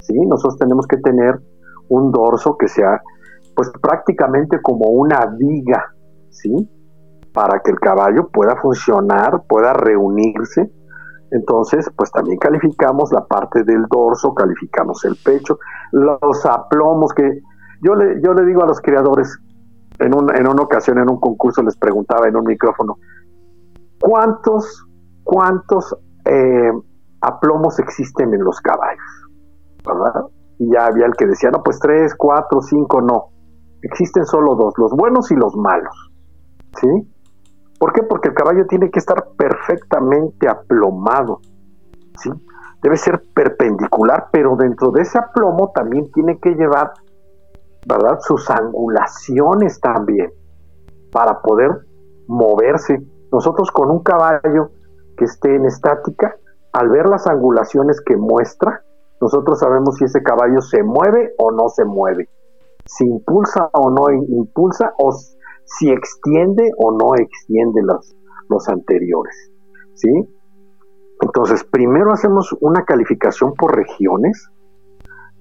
¿sí? 0.00 0.14
Nosotros 0.26 0.58
tenemos 0.58 0.86
que 0.86 0.96
tener 0.98 1.40
un 1.88 2.10
dorso 2.10 2.56
que 2.58 2.68
sea, 2.68 3.00
pues 3.54 3.70
prácticamente 3.80 4.60
como 4.60 4.90
una 4.90 5.26
viga, 5.38 5.94
¿sí? 6.30 6.68
Para 7.32 7.60
que 7.60 7.70
el 7.70 7.78
caballo 7.78 8.28
pueda 8.32 8.56
funcionar, 8.56 9.42
pueda 9.48 9.72
reunirse. 9.72 10.72
Entonces, 11.30 11.88
pues 11.96 12.10
también 12.10 12.38
calificamos 12.38 13.12
la 13.12 13.24
parte 13.24 13.62
del 13.62 13.84
dorso, 13.90 14.34
calificamos 14.34 15.04
el 15.04 15.16
pecho, 15.24 15.58
los 15.92 16.46
aplomos 16.46 17.12
que 17.12 17.40
yo 17.82 17.94
le, 17.94 18.20
yo 18.22 18.32
le 18.32 18.44
digo 18.44 18.62
a 18.62 18.66
los 18.66 18.80
criadores, 18.80 19.38
en, 19.98 20.12
en 20.12 20.48
una 20.48 20.62
ocasión 20.62 20.98
en 20.98 21.10
un 21.10 21.18
concurso 21.20 21.62
les 21.62 21.76
preguntaba 21.76 22.28
en 22.28 22.36
un 22.36 22.44
micrófono, 22.44 22.96
¿cuántos, 24.00 24.86
cuántos 25.24 25.96
eh, 26.24 26.72
aplomos 27.20 27.78
existen 27.78 28.34
en 28.34 28.44
los 28.44 28.60
caballos? 28.60 29.28
¿Verdad? 29.84 30.26
Y 30.58 30.72
ya 30.72 30.86
había 30.86 31.06
el 31.06 31.14
que 31.14 31.26
decía, 31.26 31.50
no, 31.50 31.62
pues 31.62 31.78
tres, 31.78 32.14
cuatro, 32.16 32.60
cinco, 32.60 33.00
no. 33.00 33.28
Existen 33.82 34.24
solo 34.24 34.54
dos, 34.54 34.74
los 34.78 34.92
buenos 34.92 35.30
y 35.30 35.36
los 35.36 35.54
malos. 35.56 36.10
¿Sí? 36.80 36.88
¿Por 37.78 37.92
qué? 37.92 38.02
Porque 38.02 38.28
el 38.28 38.34
caballo 38.34 38.66
tiene 38.66 38.90
que 38.90 38.98
estar 38.98 39.28
perfectamente 39.36 40.48
aplomado. 40.48 41.40
¿Sí? 42.18 42.30
Debe 42.82 42.96
ser 42.96 43.22
perpendicular, 43.34 44.28
pero 44.32 44.56
dentro 44.56 44.90
de 44.90 45.02
ese 45.02 45.18
aplomo 45.18 45.72
también 45.74 46.10
tiene 46.12 46.38
que 46.38 46.54
llevar 46.54 46.92
¿verdad? 47.86 48.18
Sus 48.20 48.50
angulaciones 48.50 49.80
también 49.80 50.32
para 51.12 51.40
poder 51.40 51.70
moverse. 52.26 53.02
Nosotros 53.32 53.70
con 53.70 53.90
un 53.90 54.02
caballo 54.02 54.70
que 55.16 55.24
esté 55.24 55.54
en 55.54 55.64
estática, 55.66 56.36
al 56.72 56.90
ver 56.90 57.06
las 57.08 57.26
angulaciones 57.26 58.00
que 58.00 58.16
muestra, 58.16 58.82
nosotros 59.20 59.60
sabemos 59.60 59.96
si 59.96 60.04
ese 60.04 60.22
caballo 60.22 60.60
se 60.60 60.82
mueve 60.82 61.32
o 61.38 61.50
no 61.50 61.68
se 61.68 61.84
mueve, 61.84 62.28
si 62.84 63.06
impulsa 63.06 63.70
o 63.72 63.90
no 63.90 64.10
impulsa, 64.10 64.92
o 64.98 65.10
si 65.64 65.90
extiende 65.90 66.70
o 66.76 66.92
no 66.92 67.14
extiende 67.14 67.82
los, 67.82 68.14
los 68.48 68.68
anteriores. 68.68 69.52
¿sí? 69.94 70.10
Entonces, 71.22 71.64
primero 71.64 72.12
hacemos 72.12 72.54
una 72.60 72.84
calificación 72.84 73.54
por 73.54 73.74
regiones, 73.74 74.50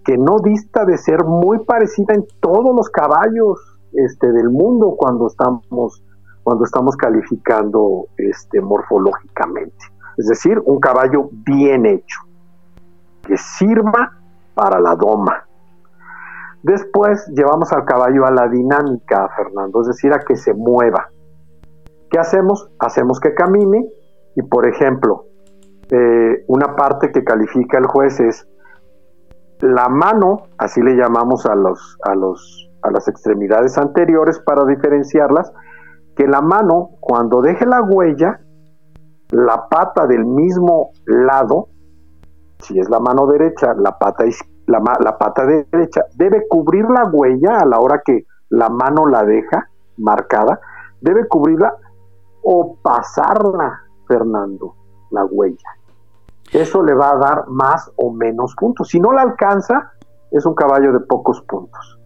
que 0.06 0.18
no 0.18 0.38
dista 0.40 0.86
de 0.86 0.98
ser 0.98 1.26
muy 1.26 1.66
parecida 1.66 2.14
en 2.14 2.26
todos 2.40 2.76
los 2.76 2.90
caballos 2.90 3.60
este, 3.94 4.32
del 4.32 4.52
mundo 4.52 4.96
cuando 4.98 5.28
estamos, 5.28 6.04
cuando 6.44 6.64
estamos 6.64 6.96
calificando 6.96 8.06
este, 8.18 8.62
morfológicamente. 8.62 9.86
Es 10.18 10.28
decir, 10.28 10.62
un 10.66 10.80
caballo 10.80 11.30
bien 11.32 11.88
hecho, 11.88 12.22
que 13.24 13.36
sirva 13.36 14.12
para 14.54 14.80
la 14.80 14.96
doma. 14.96 15.44
Después 16.62 17.28
llevamos 17.36 17.74
al 17.74 17.84
caballo 17.86 18.26
a 18.26 18.32
la 18.32 18.48
dinámica, 18.48 19.28
Fernando, 19.36 19.82
es 19.82 19.88
decir, 19.88 20.14
a 20.14 20.20
que 20.20 20.36
se 20.36 20.54
mueva. 20.54 21.10
¿Qué 22.10 22.20
hacemos? 22.20 22.70
Hacemos 22.80 23.20
que 23.20 23.34
camine 23.34 23.88
y, 24.36 24.42
por 24.44 24.68
ejemplo, 24.68 25.26
eh, 25.90 26.44
una 26.48 26.76
parte 26.76 27.12
que 27.12 27.24
califica 27.24 27.78
el 27.78 27.88
juez 27.88 28.20
es 28.20 28.48
la 29.60 29.90
mano, 29.90 30.44
así 30.58 30.82
le 30.82 30.96
llamamos 30.96 31.46
a, 31.46 31.56
los, 31.56 31.98
a, 32.04 32.16
los, 32.16 32.70
a 32.82 32.92
las 32.92 33.08
extremidades 33.08 33.78
anteriores 33.78 34.40
para 34.40 34.66
diferenciarlas, 34.66 35.52
que 36.16 36.28
la 36.28 36.42
mano, 36.42 36.92
cuando 37.00 37.42
deje 37.42 37.66
la 37.66 37.82
huella, 37.82 38.40
la 39.32 39.68
pata 39.70 40.08
del 40.08 40.26
mismo 40.26 40.92
lado, 41.06 41.70
si 42.60 42.80
es 42.80 42.90
la 42.90 43.00
mano 43.00 43.28
derecha, 43.28 43.74
la 43.76 43.98
pata, 43.98 44.26
la, 44.68 44.82
la 45.00 45.18
pata 45.18 45.46
derecha, 45.46 46.06
debe 46.16 46.48
cubrir 46.48 46.86
la 46.90 47.06
huella 47.06 47.58
a 47.60 47.66
la 47.66 47.80
hora 47.80 48.02
que 48.04 48.26
la 48.50 48.70
mano 48.70 49.08
la 49.08 49.26
deja 49.26 49.70
marcada, 49.98 50.60
debe 51.02 51.28
cubrirla 51.28 51.76
o 52.44 52.78
pasarla, 52.82 53.82
Fernando, 54.08 54.76
la 55.12 55.26
huella 55.26 55.70
eso 56.52 56.84
le 56.84 56.94
va 56.94 57.12
a 57.12 57.18
dar 57.18 57.48
más 57.48 57.92
o 57.96 58.14
menos 58.14 58.56
puntos. 58.56 58.90
Si 58.90 59.00
no 59.00 59.12
la 59.12 59.22
alcanza, 59.22 59.94
es 60.32 60.46
un 60.46 60.56
caballo 60.56 60.94
de 60.94 61.00
pocos 61.02 61.42
puntos. 61.42 62.00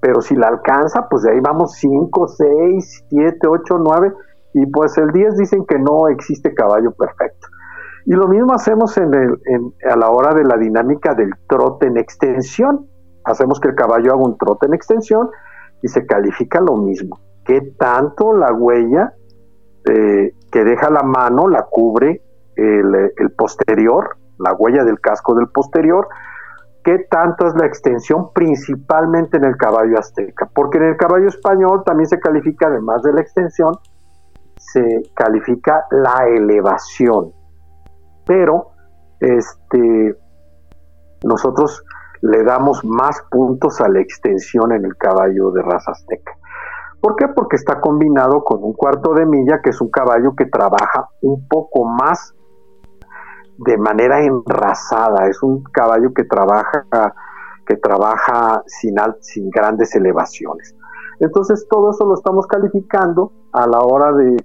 Pero 0.00 0.22
si 0.22 0.34
la 0.34 0.48
alcanza, 0.48 1.08
pues 1.08 1.22
de 1.22 1.32
ahí 1.32 1.40
vamos 1.40 1.74
5, 1.74 2.28
6, 2.28 3.04
7, 3.10 3.46
8, 3.46 3.78
9 3.78 4.14
y 4.54 4.66
pues 4.66 4.96
el 4.98 5.12
10 5.12 5.36
dicen 5.36 5.64
que 5.66 5.78
no 5.78 6.08
existe 6.08 6.54
caballo 6.54 6.92
perfecto. 6.92 7.48
Y 8.06 8.12
lo 8.12 8.26
mismo 8.28 8.54
hacemos 8.54 8.96
en 8.96 9.12
a 9.88 9.96
la 9.96 10.08
hora 10.08 10.34
de 10.34 10.44
la 10.44 10.56
dinámica 10.56 11.14
del 11.14 11.30
trote 11.46 11.86
en 11.86 11.98
extensión. 11.98 12.86
Hacemos 13.24 13.60
que 13.60 13.68
el 13.68 13.74
caballo 13.74 14.14
haga 14.14 14.22
un 14.22 14.38
trote 14.38 14.66
en 14.66 14.74
extensión 14.74 15.28
y 15.82 15.88
se 15.88 16.06
califica 16.06 16.60
lo 16.60 16.76
mismo. 16.76 17.20
¿Qué 17.44 17.60
tanto 17.78 18.32
la 18.32 18.52
huella 18.52 19.12
eh, 19.84 20.34
que 20.50 20.64
deja 20.64 20.90
la 20.90 21.02
mano 21.02 21.48
la 21.48 21.66
cubre 21.70 22.22
el, 22.56 23.30
posterior, 23.36 24.16
la 24.38 24.54
huella 24.54 24.84
del 24.84 25.00
casco 25.00 25.34
del 25.34 25.48
posterior, 25.48 26.08
qué 26.84 27.06
tanto 27.10 27.46
es 27.46 27.54
la 27.54 27.66
extensión 27.66 28.32
principalmente 28.32 29.36
en 29.36 29.44
el 29.44 29.56
caballo 29.56 29.98
azteca, 29.98 30.50
porque 30.54 30.78
en 30.78 30.84
el 30.84 30.96
caballo 30.96 31.28
español 31.28 31.82
también 31.84 32.08
se 32.08 32.18
califica, 32.18 32.68
además 32.68 33.02
de 33.02 33.12
la 33.12 33.20
extensión, 33.20 33.74
se 34.56 35.02
califica 35.14 35.86
la 35.90 36.26
elevación, 36.28 37.32
pero 38.26 38.70
este, 39.20 40.16
nosotros 41.24 41.84
le 42.22 42.44
damos 42.44 42.84
más 42.84 43.22
puntos 43.30 43.80
a 43.80 43.88
la 43.88 44.00
extensión 44.00 44.72
en 44.72 44.84
el 44.84 44.96
caballo 44.96 45.50
de 45.52 45.62
raza 45.62 45.92
azteca. 45.92 46.32
¿Por 47.00 47.16
qué? 47.16 47.28
Porque 47.28 47.56
está 47.56 47.80
combinado 47.80 48.44
con 48.44 48.62
un 48.62 48.74
cuarto 48.74 49.14
de 49.14 49.24
milla, 49.24 49.60
que 49.62 49.70
es 49.70 49.80
un 49.80 49.90
caballo 49.90 50.34
que 50.36 50.46
trabaja 50.46 51.08
un 51.22 51.48
poco 51.48 51.86
más 51.86 52.34
de 53.60 53.76
manera 53.76 54.22
enrasada, 54.24 55.28
es 55.28 55.42
un 55.42 55.62
caballo 55.64 56.14
que 56.14 56.24
trabaja, 56.24 56.86
que 57.66 57.76
trabaja 57.76 58.62
sin, 58.66 58.94
sin 59.20 59.50
grandes 59.50 59.94
elevaciones. 59.94 60.74
Entonces 61.18 61.66
todo 61.68 61.90
eso 61.90 62.06
lo 62.06 62.14
estamos 62.14 62.46
calificando 62.46 63.32
a 63.52 63.66
la 63.66 63.80
hora 63.80 64.12
de, 64.12 64.36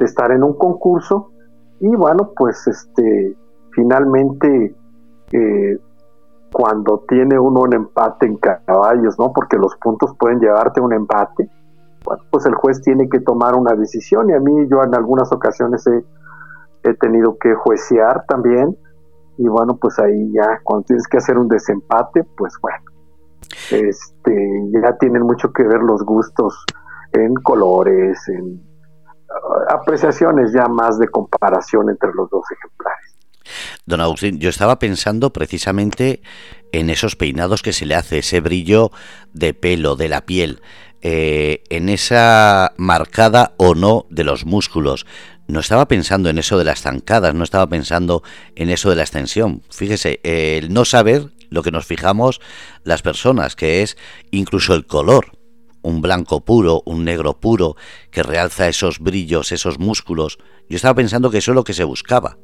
estar 0.00 0.32
en 0.32 0.42
un 0.42 0.58
concurso 0.58 1.30
y 1.80 1.88
bueno, 1.88 2.32
pues 2.36 2.66
este, 2.66 3.34
finalmente 3.70 4.74
eh, 5.32 5.78
cuando 6.52 7.04
tiene 7.08 7.38
uno 7.38 7.60
un 7.62 7.72
empate 7.72 8.26
en 8.26 8.36
caballos, 8.36 9.18
¿no? 9.18 9.32
Porque 9.32 9.56
los 9.56 9.74
puntos 9.76 10.14
pueden 10.18 10.40
llevarte 10.40 10.80
a 10.80 10.82
un 10.82 10.92
empate, 10.92 11.48
bueno, 12.04 12.22
pues 12.30 12.44
el 12.44 12.54
juez 12.54 12.82
tiene 12.82 13.08
que 13.08 13.20
tomar 13.20 13.54
una 13.54 13.72
decisión 13.74 14.28
y 14.28 14.34
a 14.34 14.40
mí 14.40 14.68
yo 14.68 14.82
en 14.82 14.94
algunas 14.94 15.32
ocasiones 15.32 15.86
he 15.86 16.04
he 16.84 16.94
tenido 16.94 17.36
que 17.38 17.54
juecear 17.54 18.24
también 18.26 18.76
y 19.36 19.48
bueno, 19.48 19.76
pues 19.76 19.98
ahí 19.98 20.32
ya 20.32 20.60
cuando 20.62 20.84
tienes 20.84 21.06
que 21.08 21.16
hacer 21.16 21.38
un 21.38 21.48
desempate, 21.48 22.22
pues 22.36 22.54
bueno, 22.62 22.84
este, 23.70 24.70
ya 24.72 24.96
tienen 24.98 25.22
mucho 25.22 25.52
que 25.52 25.64
ver 25.64 25.82
los 25.82 26.02
gustos 26.04 26.64
en 27.12 27.34
colores, 27.34 28.18
en 28.28 28.44
uh, 28.44 29.74
apreciaciones 29.74 30.52
ya 30.52 30.66
más 30.66 30.98
de 30.98 31.08
comparación 31.08 31.90
entre 31.90 32.10
los 32.14 32.30
dos 32.30 32.44
ejemplares. 32.50 33.16
Don 33.86 34.00
Agustín, 34.00 34.38
yo 34.38 34.48
estaba 34.48 34.78
pensando 34.78 35.32
precisamente 35.32 36.22
en 36.72 36.90
esos 36.90 37.16
peinados 37.16 37.62
que 37.62 37.72
se 37.72 37.86
le 37.86 37.94
hace, 37.94 38.18
ese 38.18 38.40
brillo 38.40 38.90
de 39.32 39.52
pelo, 39.52 39.96
de 39.96 40.08
la 40.08 40.22
piel, 40.22 40.60
eh, 41.02 41.62
en 41.68 41.90
esa 41.90 42.72
marcada 42.78 43.52
o 43.58 43.74
no 43.74 44.06
de 44.08 44.24
los 44.24 44.46
músculos 44.46 45.06
no 45.46 45.60
estaba 45.60 45.86
pensando 45.86 46.28
en 46.30 46.38
eso 46.38 46.58
de 46.58 46.64
las 46.64 46.82
zancadas, 46.82 47.34
no 47.34 47.44
estaba 47.44 47.66
pensando 47.66 48.22
en 48.54 48.70
eso 48.70 48.90
de 48.90 48.96
la 48.96 49.02
extensión. 49.02 49.62
Fíjese, 49.70 50.20
el 50.22 50.72
no 50.72 50.84
saber 50.84 51.30
lo 51.50 51.62
que 51.62 51.70
nos 51.70 51.86
fijamos 51.86 52.40
las 52.82 53.02
personas, 53.02 53.56
que 53.56 53.82
es 53.82 53.96
incluso 54.30 54.74
el 54.74 54.86
color, 54.86 55.26
un 55.82 56.00
blanco 56.00 56.40
puro, 56.40 56.82
un 56.86 57.04
negro 57.04 57.34
puro, 57.34 57.76
que 58.10 58.22
realza 58.22 58.68
esos 58.68 58.98
brillos, 58.98 59.52
esos 59.52 59.78
músculos. 59.78 60.38
Yo 60.68 60.76
estaba 60.76 60.94
pensando 60.94 61.30
que 61.30 61.38
eso 61.38 61.52
es 61.52 61.54
lo 61.54 61.64
que 61.64 61.74
se 61.74 61.84
buscaba. 61.84 62.38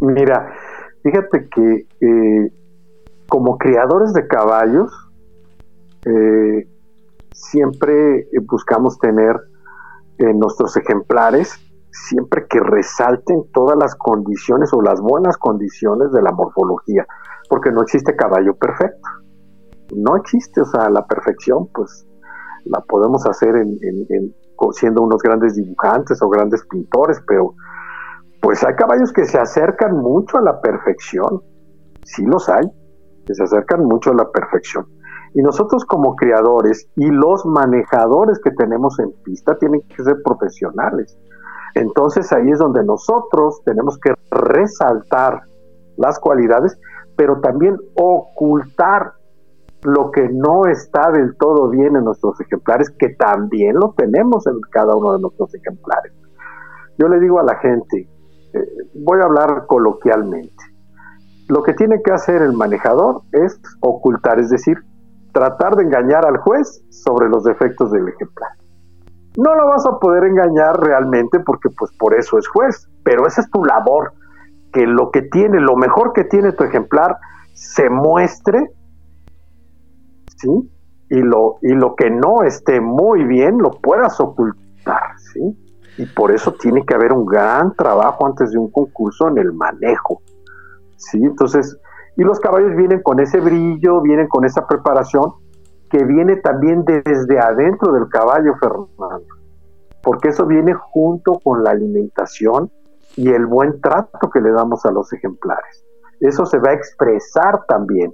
Mira, 0.00 0.54
fíjate 1.02 1.48
que 1.48 1.86
eh, 2.00 2.52
como 3.28 3.58
criadores 3.58 4.12
de 4.12 4.26
caballos, 4.28 4.92
eh, 6.06 6.68
siempre 7.32 8.28
buscamos 8.42 8.98
tener 8.98 9.36
en 10.18 10.38
nuestros 10.38 10.76
ejemplares 10.76 11.58
siempre 11.90 12.46
que 12.48 12.60
resalten 12.60 13.44
todas 13.52 13.76
las 13.78 13.94
condiciones 13.94 14.72
o 14.72 14.82
las 14.82 15.00
buenas 15.00 15.36
condiciones 15.36 16.12
de 16.12 16.22
la 16.22 16.32
morfología, 16.32 17.06
porque 17.48 17.70
no 17.70 17.82
existe 17.82 18.14
caballo 18.14 18.54
perfecto. 18.54 19.08
No 19.94 20.16
existe, 20.16 20.60
o 20.60 20.64
sea, 20.64 20.90
la 20.90 21.06
perfección, 21.06 21.68
pues 21.72 22.06
la 22.64 22.80
podemos 22.80 23.26
hacer 23.26 23.56
en, 23.56 23.78
siendo 24.72 25.02
unos 25.02 25.22
grandes 25.22 25.54
dibujantes 25.54 26.20
o 26.20 26.28
grandes 26.28 26.66
pintores, 26.66 27.22
pero 27.26 27.54
pues 28.40 28.62
hay 28.64 28.74
caballos 28.74 29.12
que 29.12 29.24
se 29.24 29.38
acercan 29.38 29.96
mucho 29.96 30.38
a 30.38 30.42
la 30.42 30.60
perfección, 30.60 31.42
sí 32.04 32.24
los 32.24 32.48
hay, 32.48 32.66
que 33.26 33.34
se 33.34 33.42
acercan 33.42 33.84
mucho 33.84 34.10
a 34.10 34.14
la 34.14 34.30
perfección. 34.30 34.86
Y 35.34 35.42
nosotros 35.42 35.84
como 35.84 36.16
creadores 36.16 36.88
y 36.96 37.06
los 37.10 37.44
manejadores 37.46 38.38
que 38.40 38.50
tenemos 38.50 38.98
en 38.98 39.12
pista 39.24 39.56
tienen 39.58 39.82
que 39.82 40.02
ser 40.02 40.22
profesionales. 40.22 41.18
Entonces 41.74 42.32
ahí 42.32 42.50
es 42.50 42.58
donde 42.58 42.84
nosotros 42.84 43.60
tenemos 43.64 43.98
que 43.98 44.14
resaltar 44.30 45.42
las 45.96 46.18
cualidades, 46.18 46.78
pero 47.16 47.40
también 47.40 47.76
ocultar 47.94 49.12
lo 49.82 50.10
que 50.10 50.28
no 50.28 50.66
está 50.66 51.10
del 51.12 51.36
todo 51.36 51.68
bien 51.68 51.94
en 51.96 52.04
nuestros 52.04 52.40
ejemplares, 52.40 52.90
que 52.98 53.10
también 53.10 53.76
lo 53.76 53.94
tenemos 53.96 54.46
en 54.46 54.60
cada 54.70 54.96
uno 54.96 55.12
de 55.12 55.20
nuestros 55.20 55.54
ejemplares. 55.54 56.12
Yo 56.98 57.08
le 57.08 57.20
digo 57.20 57.38
a 57.38 57.44
la 57.44 57.56
gente, 57.56 58.08
eh, 58.54 58.68
voy 58.94 59.20
a 59.20 59.24
hablar 59.24 59.66
coloquialmente, 59.66 60.64
lo 61.48 61.62
que 61.62 61.74
tiene 61.74 62.02
que 62.02 62.12
hacer 62.12 62.42
el 62.42 62.52
manejador 62.52 63.22
es 63.32 63.60
ocultar, 63.80 64.38
es 64.38 64.50
decir, 64.50 64.78
tratar 65.38 65.76
de 65.76 65.84
engañar 65.84 66.26
al 66.26 66.36
juez 66.38 66.82
sobre 66.90 67.28
los 67.28 67.44
defectos 67.44 67.92
del 67.92 68.08
ejemplar. 68.08 68.50
No 69.36 69.54
lo 69.54 69.68
vas 69.68 69.86
a 69.86 69.96
poder 70.00 70.24
engañar 70.24 70.80
realmente 70.80 71.38
porque 71.38 71.68
pues 71.78 71.92
por 71.96 72.12
eso 72.14 72.38
es 72.38 72.48
juez, 72.48 72.88
pero 73.04 73.24
esa 73.24 73.42
es 73.42 73.50
tu 73.50 73.64
labor, 73.64 74.14
que 74.72 74.84
lo 74.84 75.12
que 75.12 75.22
tiene, 75.22 75.60
lo 75.60 75.76
mejor 75.76 76.12
que 76.12 76.24
tiene 76.24 76.50
tu 76.50 76.64
ejemplar 76.64 77.16
se 77.54 77.88
muestre, 77.88 78.68
¿sí? 80.36 80.72
Y 81.10 81.20
lo, 81.20 81.58
y 81.62 81.72
lo 81.72 81.94
que 81.94 82.10
no 82.10 82.42
esté 82.42 82.80
muy 82.80 83.22
bien 83.22 83.58
lo 83.58 83.70
puedas 83.70 84.18
ocultar, 84.18 85.18
¿sí? 85.18 85.56
Y 85.98 86.06
por 86.06 86.32
eso 86.32 86.52
tiene 86.54 86.84
que 86.84 86.94
haber 86.94 87.12
un 87.12 87.24
gran 87.24 87.74
trabajo 87.76 88.26
antes 88.26 88.50
de 88.50 88.58
un 88.58 88.72
concurso 88.72 89.28
en 89.28 89.38
el 89.38 89.52
manejo, 89.52 90.20
¿sí? 90.96 91.18
Entonces, 91.22 91.78
y 92.18 92.24
los 92.24 92.40
caballos 92.40 92.74
vienen 92.74 93.00
con 93.00 93.20
ese 93.20 93.38
brillo, 93.38 94.00
vienen 94.00 94.26
con 94.26 94.44
esa 94.44 94.66
preparación 94.66 95.34
que 95.88 96.04
viene 96.04 96.34
también 96.36 96.84
desde 96.84 97.38
adentro 97.38 97.92
del 97.92 98.08
caballo, 98.08 98.56
Fernando. 98.58 99.24
Porque 100.02 100.30
eso 100.30 100.44
viene 100.44 100.74
junto 100.74 101.38
con 101.38 101.62
la 101.62 101.70
alimentación 101.70 102.72
y 103.16 103.30
el 103.30 103.46
buen 103.46 103.80
trato 103.80 104.30
que 104.30 104.40
le 104.40 104.50
damos 104.50 104.84
a 104.84 104.90
los 104.90 105.12
ejemplares. 105.12 105.84
Eso 106.18 106.44
se 106.44 106.58
va 106.58 106.70
a 106.70 106.74
expresar 106.74 107.64
también. 107.68 108.12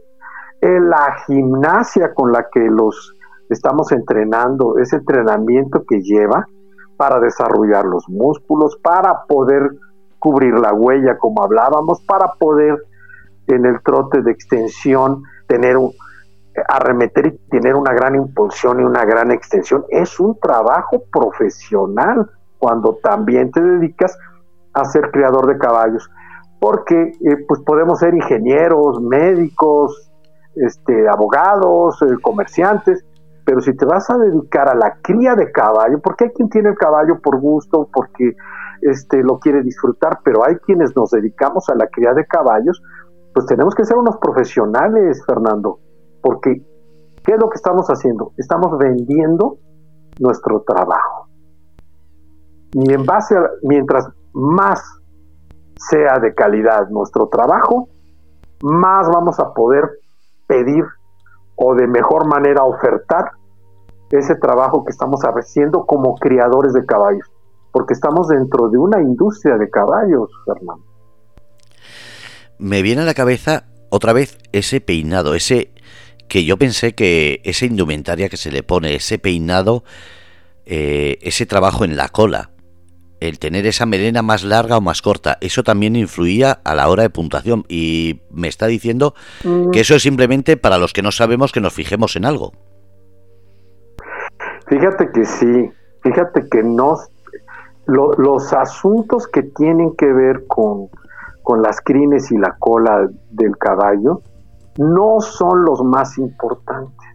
En 0.61 0.91
la 0.91 1.17
gimnasia 1.27 2.13
con 2.13 2.31
la 2.31 2.47
que 2.53 2.61
los 2.61 3.15
estamos 3.49 3.91
entrenando, 3.91 4.77
ese 4.77 4.97
entrenamiento 4.97 5.83
que 5.89 6.03
lleva 6.03 6.47
para 6.99 7.21
desarrollar 7.21 7.87
los 7.87 8.07
músculos, 8.11 8.77
para 8.83 9.25
poder 9.27 9.71
cubrir 10.19 10.59
la 10.59 10.75
huella, 10.75 11.17
como 11.17 11.43
hablábamos, 11.43 12.03
para 12.05 12.35
poder 12.39 12.77
en 13.47 13.67
el 13.67 13.81
trote 13.83 14.23
de 14.23 14.31
extensión, 14.31 15.23
tener 15.47 15.77
un, 15.77 15.93
arremeter 16.69 17.27
y 17.27 17.39
tener 17.51 17.75
una 17.75 17.93
gran 17.93 18.15
impulsión 18.15 18.81
y 18.81 18.85
una 18.85 19.05
gran 19.05 19.33
extensión, 19.33 19.85
es 19.89 20.21
un 20.21 20.39
trabajo 20.39 21.03
profesional 21.13 22.31
cuando 22.59 22.99
también 23.03 23.51
te 23.51 23.61
dedicas 23.61 24.17
a 24.73 24.85
ser 24.85 25.11
criador 25.11 25.47
de 25.47 25.59
caballos, 25.59 26.09
porque 26.61 27.13
eh, 27.21 27.37
pues 27.47 27.61
podemos 27.61 27.99
ser 27.99 28.15
ingenieros, 28.15 29.01
médicos, 29.03 30.11
este, 30.57 31.09
abogados, 31.09 32.01
eh, 32.03 32.17
comerciantes, 32.23 33.05
pero 33.45 33.61
si 33.61 33.77
te 33.77 33.85
vas 33.85 34.09
a 34.09 34.17
dedicar 34.17 34.69
a 34.69 34.75
la 34.75 34.97
cría 35.03 35.35
de 35.35 35.53
caballo, 35.53 36.01
porque 36.01 36.25
hay 36.25 36.31
quien 36.31 36.49
tiene 36.49 36.71
el 36.71 36.77
caballo 36.77 37.21
por 37.21 37.39
gusto, 37.41 37.89
porque 37.93 38.35
este, 38.81 39.23
lo 39.23 39.39
quiere 39.39 39.63
disfrutar, 39.63 40.21
pero 40.25 40.47
hay 40.47 40.57
quienes 40.57 40.97
nos 40.97 41.11
dedicamos 41.11 41.69
a 41.69 41.75
la 41.75 41.87
cría 41.89 42.15
de 42.15 42.25
caballos, 42.27 42.83
pues 43.35 43.47
tenemos 43.47 43.75
que 43.75 43.85
ser 43.85 43.97
unos 43.97 44.17
profesionales, 44.19 45.23
Fernando, 45.27 45.81
porque 46.23 46.63
¿qué 47.25 47.33
es 47.33 47.39
lo 47.39 47.51
que 47.51 47.57
estamos 47.57 47.89
haciendo? 47.89 48.33
Estamos 48.37 48.79
vendiendo 48.79 49.59
nuestro 50.21 50.63
trabajo. 50.63 51.29
Y 52.73 52.93
en 52.93 53.05
base 53.05 53.37
a, 53.37 53.51
mientras 53.63 54.09
más 54.33 54.81
sea 55.77 56.21
de 56.21 56.33
calidad 56.33 56.89
nuestro 56.91 57.27
trabajo, 57.27 57.89
más 58.63 59.09
vamos 59.09 59.41
a 59.41 59.53
poder 59.53 59.91
pedir 60.47 60.85
o 61.57 61.75
de 61.75 61.89
mejor 61.89 62.27
manera 62.27 62.63
ofertar 62.63 63.33
ese 64.11 64.37
trabajo 64.37 64.85
que 64.85 64.91
estamos 64.91 65.23
haciendo 65.23 65.87
como 65.87 66.15
criadores 66.15 66.73
de 66.73 66.87
caballos, 66.87 67.33
porque 67.73 67.95
estamos 67.95 68.29
dentro 68.29 68.69
de 68.69 68.79
una 68.79 69.01
industria 69.01 69.57
de 69.57 69.69
caballos, 69.69 70.31
Fernando 70.47 70.94
me 72.59 72.83
viene 72.83 73.03
a 73.03 73.05
la 73.05 73.15
cabeza 73.15 73.65
otra 73.91 74.13
vez 74.13 74.39
ese 74.53 74.81
peinado, 74.81 75.35
ese 75.35 75.71
que 76.29 76.45
yo 76.45 76.57
pensé 76.57 76.95
que 76.95 77.41
esa 77.45 77.67
indumentaria 77.67 78.29
que 78.29 78.37
se 78.37 78.51
le 78.51 78.63
pone, 78.63 78.95
ese 78.95 79.19
peinado, 79.19 79.85
eh, 80.67 81.19
ese 81.21 81.47
trabajo 81.47 81.85
en 81.85 81.97
la 81.97 82.09
cola, 82.09 82.51
el 83.21 83.39
tener 83.39 83.67
esa 83.67 83.87
melena 83.87 84.23
más 84.23 84.45
larga 84.45 84.77
o 84.77 84.81
más 84.81 85.03
corta, 85.03 85.39
eso 85.41 85.63
también 85.63 85.97
influía 85.97 86.61
a 86.65 86.75
la 86.75 86.89
hora 86.89 87.03
de 87.03 87.11
puntuación 87.11 87.65
y 87.69 88.21
me 88.31 88.49
está 88.49 88.67
diciendo 88.67 89.15
mm. 89.45 89.71
que 89.71 89.81
eso 89.81 89.95
es 89.95 90.03
simplemente 90.03 90.57
para 90.57 90.79
los 90.79 90.93
que 90.93 91.03
no 91.03 91.13
sabemos 91.13 91.53
que 91.53 91.61
nos 91.61 91.73
fijemos 91.73 92.17
en 92.17 92.25
algo. 92.25 92.53
Fíjate 94.67 95.11
que 95.13 95.25
sí, 95.25 95.71
fíjate 96.03 96.49
que 96.51 96.63
no, 96.63 96.97
los 97.87 98.53
asuntos 98.53 99.29
que 99.29 99.43
tienen 99.43 99.95
que 99.97 100.13
ver 100.13 100.47
con 100.47 100.89
con 101.45 101.63
las 101.63 101.81
crines 101.81 102.33
y 102.33 102.39
la 102.39 102.57
cola 102.59 103.09
del 103.31 103.57
caballo 103.59 104.23
no 104.79 105.21
son 105.21 105.65
los 105.65 105.85
más 105.85 106.19
importantes. 106.19 107.07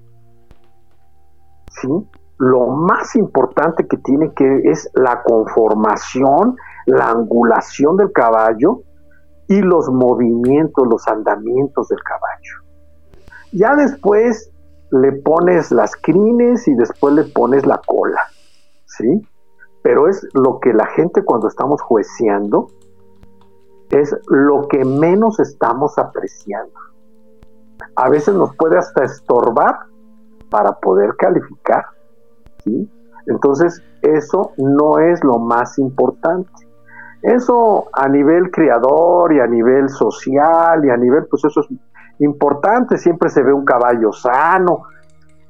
¿Sí? 1.72 1.90
Lo 2.38 2.68
más 2.68 3.16
importante 3.16 3.88
que 3.88 3.98
tiene 3.98 4.32
que 4.34 4.62
es 4.66 4.90
la 4.94 5.24
conformación, 5.24 6.56
la 6.86 7.10
angulación 7.10 7.98
del 7.98 8.14
caballo 8.14 8.84
y 9.48 9.62
los 9.62 9.90
movimientos, 9.90 10.88
los 10.88 11.08
andamientos 11.08 11.88
del 11.90 12.00
caballo. 12.04 12.54
Ya 13.52 13.76
después 13.76 14.52
le 14.92 15.12
pones 15.12 15.72
las 15.72 15.96
crines 15.96 16.68
y 16.68 16.76
después 16.76 17.16
le 17.16 17.24
pones 17.24 17.66
la 17.66 17.82
cola, 17.86 18.22
¿sí? 18.86 19.28
Pero 19.82 20.08
es 20.08 20.26
lo 20.34 20.60
que 20.60 20.72
la 20.72 20.86
gente 20.86 21.24
cuando 21.24 21.48
estamos 21.48 21.82
jueceando 21.82 22.68
es 23.90 24.16
lo 24.28 24.68
que 24.68 24.86
menos 24.86 25.40
estamos 25.40 25.98
apreciando. 25.98 26.74
A 27.96 28.10
veces 28.10 28.36
nos 28.36 28.56
puede 28.56 28.78
hasta 28.78 29.04
estorbar 29.04 29.76
para 30.50 30.74
poder 30.80 31.16
calificar. 31.16 31.86
¿sí? 32.64 32.90
Entonces, 33.28 33.82
eso 34.02 34.52
no 34.58 35.00
es 35.00 35.24
lo 35.24 35.40
más 35.40 35.78
importante. 35.80 36.52
Eso 37.22 37.88
a 37.94 38.08
nivel 38.08 38.50
criador 38.52 39.34
y 39.34 39.40
a 39.40 39.48
nivel 39.48 39.90
social 39.90 40.86
y 40.86 40.90
a 40.90 40.98
nivel, 40.98 41.26
pues 41.30 41.44
eso 41.46 41.62
es 41.62 41.68
importante. 42.20 42.98
Siempre 42.98 43.30
se 43.30 43.44
ve 43.44 43.54
un 43.54 43.66
caballo 43.66 44.14
sano, 44.14 44.84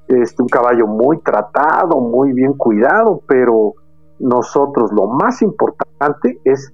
este, 0.08 0.42
un 0.42 0.50
caballo 0.50 0.88
muy 0.88 1.20
tratado, 1.20 2.00
muy 2.00 2.34
bien 2.34 2.54
cuidado, 2.54 3.22
pero 3.28 3.74
nosotros 4.18 4.92
lo 4.92 5.08
más 5.08 5.42
importante 5.42 6.40
es 6.44 6.74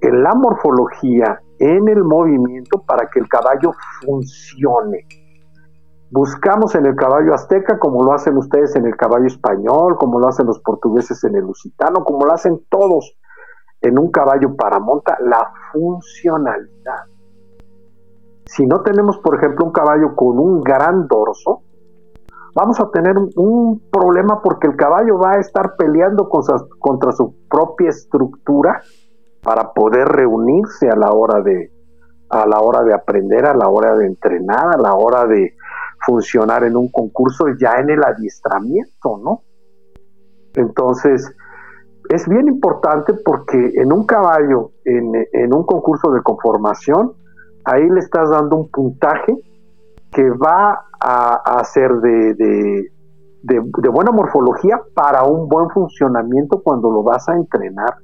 en 0.00 0.22
la 0.22 0.34
morfología, 0.34 1.40
en 1.58 1.88
el 1.88 2.04
movimiento 2.04 2.82
para 2.82 3.08
que 3.08 3.20
el 3.20 3.28
caballo 3.28 3.72
funcione. 4.00 5.06
Buscamos 6.10 6.74
en 6.74 6.86
el 6.86 6.94
caballo 6.94 7.34
azteca, 7.34 7.78
como 7.78 8.04
lo 8.04 8.12
hacen 8.12 8.36
ustedes 8.36 8.76
en 8.76 8.86
el 8.86 8.96
caballo 8.96 9.26
español, 9.26 9.96
como 9.98 10.20
lo 10.20 10.28
hacen 10.28 10.46
los 10.46 10.60
portugueses 10.60 11.22
en 11.24 11.34
el 11.34 11.42
lusitano, 11.42 12.04
como 12.04 12.26
lo 12.26 12.32
hacen 12.32 12.64
todos 12.68 13.16
en 13.80 13.98
un 13.98 14.10
caballo 14.10 14.54
para 14.56 14.78
monta, 14.78 15.18
la 15.20 15.52
funcionalidad. 15.72 17.04
Si 18.46 18.64
no 18.66 18.82
tenemos, 18.82 19.18
por 19.18 19.36
ejemplo, 19.36 19.66
un 19.66 19.72
caballo 19.72 20.14
con 20.14 20.38
un 20.38 20.62
gran 20.62 21.08
dorso, 21.08 21.62
vamos 22.54 22.78
a 22.80 22.90
tener 22.90 23.16
un 23.36 23.82
problema 23.90 24.40
porque 24.40 24.68
el 24.68 24.76
caballo 24.76 25.18
va 25.18 25.32
a 25.32 25.40
estar 25.40 25.74
peleando 25.76 26.28
contra 26.28 27.12
su 27.12 27.34
propia 27.48 27.90
estructura 27.90 28.80
para 29.46 29.72
poder 29.72 30.08
reunirse 30.08 30.90
a 30.90 30.96
la 30.96 31.12
hora 31.12 31.40
de 31.40 31.70
a 32.28 32.44
la 32.44 32.58
hora 32.58 32.82
de 32.82 32.92
aprender, 32.92 33.46
a 33.46 33.54
la 33.54 33.68
hora 33.68 33.94
de 33.96 34.06
entrenar, 34.06 34.74
a 34.74 34.76
la 34.76 34.94
hora 34.94 35.24
de 35.26 35.54
funcionar 36.04 36.64
en 36.64 36.76
un 36.76 36.90
concurso 36.90 37.44
ya 37.56 37.74
en 37.74 37.88
el 37.90 38.02
adiestramiento, 38.02 39.20
¿no? 39.22 39.42
Entonces, 40.54 41.32
es 42.08 42.28
bien 42.28 42.48
importante 42.48 43.14
porque 43.24 43.74
en 43.76 43.92
un 43.92 44.04
caballo, 44.04 44.72
en, 44.84 45.54
un 45.54 45.64
concurso 45.64 46.10
de 46.10 46.22
conformación, 46.22 47.12
ahí 47.64 47.88
le 47.88 48.00
estás 48.00 48.28
dando 48.30 48.56
un 48.56 48.70
puntaje 48.72 49.32
que 50.10 50.28
va 50.30 50.86
a, 50.98 51.62
ser 51.62 51.92
de, 51.98 52.34
de, 52.34 53.88
buena 53.88 54.10
morfología 54.10 54.80
para 54.94 55.22
un 55.22 55.48
buen 55.48 55.70
funcionamiento 55.70 56.60
cuando 56.64 56.90
lo 56.90 57.04
vas 57.04 57.28
a 57.28 57.36
entrenar 57.36 57.94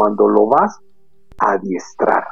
cuando 0.00 0.26
lo 0.28 0.46
vas 0.46 0.80
a 1.40 1.52
adiestrar. 1.52 2.24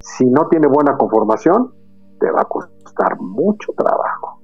Si 0.00 0.26
no 0.26 0.48
tiene 0.48 0.66
buena 0.66 0.98
conformación, 0.98 1.72
te 2.20 2.30
va 2.30 2.42
a 2.42 2.44
costar 2.44 3.18
mucho 3.20 3.72
trabajo. 3.72 4.42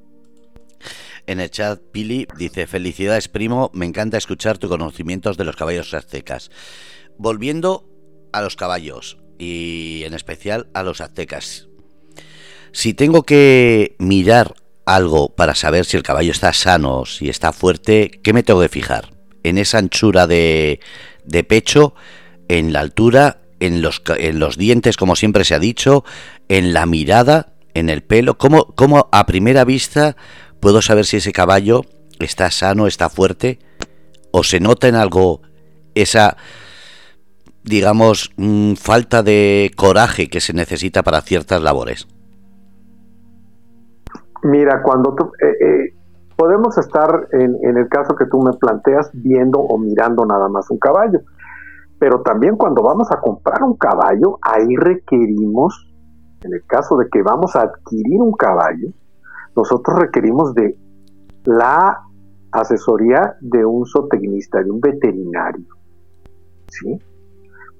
En 1.26 1.38
el 1.38 1.51
chat, 1.51 1.78
Pili 1.93 2.26
dice: 2.38 2.66
Felicidades, 2.66 3.28
primo. 3.28 3.70
Me 3.74 3.84
encanta 3.84 4.16
escuchar 4.16 4.57
tus 4.57 4.70
conocimientos 4.70 5.36
de 5.36 5.45
los 5.45 5.55
caballos 5.55 5.93
aztecas. 5.93 6.51
Volviendo 7.18 7.84
a 8.32 8.41
los 8.41 8.57
caballos 8.57 9.22
y 9.38 10.05
en 10.07 10.14
especial 10.14 10.70
a 10.72 10.82
los 10.82 11.03
aztecas. 11.03 11.68
Si 12.72 12.95
tengo 12.95 13.24
que 13.24 13.97
mirar 13.99 14.55
algo 14.86 15.28
para 15.28 15.55
saber 15.55 15.84
si 15.84 15.99
el 15.99 16.03
caballo 16.03 16.32
está 16.32 16.55
sano, 16.55 17.05
si 17.05 17.28
está 17.28 17.53
fuerte, 17.53 18.11
¿qué 18.22 18.32
me 18.32 18.43
tengo 18.43 18.62
que 18.62 18.68
fijar? 18.70 19.11
En 19.43 19.59
esa 19.59 19.76
anchura 19.76 20.26
de, 20.26 20.80
de 21.24 21.45
pecho, 21.45 21.95
en 22.51 22.72
la 22.72 22.80
altura, 22.80 23.36
en 23.61 23.80
los, 23.80 24.03
en 24.18 24.40
los 24.40 24.59
dientes, 24.59 24.96
como 24.96 25.14
siempre 25.14 25.44
se 25.44 25.55
ha 25.55 25.61
dicho, 25.61 26.03
en 26.48 26.72
la 26.72 26.84
mirada, 26.84 27.53
en 27.74 27.88
el 27.88 28.03
pelo. 28.03 28.38
¿Cómo, 28.38 28.74
¿Cómo 28.74 29.09
a 29.12 29.24
primera 29.24 29.64
vista 29.64 30.16
puedo 30.59 30.82
saber 30.82 31.05
si 31.05 31.18
ese 31.18 31.30
caballo 31.30 31.82
está 32.18 32.51
sano, 32.51 32.88
está 32.88 33.09
fuerte? 33.09 33.61
¿O 34.32 34.42
se 34.42 34.59
nota 34.59 34.88
en 34.88 34.96
algo 34.96 35.42
esa, 35.94 36.36
digamos, 37.62 38.32
mm, 38.36 38.72
falta 38.74 39.22
de 39.22 39.70
coraje 39.76 40.28
que 40.28 40.40
se 40.40 40.53
necesita 40.53 41.05
para 41.05 41.20
ciertas 41.20 41.62
labores? 41.62 42.09
Mira, 44.42 44.82
cuando 44.82 45.14
eh, 45.40 45.46
eh, 45.46 45.94
podemos 46.34 46.76
estar 46.78 47.28
en, 47.30 47.57
en, 47.62 47.76
el 47.76 47.88
caso 47.88 48.16
que 48.16 48.26
tú 48.26 48.42
me 48.42 48.55
planteas 48.55 49.09
viendo 49.12 49.61
o 49.61 49.78
mirando 49.78 50.26
nada 50.26 50.48
más 50.48 50.68
un 50.68 50.78
caballo, 50.78 51.20
pero 52.01 52.22
también 52.22 52.57
cuando 52.57 52.82
vamos 52.82 53.12
a 53.12 53.20
comprar 53.20 53.62
un 53.62 53.76
caballo, 53.76 54.38
ahí 54.40 54.74
requerimos, 54.74 55.86
en 56.42 56.55
el 56.55 56.64
caso 56.66 56.96
de 56.96 57.09
que 57.12 57.22
vamos 57.22 57.55
a 57.55 57.61
adquirir 57.62 58.20
un 58.22 58.32
caballo, 58.32 58.88
nosotros 59.55 59.98
requerimos 59.98 60.55
de 60.55 60.76
la 61.44 62.01
asesoría 62.53 63.36
de 63.40 63.64
un 63.64 63.84
zootecnista, 63.86 64.62
de 64.62 64.70
un 64.70 64.80
veterinario, 64.80 65.66
¿sí? 66.68 66.98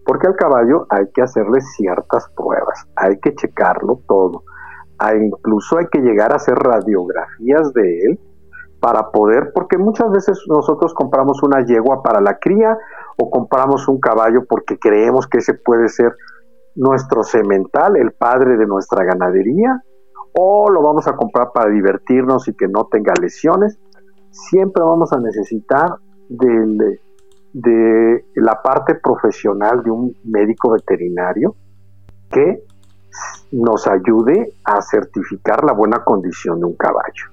Porque 0.05 0.27
al 0.27 0.37
caballo 0.37 0.87
hay 0.91 1.07
que 1.15 1.23
hacerle 1.23 1.63
ciertas 1.63 2.29
pruebas, 2.37 2.87
hay 2.97 3.19
que 3.21 3.35
checarlo 3.35 4.03
todo 4.07 4.45
incluso 5.17 5.79
hay 5.79 5.87
que 5.91 6.01
llegar 6.01 6.33
a 6.33 6.37
hacer 6.37 6.55
radiografías 6.55 7.73
de 7.73 8.01
él 8.05 8.21
para 8.81 9.11
poder, 9.11 9.53
porque 9.55 9.77
muchas 9.79 10.11
veces 10.11 10.43
nosotros 10.49 10.95
compramos 10.95 11.43
una 11.43 11.65
yegua 11.65 12.03
para 12.03 12.21
la 12.21 12.39
cría 12.39 12.79
o 13.19 13.31
compramos 13.31 13.87
un 13.89 14.01
caballo 14.01 14.45
porque 14.49 14.79
creemos 14.79 15.27
que 15.27 15.39
ese 15.39 15.55
puede 15.55 15.89
ser 15.89 16.15
nuestro 16.75 17.23
semental, 17.23 17.97
el 17.97 18.13
padre 18.13 18.57
de 18.57 18.67
nuestra 18.67 19.05
ganadería, 19.05 19.83
o 20.33 20.71
lo 20.71 20.83
vamos 20.83 21.07
a 21.09 21.17
comprar 21.17 21.51
para 21.53 21.71
divertirnos 21.71 22.49
y 22.49 22.55
que 22.55 22.69
no 22.69 22.87
tenga 22.87 23.13
lesiones. 23.21 23.79
Siempre 24.31 24.83
vamos 24.83 25.13
a 25.13 25.19
necesitar 25.19 25.97
de 26.29 28.25
la 28.35 28.63
parte 28.63 28.95
profesional 28.95 29.83
de 29.83 29.91
un 29.91 30.17
médico 30.25 30.71
veterinario 30.71 31.55
que 32.31 32.63
nos 33.51 33.89
ayude 33.89 34.55
a 34.65 34.81
certificar 34.81 35.65
la 35.65 35.73
buena 35.73 36.05
condición 36.05 36.61
de 36.61 36.67
un 36.67 36.77
caballo. 36.77 37.25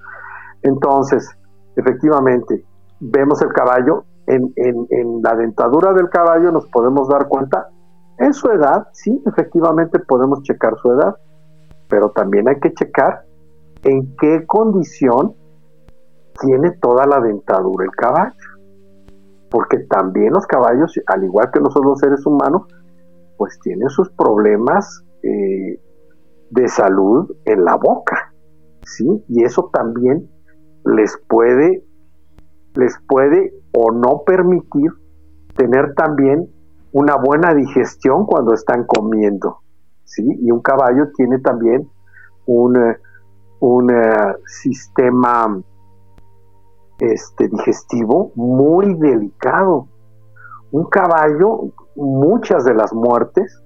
Entonces, 0.61 1.29
efectivamente, 1.75 2.63
vemos 2.99 3.41
el 3.41 3.49
caballo, 3.49 4.05
en, 4.27 4.53
en, 4.57 5.21
la 5.21 5.35
dentadura 5.35 5.93
del 5.93 6.09
caballo 6.09 6.51
nos 6.51 6.67
podemos 6.67 7.07
dar 7.07 7.27
cuenta, 7.27 7.69
en 8.17 8.33
su 8.33 8.49
edad, 8.49 8.87
sí, 8.91 9.21
efectivamente 9.25 9.99
podemos 9.99 10.41
checar 10.43 10.75
su 10.81 10.91
edad, 10.91 11.15
pero 11.87 12.09
también 12.09 12.49
hay 12.49 12.59
que 12.59 12.73
checar 12.73 13.23
en 13.83 14.15
qué 14.17 14.45
condición 14.45 15.33
tiene 16.41 16.71
toda 16.81 17.05
la 17.05 17.21
dentadura 17.21 17.85
el 17.85 17.91
caballo. 17.91 18.33
Porque 19.49 19.79
también 19.89 20.33
los 20.33 20.45
caballos, 20.45 20.99
al 21.05 21.23
igual 21.23 21.49
que 21.51 21.61
nosotros 21.61 21.91
los 21.91 21.99
seres 21.99 22.25
humanos, 22.25 22.63
pues 23.37 23.57
tienen 23.61 23.87
sus 23.89 24.09
problemas 24.11 25.05
eh, 25.23 25.79
de 26.49 26.67
salud 26.67 27.31
en 27.45 27.63
la 27.63 27.75
boca, 27.75 28.33
¿sí? 28.83 29.23
Y 29.29 29.43
eso 29.43 29.69
también 29.71 30.29
les 30.95 31.17
puede, 31.27 31.83
les 32.75 32.97
puede 33.07 33.53
o 33.73 33.91
no 33.91 34.23
permitir 34.25 34.91
tener 35.55 35.93
también 35.95 36.49
una 36.91 37.15
buena 37.15 37.53
digestión 37.53 38.25
cuando 38.25 38.53
están 38.53 38.85
comiendo, 38.85 39.59
¿sí? 40.05 40.23
Y 40.41 40.51
un 40.51 40.61
caballo 40.61 41.11
tiene 41.15 41.39
también 41.39 41.89
un, 42.45 42.77
un 43.59 43.91
eh, 43.91 44.35
sistema 44.45 45.61
este, 46.99 47.47
digestivo 47.49 48.31
muy 48.35 48.93
delicado. 48.95 49.87
Un 50.71 50.85
caballo, 50.85 51.71
muchas 51.95 52.65
de 52.65 52.73
las 52.73 52.93
muertes 52.93 53.61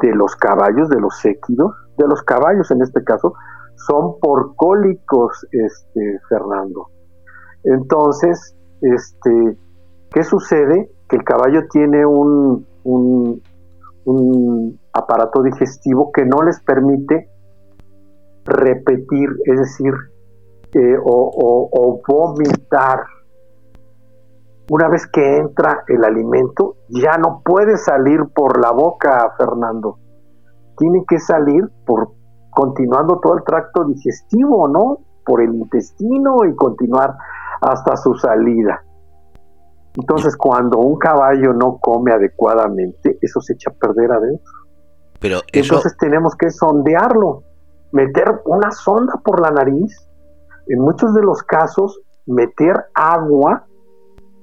de 0.00 0.14
los 0.14 0.36
caballos, 0.36 0.88
de 0.88 1.00
los 1.00 1.18
séquidos, 1.18 1.72
de 1.96 2.06
los 2.06 2.22
caballos 2.22 2.70
en 2.70 2.82
este 2.82 3.02
caso, 3.02 3.34
son 3.86 4.18
por 4.20 4.54
cólicos, 4.56 5.46
este, 5.52 6.20
Fernando. 6.28 6.88
Entonces, 7.64 8.56
este, 8.80 9.56
¿qué 10.10 10.22
sucede? 10.24 10.90
Que 11.08 11.16
el 11.16 11.24
caballo 11.24 11.66
tiene 11.70 12.04
un, 12.06 12.66
aparato 14.92 15.42
digestivo 15.42 16.10
que 16.12 16.24
no 16.24 16.42
les 16.42 16.60
permite 16.60 17.28
repetir, 18.44 19.28
es 19.44 19.58
decir, 19.58 19.92
eh, 20.72 20.96
o, 21.02 21.68
o 21.72 22.00
vomitar. 22.06 23.04
Una 24.70 24.88
vez 24.88 25.06
que 25.06 25.36
entra 25.36 25.84
el 25.88 26.04
alimento, 26.04 26.76
ya 26.88 27.16
no 27.16 27.42
puede 27.44 27.76
salir 27.76 28.20
por 28.34 28.60
la 28.60 28.70
boca, 28.72 29.34
Fernando 29.38 29.98
tiene 30.78 31.04
que 31.06 31.18
salir 31.18 31.68
por 31.84 32.12
continuando 32.58 33.20
todo 33.20 33.36
el 33.36 33.44
tracto 33.44 33.84
digestivo, 33.84 34.66
¿no? 34.66 34.98
Por 35.24 35.42
el 35.42 35.54
intestino 35.54 36.44
y 36.44 36.56
continuar 36.56 37.14
hasta 37.60 37.96
su 37.96 38.14
salida. 38.14 38.82
Entonces, 39.94 40.36
cuando 40.36 40.78
un 40.78 40.98
caballo 40.98 41.52
no 41.52 41.78
come 41.78 42.10
adecuadamente, 42.10 43.16
eso 43.22 43.40
se 43.40 43.52
echa 43.52 43.70
a 43.70 43.74
perder 43.74 44.10
adentro. 44.10 44.52
Pero 45.20 45.38
Entonces 45.52 45.96
tenemos 46.00 46.34
que 46.34 46.50
sondearlo, 46.50 47.44
meter 47.92 48.42
una 48.46 48.72
sonda 48.72 49.20
por 49.24 49.40
la 49.40 49.52
nariz, 49.52 50.08
en 50.66 50.80
muchos 50.80 51.14
de 51.14 51.22
los 51.22 51.44
casos, 51.44 52.00
meter 52.26 52.74
agua, 52.92 53.66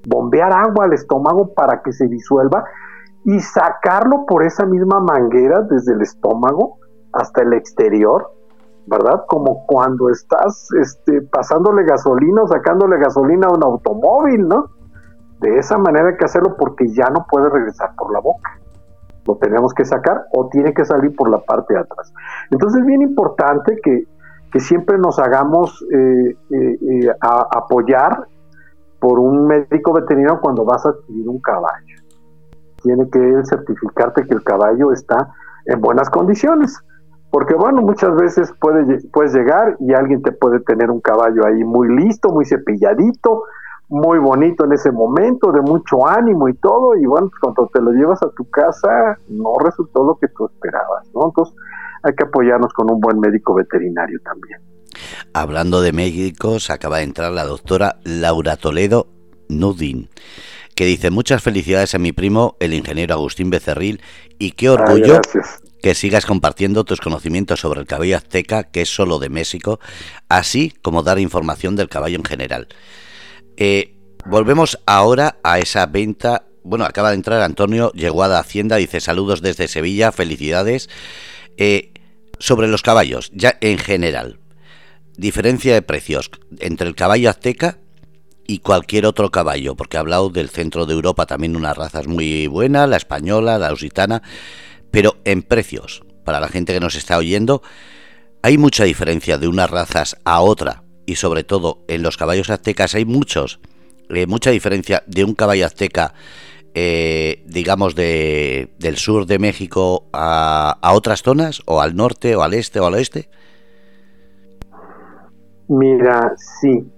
bombear 0.08 0.54
agua 0.54 0.86
al 0.86 0.94
estómago 0.94 1.52
para 1.52 1.82
que 1.82 1.92
se 1.92 2.08
disuelva 2.08 2.64
y 3.26 3.38
sacarlo 3.40 4.24
por 4.26 4.42
esa 4.42 4.64
misma 4.64 5.00
manguera 5.00 5.60
desde 5.60 5.92
el 5.92 6.00
estómago 6.00 6.78
hasta 7.16 7.42
el 7.42 7.52
exterior, 7.52 8.32
¿verdad? 8.86 9.24
Como 9.26 9.66
cuando 9.66 10.10
estás 10.10 10.68
este, 10.80 11.22
pasándole 11.22 11.84
gasolina 11.84 12.42
o 12.42 12.48
sacándole 12.48 12.98
gasolina 12.98 13.48
a 13.48 13.54
un 13.54 13.64
automóvil, 13.64 14.46
¿no? 14.48 14.66
De 15.40 15.58
esa 15.58 15.78
manera 15.78 16.08
hay 16.08 16.16
que 16.16 16.24
hacerlo 16.24 16.56
porque 16.56 16.88
ya 16.88 17.08
no 17.10 17.26
puede 17.30 17.48
regresar 17.50 17.94
por 17.96 18.12
la 18.12 18.20
boca. 18.20 18.58
Lo 19.26 19.36
tenemos 19.36 19.74
que 19.74 19.84
sacar 19.84 20.26
o 20.32 20.48
tiene 20.48 20.72
que 20.72 20.84
salir 20.84 21.14
por 21.14 21.28
la 21.28 21.38
parte 21.38 21.74
de 21.74 21.80
atrás. 21.80 22.12
Entonces 22.50 22.80
es 22.80 22.86
bien 22.86 23.02
importante 23.02 23.78
que, 23.82 24.06
siempre 24.58 24.96
nos 24.96 25.18
hagamos 25.18 25.84
eh, 25.92 26.30
eh, 26.30 26.78
eh, 26.80 27.10
apoyar 27.20 28.26
por 28.98 29.18
un 29.18 29.46
médico 29.46 29.92
veterinario 29.92 30.40
cuando 30.40 30.64
vas 30.64 30.86
a 30.86 30.88
adquirir 30.88 31.28
un 31.28 31.42
caballo 31.42 31.96
tiene 32.86 33.10
que 33.10 33.42
certificarte 33.44 34.24
que 34.24 34.34
el 34.34 34.44
caballo 34.44 34.92
está 34.92 35.28
en 35.66 35.80
buenas 35.80 36.08
condiciones. 36.08 36.78
Porque 37.30 37.54
bueno, 37.54 37.82
muchas 37.82 38.14
veces 38.16 38.52
puede, 38.60 38.98
puedes 39.12 39.34
llegar 39.34 39.76
y 39.80 39.92
alguien 39.92 40.22
te 40.22 40.32
puede 40.32 40.60
tener 40.60 40.90
un 40.90 41.00
caballo 41.00 41.44
ahí 41.46 41.64
muy 41.64 41.88
listo, 41.94 42.30
muy 42.30 42.46
cepilladito, 42.46 43.42
muy 43.88 44.18
bonito 44.18 44.64
en 44.64 44.72
ese 44.72 44.90
momento, 44.90 45.52
de 45.52 45.60
mucho 45.60 46.06
ánimo 46.06 46.48
y 46.48 46.54
todo, 46.54 46.96
y 46.96 47.04
bueno, 47.06 47.28
pues 47.28 47.40
cuando 47.40 47.70
te 47.72 47.80
lo 47.80 47.92
llevas 47.92 48.22
a 48.22 48.30
tu 48.30 48.48
casa 48.50 49.18
no 49.28 49.54
resultó 49.64 50.04
lo 50.04 50.16
que 50.16 50.28
tú 50.28 50.46
esperabas, 50.46 51.06
¿no? 51.14 51.26
Entonces 51.26 51.54
hay 52.02 52.14
que 52.14 52.24
apoyarnos 52.24 52.72
con 52.72 52.90
un 52.90 53.00
buen 53.00 53.20
médico 53.20 53.54
veterinario 53.54 54.18
también. 54.24 54.60
Hablando 55.34 55.82
de 55.82 55.92
médicos, 55.92 56.70
acaba 56.70 56.98
de 56.98 57.04
entrar 57.04 57.32
la 57.32 57.44
doctora 57.44 57.96
Laura 58.04 58.56
Toledo 58.56 59.06
Nudin 59.48 60.08
que 60.76 60.84
dice 60.84 61.10
muchas 61.10 61.42
felicidades 61.42 61.94
a 61.94 61.98
mi 61.98 62.12
primo, 62.12 62.54
el 62.60 62.74
ingeniero 62.74 63.14
Agustín 63.14 63.48
Becerril, 63.48 64.02
y 64.38 64.52
qué 64.52 64.68
orgullo 64.68 65.20
que 65.82 65.94
sigas 65.94 66.26
compartiendo 66.26 66.84
tus 66.84 67.00
conocimientos 67.00 67.60
sobre 67.60 67.80
el 67.80 67.86
caballo 67.86 68.16
azteca, 68.16 68.64
que 68.64 68.82
es 68.82 68.88
solo 68.88 69.18
de 69.18 69.28
México, 69.28 69.80
así 70.28 70.74
como 70.82 71.02
dar 71.02 71.18
información 71.18 71.76
del 71.76 71.88
caballo 71.88 72.16
en 72.16 72.24
general. 72.24 72.68
Eh, 73.56 73.94
volvemos 74.24 74.78
ahora 74.86 75.38
a 75.42 75.58
esa 75.58 75.86
venta. 75.86 76.46
Bueno, 76.62 76.84
acaba 76.84 77.10
de 77.10 77.16
entrar 77.16 77.40
Antonio, 77.42 77.92
llegó 77.92 78.22
a 78.22 78.28
la 78.28 78.38
Hacienda, 78.38 78.76
dice 78.76 79.00
saludos 79.00 79.40
desde 79.42 79.68
Sevilla, 79.68 80.12
felicidades. 80.12 80.88
Eh, 81.56 81.92
sobre 82.38 82.68
los 82.68 82.82
caballos, 82.82 83.30
ya 83.32 83.56
en 83.60 83.78
general, 83.78 84.38
diferencia 85.16 85.72
de 85.74 85.82
precios 85.82 86.30
entre 86.58 86.88
el 86.88 86.94
caballo 86.94 87.30
azteca 87.30 87.78
y 88.46 88.58
cualquier 88.58 89.06
otro 89.06 89.30
caballo, 89.30 89.74
porque 89.74 89.96
ha 89.96 90.00
hablado 90.00 90.30
del 90.30 90.50
centro 90.50 90.86
de 90.86 90.94
Europa 90.94 91.26
también 91.26 91.56
una 91.56 91.74
raza 91.74 92.02
muy 92.02 92.46
buena, 92.46 92.86
la 92.86 92.96
española, 92.96 93.58
la 93.58 93.70
lusitana, 93.70 94.22
pero 94.96 95.16
en 95.26 95.42
precios, 95.42 96.02
para 96.24 96.40
la 96.40 96.48
gente 96.48 96.72
que 96.72 96.80
nos 96.80 96.94
está 96.94 97.18
oyendo, 97.18 97.60
¿Hay 98.46 98.58
mucha 98.58 98.84
diferencia 98.84 99.38
de 99.38 99.48
unas 99.48 99.68
razas 99.68 100.16
a 100.24 100.40
otra? 100.40 100.84
Y 101.04 101.16
sobre 101.16 101.42
todo, 101.42 101.78
en 101.88 102.04
los 102.04 102.16
caballos 102.16 102.48
aztecas 102.48 102.94
hay 102.94 103.04
muchos, 103.04 103.58
eh, 104.08 104.28
mucha 104.28 104.52
diferencia 104.52 105.02
de 105.08 105.24
un 105.24 105.34
caballo 105.34 105.66
azteca, 105.66 106.14
eh, 106.72 107.42
digamos, 107.44 107.96
de, 107.96 108.72
del 108.78 108.98
sur 108.98 109.26
de 109.26 109.40
México 109.40 110.04
a, 110.12 110.78
a 110.80 110.92
otras 110.92 111.22
zonas, 111.24 111.60
o 111.66 111.80
al 111.80 111.96
norte, 111.96 112.36
o 112.36 112.42
al 112.42 112.54
este, 112.54 112.78
o 112.78 112.86
al 112.86 112.94
oeste. 112.94 113.28
Mira, 115.66 116.36
sí. 116.60 116.88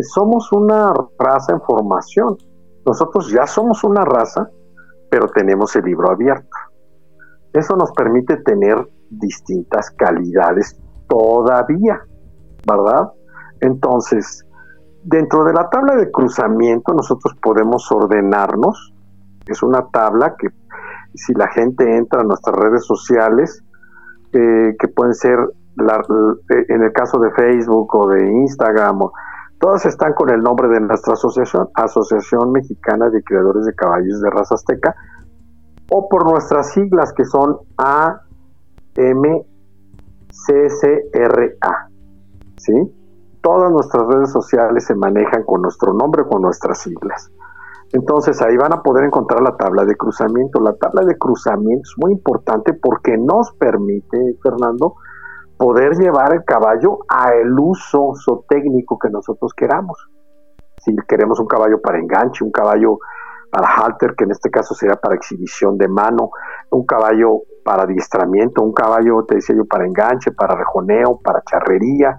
Somos 0.00 0.50
una 0.50 0.92
raza 1.20 1.52
en 1.52 1.60
formación. 1.60 2.36
Nosotros 2.84 3.30
ya 3.30 3.46
somos 3.46 3.84
una 3.84 4.04
raza, 4.04 4.50
pero 5.08 5.28
tenemos 5.28 5.76
el 5.76 5.84
libro 5.84 6.10
abierto. 6.10 6.48
Eso 7.52 7.76
nos 7.76 7.92
permite 7.92 8.38
tener 8.38 8.88
distintas 9.10 9.90
calidades 9.90 10.78
todavía, 11.08 12.00
¿verdad? 12.66 13.12
Entonces, 13.60 14.46
dentro 15.04 15.44
de 15.44 15.52
la 15.52 15.68
tabla 15.68 15.96
de 15.96 16.10
cruzamiento 16.10 16.94
nosotros 16.94 17.34
podemos 17.42 17.90
ordenarnos. 17.92 18.94
Es 19.46 19.62
una 19.62 19.86
tabla 19.90 20.34
que 20.38 20.48
si 21.14 21.34
la 21.34 21.48
gente 21.48 21.96
entra 21.96 22.20
a 22.20 22.24
nuestras 22.24 22.56
redes 22.56 22.84
sociales, 22.86 23.62
eh, 24.32 24.74
que 24.78 24.88
pueden 24.88 25.14
ser 25.14 25.38
en 26.68 26.82
el 26.82 26.92
caso 26.92 27.18
de 27.18 27.30
Facebook 27.32 27.94
o 27.94 28.08
de 28.08 28.30
Instagram, 28.30 29.00
todas 29.58 29.86
están 29.86 30.12
con 30.12 30.30
el 30.30 30.42
nombre 30.42 30.68
de 30.68 30.80
nuestra 30.80 31.14
asociación, 31.14 31.68
Asociación 31.74 32.52
Mexicana 32.52 33.08
de 33.08 33.22
Criadores 33.22 33.64
de 33.64 33.74
Caballos 33.74 34.20
de 34.20 34.30
Raza 34.30 34.54
Azteca, 34.54 34.94
o 35.90 36.08
por 36.08 36.30
nuestras 36.30 36.72
siglas 36.72 37.12
que 37.12 37.24
son 37.24 37.58
AMCCRA, 37.76 39.44
¿sí? 42.56 42.72
Todas 43.42 43.72
nuestras 43.72 44.06
redes 44.06 44.30
sociales 44.30 44.84
se 44.86 44.94
manejan 44.94 45.42
con 45.44 45.62
nuestro 45.62 45.92
nombre 45.92 46.22
o 46.22 46.28
con 46.28 46.42
nuestras 46.42 46.78
siglas. 46.78 47.30
Entonces 47.92 48.40
ahí 48.40 48.56
van 48.56 48.72
a 48.72 48.82
poder 48.82 49.04
encontrar 49.04 49.42
la 49.42 49.56
tabla 49.56 49.84
de 49.84 49.96
cruzamiento. 49.96 50.60
La 50.60 50.74
tabla 50.74 51.04
de 51.04 51.18
cruzamiento 51.18 51.82
es 51.82 51.94
muy 51.98 52.12
importante 52.12 52.72
porque 52.72 53.18
nos 53.18 53.52
permite, 53.52 54.38
Fernando, 54.42 54.94
poder 55.58 55.96
llevar 55.96 56.32
el 56.34 56.44
caballo 56.44 57.00
a 57.08 57.34
el 57.34 57.52
uso 57.58 58.14
técnico 58.48 58.98
que 58.98 59.10
nosotros 59.10 59.52
queramos. 59.54 59.98
Si 60.78 60.96
queremos 61.06 61.38
un 61.38 61.46
caballo 61.46 61.80
para 61.82 61.98
enganche, 61.98 62.44
un 62.44 62.50
caballo 62.50 62.98
para 63.52 63.68
halter, 63.68 64.14
que 64.16 64.24
en 64.24 64.30
este 64.30 64.50
caso 64.50 64.74
sería 64.74 64.96
para 64.96 65.14
exhibición 65.14 65.76
de 65.76 65.86
mano, 65.86 66.30
un 66.70 66.86
caballo 66.86 67.42
para 67.62 67.82
adiestramiento, 67.82 68.62
un 68.62 68.72
caballo, 68.72 69.26
te 69.28 69.34
decía 69.34 69.54
yo, 69.54 69.66
para 69.66 69.86
enganche, 69.86 70.32
para 70.32 70.56
rejoneo, 70.56 71.20
para 71.22 71.42
charrería. 71.42 72.18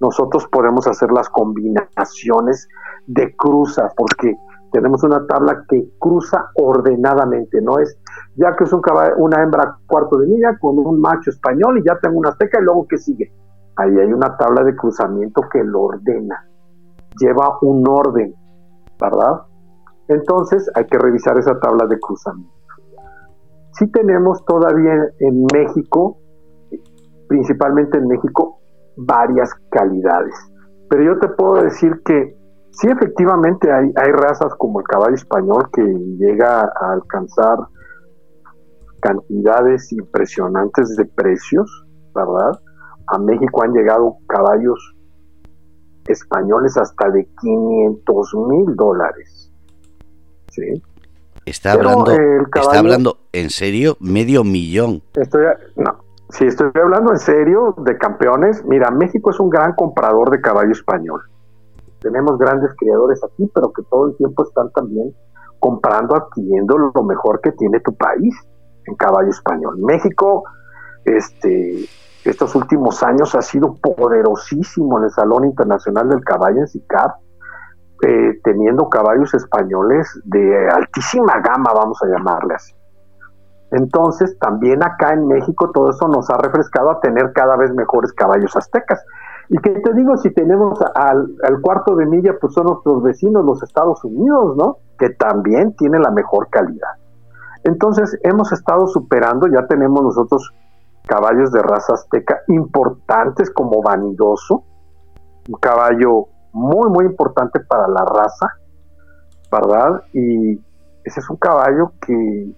Nosotros 0.00 0.48
podemos 0.50 0.86
hacer 0.86 1.12
las 1.12 1.28
combinaciones 1.28 2.66
de 3.06 3.36
cruza, 3.36 3.90
porque 3.94 4.34
tenemos 4.72 5.02
una 5.02 5.26
tabla 5.26 5.64
que 5.68 5.86
cruza 5.98 6.50
ordenadamente, 6.54 7.60
no 7.60 7.78
es 7.78 7.98
ya 8.36 8.56
que 8.56 8.64
es 8.64 8.72
un 8.72 8.80
caballo, 8.80 9.16
una 9.18 9.42
hembra 9.42 9.76
cuarto 9.86 10.16
de 10.16 10.28
milla 10.28 10.56
con 10.58 10.78
un 10.78 10.98
macho 10.98 11.28
español 11.28 11.76
y 11.78 11.84
ya 11.84 11.98
tengo 12.00 12.18
una 12.18 12.30
azteca 12.30 12.58
y 12.58 12.64
luego 12.64 12.86
que 12.88 12.96
sigue. 12.96 13.30
Ahí 13.76 13.98
hay 13.98 14.10
una 14.10 14.34
tabla 14.38 14.64
de 14.64 14.74
cruzamiento 14.74 15.42
que 15.52 15.62
lo 15.62 15.82
ordena, 15.82 16.42
lleva 17.20 17.58
un 17.60 17.86
orden, 17.86 18.34
¿verdad? 18.98 19.42
Entonces 20.10 20.70
hay 20.74 20.84
que 20.86 20.98
revisar 20.98 21.38
esa 21.38 21.58
tabla 21.58 21.86
de 21.86 21.98
cruzamiento. 21.98 22.52
Si 23.72 23.90
tenemos 23.90 24.44
todavía 24.44 24.92
en 25.20 25.46
México, 25.54 26.18
principalmente 27.28 27.98
en 27.98 28.08
México, 28.08 28.58
varias 28.96 29.54
calidades, 29.70 30.34
pero 30.88 31.04
yo 31.04 31.18
te 31.18 31.28
puedo 31.28 31.62
decir 31.62 32.02
que 32.04 32.38
Sí, 32.72 32.88
efectivamente 32.88 33.70
hay, 33.70 33.92
hay 33.96 34.12
razas 34.12 34.54
como 34.56 34.80
el 34.80 34.86
caballo 34.86 35.14
español 35.14 35.68
que 35.72 35.82
llega 35.82 36.60
a 36.60 36.92
alcanzar 36.92 37.58
cantidades 39.00 39.92
impresionantes 39.92 40.96
de 40.96 41.04
precios, 41.04 41.86
¿verdad? 42.14 42.52
A 43.08 43.18
México 43.18 43.62
han 43.64 43.72
llegado 43.72 44.16
caballos 44.28 44.94
españoles 46.06 46.76
hasta 46.76 47.10
de 47.10 47.28
500 47.40 48.34
mil 48.48 48.76
dólares. 48.76 49.49
¿Sí? 50.50 50.82
Está 51.46 51.72
hablando, 51.72 52.12
está 52.12 52.78
hablando 52.78 53.18
en 53.32 53.50
serio 53.50 53.96
medio 53.98 54.44
millón. 54.44 55.02
Estoy, 55.14 55.46
no, 55.76 56.04
si 56.28 56.44
estoy 56.44 56.70
hablando 56.74 57.12
en 57.12 57.18
serio 57.18 57.74
de 57.78 57.96
campeones, 57.96 58.64
mira, 58.64 58.90
México 58.90 59.30
es 59.30 59.40
un 59.40 59.48
gran 59.48 59.74
comprador 59.74 60.30
de 60.30 60.40
caballo 60.40 60.72
español 60.72 61.22
tenemos 62.00 62.38
grandes 62.38 62.70
criadores 62.76 63.22
aquí, 63.22 63.50
pero 63.54 63.72
que 63.72 63.82
todo 63.84 64.08
el 64.08 64.16
tiempo 64.16 64.44
están 64.44 64.70
también 64.72 65.14
comprando, 65.58 66.16
adquiriendo 66.16 66.78
lo 66.78 67.02
mejor 67.02 67.40
que 67.40 67.52
tiene 67.52 67.80
tu 67.80 67.94
país 67.94 68.34
en 68.86 68.94
caballo 68.96 69.28
español. 69.28 69.78
México, 69.78 70.44
este, 71.04 71.84
estos 72.24 72.54
últimos 72.54 73.02
años 73.02 73.34
ha 73.34 73.42
sido 73.42 73.74
poderosísimo 73.74 74.98
en 74.98 75.04
el 75.04 75.10
Salón 75.10 75.44
Internacional 75.44 76.08
del 76.08 76.24
Caballo 76.24 76.60
en 76.60 76.68
SICAP, 76.68 77.16
eh, 78.02 78.40
teniendo 78.42 78.88
caballos 78.88 79.34
españoles 79.34 80.20
de 80.24 80.68
altísima 80.68 81.40
gama, 81.40 81.72
vamos 81.74 82.02
a 82.02 82.06
llamarle 82.06 82.54
así. 82.54 82.74
Entonces, 83.72 84.36
también 84.38 84.82
acá 84.82 85.12
en 85.12 85.28
México 85.28 85.70
todo 85.70 85.90
eso 85.90 86.08
nos 86.08 86.28
ha 86.30 86.38
refrescado 86.38 86.90
a 86.90 87.00
tener 87.00 87.32
cada 87.32 87.56
vez 87.56 87.72
mejores 87.72 88.12
caballos 88.12 88.56
aztecas. 88.56 89.04
Y 89.48 89.58
que 89.58 89.70
te 89.70 89.94
digo, 89.94 90.16
si 90.16 90.30
tenemos 90.30 90.78
al, 90.94 91.60
cuarto 91.60 91.94
de 91.96 92.06
milla, 92.06 92.36
pues 92.40 92.54
son 92.54 92.66
nuestros 92.66 93.02
vecinos, 93.02 93.44
los 93.44 93.62
Estados 93.62 94.02
Unidos, 94.04 94.56
¿no? 94.56 94.78
Que 94.98 95.10
también 95.10 95.74
tiene 95.76 95.98
la 95.98 96.10
mejor 96.10 96.48
calidad. 96.50 96.94
Entonces, 97.64 98.18
hemos 98.22 98.52
estado 98.52 98.86
superando, 98.86 99.46
ya 99.46 99.66
tenemos 99.66 100.02
nosotros 100.02 100.52
caballos 101.06 101.52
de 101.52 101.62
raza 101.62 101.94
azteca 101.94 102.40
importantes 102.48 103.50
como 103.50 103.82
vanidoso, 103.82 104.64
un 105.48 105.58
caballo 105.60 106.28
muy, 106.52 106.88
muy 106.90 107.04
importante 107.04 107.60
para 107.60 107.88
la 107.88 108.04
raza, 108.04 108.54
¿verdad? 109.50 110.02
Y 110.12 110.54
ese 111.04 111.20
es 111.20 111.30
un 111.30 111.36
caballo 111.36 111.92
que 112.04 112.52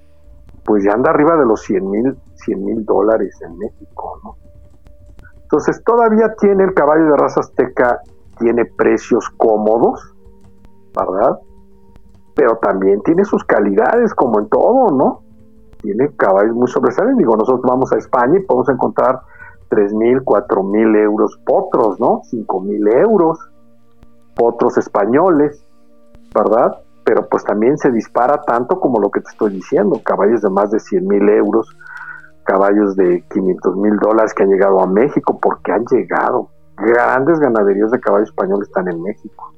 pues 0.64 0.84
ya 0.84 0.92
anda 0.92 1.10
arriba 1.10 1.36
de 1.36 1.44
los 1.44 1.60
100 1.62 1.90
mil 1.90 2.16
100 2.44 2.64
mil 2.64 2.84
dólares 2.84 3.38
en 3.42 3.58
México, 3.58 4.20
¿no? 4.24 4.36
Entonces 5.42 5.82
todavía 5.84 6.34
tiene 6.40 6.64
el 6.64 6.74
caballo 6.74 7.04
de 7.10 7.16
raza 7.16 7.40
azteca, 7.40 8.00
tiene 8.38 8.64
precios 8.64 9.28
cómodos, 9.36 10.14
¿verdad? 10.98 11.38
Pero 12.34 12.56
también 12.56 13.02
tiene 13.02 13.24
sus 13.24 13.44
calidades, 13.44 14.14
como 14.14 14.40
en 14.40 14.48
todo, 14.48 14.96
¿no? 14.96 15.20
Tiene 15.82 16.08
caballos 16.16 16.54
muy 16.54 16.68
sobresalientes. 16.68 17.18
Digo, 17.18 17.36
nosotros 17.36 17.62
vamos 17.68 17.92
a 17.92 17.98
España 17.98 18.38
y 18.38 18.46
podemos 18.46 18.68
encontrar 18.70 19.20
tres 19.68 19.92
mil, 19.92 20.22
cuatro 20.22 20.62
mil 20.62 20.94
euros 20.96 21.38
potros, 21.44 22.00
¿no? 22.00 22.22
Cinco 22.24 22.60
mil 22.60 22.88
euros, 22.88 23.38
potros 24.34 24.78
españoles, 24.78 25.64
¿verdad? 26.34 26.78
Pero 27.04 27.28
pues 27.28 27.44
también 27.44 27.78
se 27.78 27.90
dispara 27.90 28.40
tanto 28.42 28.78
como 28.80 29.00
lo 29.00 29.10
que 29.10 29.20
te 29.20 29.30
estoy 29.30 29.52
diciendo, 29.52 30.00
caballos 30.04 30.42
de 30.42 30.50
más 30.50 30.70
de 30.70 30.80
100 30.80 31.06
mil 31.06 31.28
euros, 31.28 31.76
caballos 32.44 32.96
de 32.96 33.24
500 33.32 33.76
mil 33.76 33.96
dólares 33.96 34.34
que 34.34 34.42
han 34.44 34.50
llegado 34.50 34.80
a 34.80 34.86
México, 34.86 35.38
porque 35.40 35.72
han 35.72 35.84
llegado. 35.86 36.48
Grandes 36.76 37.38
ganaderías 37.38 37.90
de 37.90 38.00
caballo 38.00 38.24
español 38.24 38.62
están 38.62 38.88
en 38.88 39.02
México. 39.02 39.52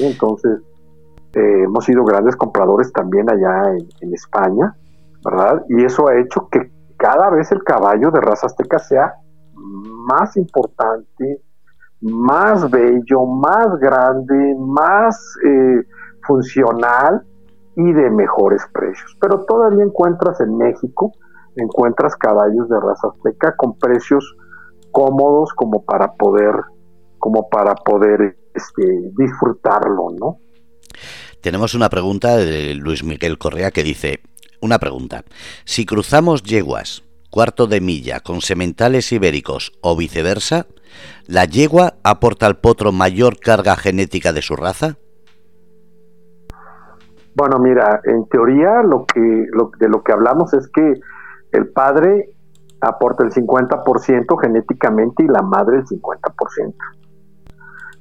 Entonces, 0.00 0.60
eh, 1.34 1.62
hemos 1.64 1.84
sido 1.84 2.04
grandes 2.04 2.36
compradores 2.36 2.92
también 2.92 3.28
allá 3.30 3.72
en, 4.00 4.14
España, 4.14 4.76
¿verdad? 5.24 5.64
Y 5.68 5.84
eso 5.84 6.08
ha 6.08 6.16
hecho 6.16 6.48
que 6.48 6.70
cada 6.96 7.30
vez 7.30 7.50
el 7.50 7.64
caballo 7.64 8.10
de 8.10 8.20
raza 8.20 8.46
azteca 8.46 8.78
sea 8.78 9.14
más 9.54 10.36
importante, 10.36 11.40
más 12.04 12.70
bello, 12.70 13.24
más 13.24 13.78
grande, 13.80 14.54
más 14.58 15.16
eh, 15.46 15.82
funcional 16.26 17.22
y 17.76 17.92
de 17.92 18.10
mejores 18.10 18.62
precios. 18.72 19.16
Pero 19.20 19.44
todavía 19.46 19.84
encuentras 19.84 20.40
en 20.40 20.56
México 20.56 21.12
encuentras 21.56 22.16
caballos 22.16 22.68
de 22.68 22.80
raza 22.80 23.08
azteca 23.08 23.54
con 23.56 23.78
precios 23.78 24.36
cómodos 24.90 25.52
como 25.54 25.82
para 25.84 26.12
poder 26.12 26.54
como 27.18 27.48
para 27.48 27.74
poder 27.74 28.36
este, 28.52 28.82
disfrutarlo, 29.16 30.10
¿no? 30.18 30.38
Tenemos 31.40 31.74
una 31.74 31.88
pregunta 31.88 32.36
de 32.36 32.74
Luis 32.74 33.02
Miguel 33.02 33.38
Correa 33.38 33.70
que 33.70 33.82
dice, 33.82 34.20
una 34.60 34.78
pregunta, 34.78 35.24
si 35.64 35.86
cruzamos 35.86 36.42
yeguas, 36.42 37.02
cuarto 37.30 37.66
de 37.66 37.80
milla, 37.80 38.20
con 38.20 38.42
sementales 38.42 39.10
ibéricos 39.10 39.72
o 39.80 39.96
viceversa, 39.96 40.66
¿la 41.26 41.44
yegua 41.44 41.94
aporta 42.02 42.46
al 42.46 42.58
potro 42.58 42.92
mayor 42.92 43.38
carga 43.38 43.76
genética 43.76 44.32
de 44.32 44.42
su 44.42 44.56
raza? 44.56 44.96
Bueno, 47.36 47.58
mira, 47.58 48.00
en 48.04 48.28
teoría 48.28 48.82
lo 48.82 49.06
que 49.06 49.20
de 49.20 49.88
lo 49.88 50.02
que 50.02 50.12
hablamos 50.12 50.54
es 50.54 50.68
que 50.68 51.00
el 51.52 51.68
padre 51.68 52.34
aporta 52.80 53.24
el 53.24 53.32
50% 53.32 54.40
genéticamente 54.40 55.24
y 55.24 55.28
la 55.28 55.42
madre 55.42 55.78
el 55.78 55.84
50%. 55.84 56.74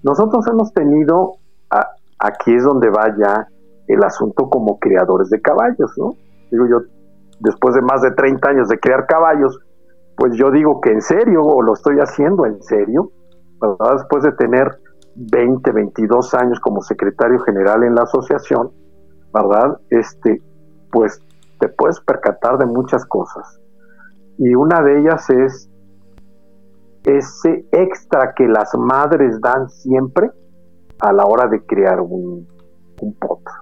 Nosotros 0.03 0.45
hemos 0.47 0.73
tenido, 0.73 1.37
aquí 2.19 2.53
es 2.53 2.63
donde 2.63 2.89
va 2.89 3.15
ya 3.17 3.47
el 3.87 4.03
asunto 4.03 4.49
como 4.49 4.79
criadores 4.79 5.29
de 5.29 5.41
caballos, 5.41 5.91
¿no? 5.97 6.13
Digo 6.51 6.67
yo, 6.67 6.81
después 7.39 7.75
de 7.75 7.81
más 7.81 8.01
de 8.01 8.11
30 8.11 8.49
años 8.49 8.67
de 8.69 8.79
criar 8.79 9.05
caballos, 9.07 9.59
pues 10.15 10.35
yo 10.35 10.51
digo 10.51 10.79
que 10.81 10.91
en 10.91 11.01
serio, 11.01 11.43
o 11.43 11.61
lo 11.61 11.73
estoy 11.73 11.97
haciendo 11.97 12.45
en 12.45 12.61
serio, 12.61 13.11
¿verdad? 13.59 13.93
Después 13.97 14.23
de 14.23 14.31
tener 14.33 14.79
20, 15.15 15.71
22 15.71 16.33
años 16.33 16.59
como 16.59 16.81
secretario 16.81 17.39
general 17.39 17.83
en 17.83 17.95
la 17.95 18.03
asociación, 18.03 18.71
¿verdad? 19.33 19.79
Este, 19.89 20.41
pues 20.91 21.19
te 21.59 21.69
puedes 21.69 21.99
percatar 22.01 22.57
de 22.57 22.65
muchas 22.65 23.05
cosas. 23.05 23.59
Y 24.37 24.55
una 24.55 24.81
de 24.81 24.99
ellas 24.99 25.29
es 25.29 25.69
ese 27.03 27.65
extra 27.71 28.33
que 28.33 28.47
las 28.47 28.73
madres 28.77 29.39
dan 29.41 29.69
siempre 29.69 30.31
a 30.99 31.11
la 31.11 31.25
hora 31.25 31.47
de 31.47 31.65
crear 31.65 31.99
un, 31.99 32.47
un 33.01 33.13
potro. 33.15 33.53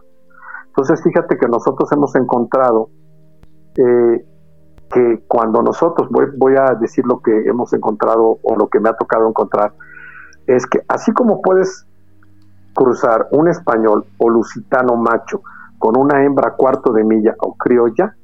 Entonces 0.68 1.02
fíjate 1.04 1.38
que 1.38 1.48
nosotros 1.48 1.92
hemos 1.92 2.16
encontrado 2.16 2.90
eh, 3.78 4.26
que 4.92 5.24
cuando 5.28 5.62
nosotros, 5.62 6.10
voy, 6.10 6.26
voy 6.38 6.56
a 6.56 6.76
decir 6.76 7.06
lo 7.06 7.22
que 7.22 7.32
hemos 7.48 7.74
encontrado 7.74 8.40
o 8.42 8.56
lo 8.56 8.68
que 8.68 8.80
me 8.80 8.90
ha 8.90 8.94
tocado 8.94 9.28
encontrar, 9.28 9.74
es 10.48 10.66
que 10.66 10.82
así 10.88 11.12
como 11.14 11.42
puedes 11.42 11.86
cruzar 12.74 13.28
un 13.32 13.48
español 13.48 14.06
o 14.18 14.30
lusitano 14.30 14.96
macho 14.96 15.42
con 15.80 15.98
una 15.98 16.24
hembra 16.24 16.56
cuarto 16.56 16.94
de 16.94 17.04
milla 17.04 17.36
o 17.40 17.56
criolla, 17.56 18.16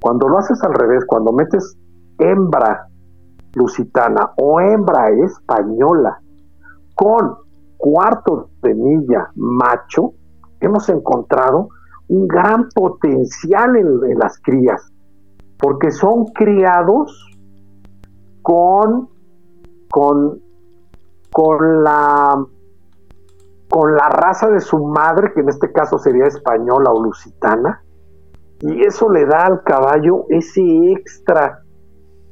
cuando 0.00 0.28
lo 0.28 0.38
haces 0.38 0.62
al 0.62 0.74
revés, 0.74 1.04
cuando 1.06 1.32
metes 1.32 1.76
hembra 2.18 2.88
lusitana 3.54 4.32
o 4.36 4.60
hembra 4.60 5.10
española 5.10 6.20
con 6.94 7.36
cuarto 7.76 8.50
de 8.62 8.74
milla 8.74 9.30
macho, 9.34 10.12
hemos 10.60 10.88
encontrado 10.88 11.68
un 12.08 12.28
gran 12.28 12.68
potencial 12.74 13.76
en, 13.76 14.18
las 14.18 14.38
crías, 14.40 14.91
porque 15.62 15.92
son 15.92 16.24
criados 16.34 17.30
con, 18.42 19.08
con, 19.88 20.42
con 21.30 21.84
la 21.84 22.44
con 23.70 23.94
la 23.94 24.08
raza 24.08 24.50
de 24.50 24.60
su 24.60 24.84
madre, 24.84 25.32
que 25.32 25.40
en 25.40 25.48
este 25.48 25.72
caso 25.72 25.96
sería 25.96 26.26
española 26.26 26.90
o 26.90 27.02
lusitana, 27.02 27.82
y 28.60 28.84
eso 28.84 29.08
le 29.08 29.24
da 29.24 29.46
al 29.46 29.62
caballo 29.62 30.26
ese 30.28 30.60
extra 30.90 31.62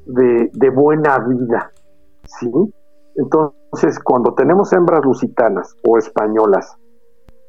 de, 0.04 0.50
de 0.52 0.70
buena 0.70 1.18
vida, 1.20 1.72
¿sí? 2.24 2.50
Entonces, 3.14 4.00
cuando 4.00 4.34
tenemos 4.34 4.70
hembras 4.74 5.02
lusitanas 5.02 5.76
o 5.88 5.96
españolas 5.96 6.76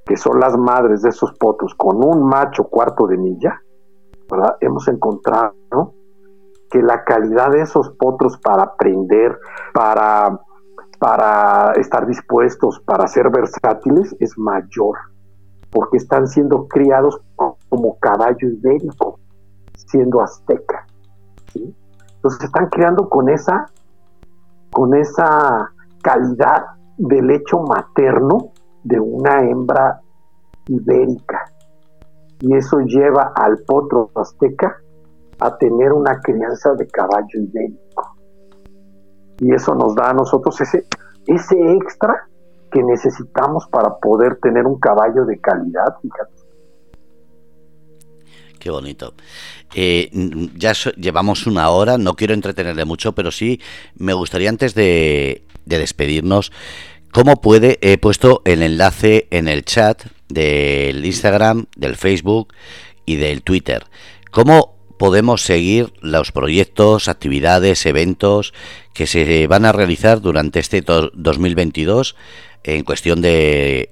que 0.05 0.15
son 0.15 0.39
las 0.39 0.57
madres 0.57 1.01
de 1.01 1.09
esos 1.09 1.33
potros, 1.33 1.73
con 1.75 1.97
un 2.05 2.23
macho 2.29 2.65
cuarto 2.65 3.07
de 3.07 3.17
milla, 3.17 3.61
Hemos 4.59 4.87
encontrado 4.87 5.93
que 6.69 6.81
la 6.81 7.03
calidad 7.03 7.51
de 7.51 7.61
esos 7.61 7.89
potros 7.91 8.37
para 8.37 8.63
aprender, 8.63 9.37
para, 9.73 10.39
para 10.99 11.73
estar 11.73 12.07
dispuestos, 12.07 12.79
para 12.79 13.07
ser 13.07 13.29
versátiles, 13.29 14.15
es 14.19 14.37
mayor, 14.37 14.97
porque 15.69 15.97
están 15.97 16.27
siendo 16.27 16.67
criados 16.67 17.21
como 17.35 17.99
caballo 17.99 18.47
ibérico, 18.47 19.19
siendo 19.75 20.21
azteca. 20.21 20.85
Entonces 21.53 22.43
están 22.43 22.69
criando 22.69 23.09
con 23.09 23.29
esa, 23.29 23.65
con 24.71 24.95
esa 24.95 25.71
calidad 26.01 26.65
de 26.97 27.21
lecho 27.21 27.59
materno 27.59 28.51
de 28.83 28.99
una 28.99 29.39
hembra 29.41 30.01
ibérica. 30.67 31.50
Y 32.41 32.55
eso 32.55 32.79
lleva 32.79 33.33
al 33.35 33.59
potro 33.59 34.11
azteca 34.15 34.77
a 35.39 35.57
tener 35.57 35.93
una 35.93 36.19
crianza 36.19 36.73
de 36.73 36.87
caballo 36.87 37.39
ibérico. 37.39 38.15
Y 39.39 39.53
eso 39.53 39.73
nos 39.75 39.95
da 39.95 40.09
a 40.09 40.13
nosotros 40.13 40.59
ese, 40.61 40.85
ese 41.25 41.55
extra 41.73 42.27
que 42.71 42.83
necesitamos 42.83 43.67
para 43.67 43.97
poder 43.97 44.37
tener 44.41 44.65
un 44.65 44.79
caballo 44.79 45.25
de 45.25 45.39
calidad, 45.39 45.95
fíjate. 46.01 46.41
Qué 48.59 48.69
bonito. 48.69 49.13
Eh, 49.73 50.09
ya 50.55 50.73
llevamos 50.95 51.47
una 51.47 51.69
hora, 51.69 51.97
no 51.97 52.13
quiero 52.13 52.33
entretenerle 52.33 52.85
mucho, 52.85 53.13
pero 53.13 53.31
sí 53.31 53.59
me 53.95 54.13
gustaría 54.13 54.49
antes 54.49 54.75
de, 54.75 55.43
de 55.65 55.79
despedirnos 55.79 56.51
¿Cómo 57.11 57.41
puede? 57.41 57.77
He 57.81 57.97
puesto 57.97 58.41
el 58.45 58.61
enlace 58.63 59.27
en 59.31 59.49
el 59.49 59.65
chat 59.65 60.05
del 60.33 61.05
Instagram, 61.05 61.65
del 61.75 61.95
Facebook 61.95 62.53
y 63.05 63.17
del 63.17 63.43
Twitter. 63.43 63.83
¿Cómo 64.31 64.75
podemos 64.97 65.41
seguir 65.43 65.93
los 66.01 66.31
proyectos, 66.31 67.07
actividades, 67.07 67.85
eventos 67.85 68.53
que 68.93 69.07
se 69.07 69.47
van 69.47 69.65
a 69.65 69.71
realizar 69.71 70.21
durante 70.21 70.59
este 70.59 70.81
2022 70.81 72.15
en 72.63 72.83
cuestión 72.83 73.21
de, 73.21 73.89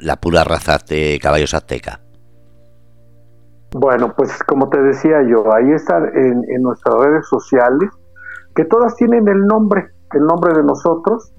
la 0.00 0.16
pura 0.16 0.44
raza 0.44 0.78
de 0.88 1.18
caballos 1.22 1.54
azteca? 1.54 2.00
Bueno, 3.72 4.14
pues 4.16 4.36
como 4.44 4.68
te 4.68 4.82
decía 4.82 5.22
yo, 5.30 5.52
ahí 5.54 5.70
está 5.70 5.98
en, 5.98 6.42
en 6.48 6.62
nuestras 6.62 6.94
redes 6.96 7.26
sociales, 7.28 7.90
que 8.54 8.64
todas 8.64 8.96
tienen 8.96 9.28
el 9.28 9.46
nombre, 9.46 9.88
el 10.12 10.22
nombre 10.22 10.54
de 10.54 10.64
nosotros, 10.64 11.32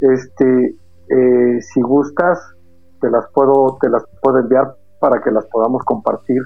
este, 0.00 0.74
eh, 1.08 1.60
si 1.62 1.80
gustas, 1.80 2.38
te 3.00 3.10
las 3.10 3.26
puedo, 3.32 3.78
te 3.80 3.88
las 3.88 4.04
puedo 4.22 4.38
enviar 4.38 4.74
para 5.00 5.20
que 5.22 5.30
las 5.30 5.46
podamos 5.46 5.82
compartir 5.84 6.42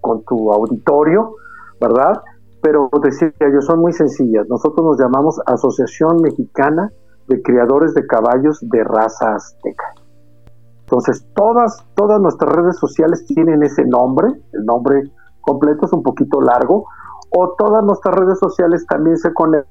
con 0.00 0.24
tu 0.24 0.52
auditorio, 0.52 1.34
¿verdad? 1.80 2.22
Pero 2.62 2.88
decía 3.02 3.32
yo, 3.40 3.60
son 3.60 3.80
muy 3.80 3.92
sencillas. 3.92 4.46
Nosotros 4.48 4.86
nos 4.86 4.98
llamamos 4.98 5.40
Asociación 5.46 6.22
Mexicana 6.22 6.90
de 7.28 7.42
Criadores 7.42 7.94
de 7.94 8.06
Caballos 8.06 8.58
de 8.62 8.84
Raza 8.84 9.34
Azteca. 9.34 9.84
Entonces, 10.80 11.26
todas, 11.34 11.84
todas 11.94 12.20
nuestras 12.20 12.54
redes 12.54 12.76
sociales 12.76 13.24
tienen 13.26 13.62
ese 13.62 13.84
nombre, 13.84 14.28
el 14.52 14.64
nombre 14.64 15.02
completo 15.40 15.86
es 15.86 15.92
un 15.92 16.02
poquito 16.02 16.40
largo, 16.40 16.86
o 17.36 17.54
todas 17.58 17.82
nuestras 17.82 18.14
redes 18.14 18.38
sociales 18.38 18.86
también 18.86 19.16
se 19.16 19.32
conectan 19.32 19.68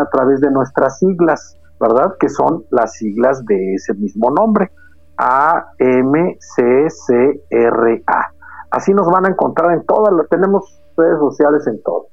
a 0.00 0.08
través 0.10 0.40
de 0.40 0.50
nuestras 0.50 0.98
siglas, 0.98 1.56
¿verdad? 1.80 2.14
Que 2.18 2.28
son 2.28 2.64
las 2.70 2.94
siglas 2.94 3.44
de 3.46 3.74
ese 3.74 3.94
mismo 3.94 4.30
nombre, 4.30 4.70
A, 5.18 5.72
M, 5.78 6.36
C, 6.40 6.90
C, 6.90 7.44
R, 7.50 8.02
A. 8.06 8.30
Así 8.70 8.92
nos 8.92 9.06
van 9.06 9.26
a 9.26 9.28
encontrar 9.28 9.72
en 9.72 9.84
todas, 9.86 10.12
tenemos 10.28 10.82
redes 10.96 11.18
sociales 11.18 11.66
en 11.66 11.82
todo. 11.82 12.08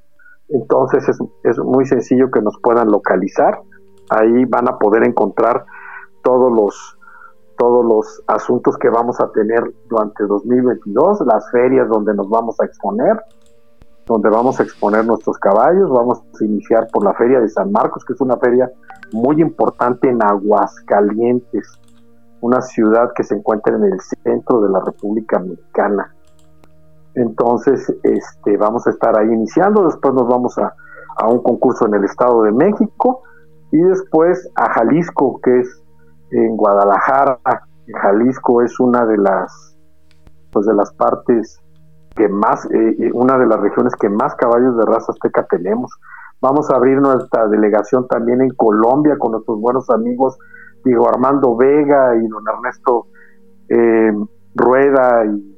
Entonces 0.50 1.08
es, 1.10 1.18
es 1.44 1.58
muy 1.60 1.86
sencillo 1.86 2.30
que 2.32 2.42
nos 2.42 2.58
puedan 2.62 2.92
localizar. 2.92 3.60
Ahí 4.10 4.46
van 4.46 4.70
a 4.70 4.78
poder 4.78 5.06
encontrar 5.06 5.66
todos 6.22 6.52
los 6.52 6.98
todos 7.58 7.86
los 7.86 8.24
asuntos 8.28 8.78
que 8.78 8.90
vamos 8.90 9.20
a 9.20 9.32
tener 9.32 9.64
durante 9.88 10.26
2022, 10.26 11.22
las 11.26 11.50
ferias 11.52 11.88
donde 11.88 12.14
nos 12.14 12.28
vamos 12.30 12.60
a 12.60 12.66
exponer, 12.66 13.22
donde 14.06 14.30
vamos 14.30 14.60
a 14.60 14.64
exponer 14.64 15.06
nuestros 15.06 15.38
caballos. 15.38 15.90
Vamos 15.90 16.22
a 16.40 16.44
iniciar 16.44 16.88
por 16.92 17.04
la 17.04 17.14
Feria 17.14 17.40
de 17.40 17.50
San 17.50 17.72
Marcos, 17.72 18.04
que 18.06 18.14
es 18.14 18.22
una 18.22 18.38
feria 18.38 18.72
muy 19.12 19.42
importante 19.42 20.10
en 20.10 20.22
Aguascalientes, 20.24 21.80
una 22.42 22.62
ciudad 22.62 23.12
que 23.16 23.24
se 23.24 23.36
encuentra 23.36 23.76
en 23.76 23.86
el 23.86 24.00
centro 24.02 24.62
de 24.62 24.70
la 24.70 24.80
República 24.82 25.40
Mexicana. 25.40 26.14
Entonces, 27.16 27.94
este, 28.04 28.58
vamos 28.58 28.88
a 28.88 28.90
estar 28.90 29.18
ahí 29.18 29.28
iniciando, 29.28 29.86
después 29.86 30.14
nos 30.14 30.28
vamos 30.28 30.58
a, 30.58 30.74
a 31.18 31.28
un 31.28 31.44
concurso 31.44 31.86
en 31.86 31.94
el 31.94 32.04
Estado 32.06 32.42
de 32.44 32.52
México 32.52 33.22
y 33.72 33.78
después 33.78 34.50
a 34.56 34.74
Jalisco, 34.74 35.40
que 35.42 35.60
es 35.60 35.84
en 36.32 36.58
Guadalajara. 36.58 37.40
Jalisco 38.02 38.62
es 38.62 38.80
una 38.80 39.06
de 39.06 39.18
las, 39.18 39.78
pues 40.52 40.66
de 40.66 40.74
las 40.74 40.92
partes 40.94 41.63
que 42.16 42.30
más, 42.30 42.66
eh, 42.72 43.12
una 43.14 43.38
de 43.38 43.48
las 43.48 43.60
regiones 43.60 43.96
que 43.96 44.10
más 44.10 44.36
caballos 44.36 44.78
de 44.78 44.86
raza 44.86 45.12
azteca 45.12 45.46
tenemos. 45.48 45.92
Vamos 46.42 46.70
a 46.70 46.76
abrir 46.76 47.00
nuestra 47.00 47.48
delegación 47.48 48.08
también 48.08 48.42
en 48.42 48.50
Colombia 48.52 49.18
con 49.18 49.32
nuestros 49.32 49.60
buenos 49.60 49.90
amigos 49.90 50.38
Diego 50.84 51.08
Armando 51.08 51.56
Vega 51.56 52.16
y 52.16 52.28
don 52.28 52.44
Ernesto 52.48 53.08
eh, 53.70 54.12
Rueda 54.56 55.26
y, 55.26 55.58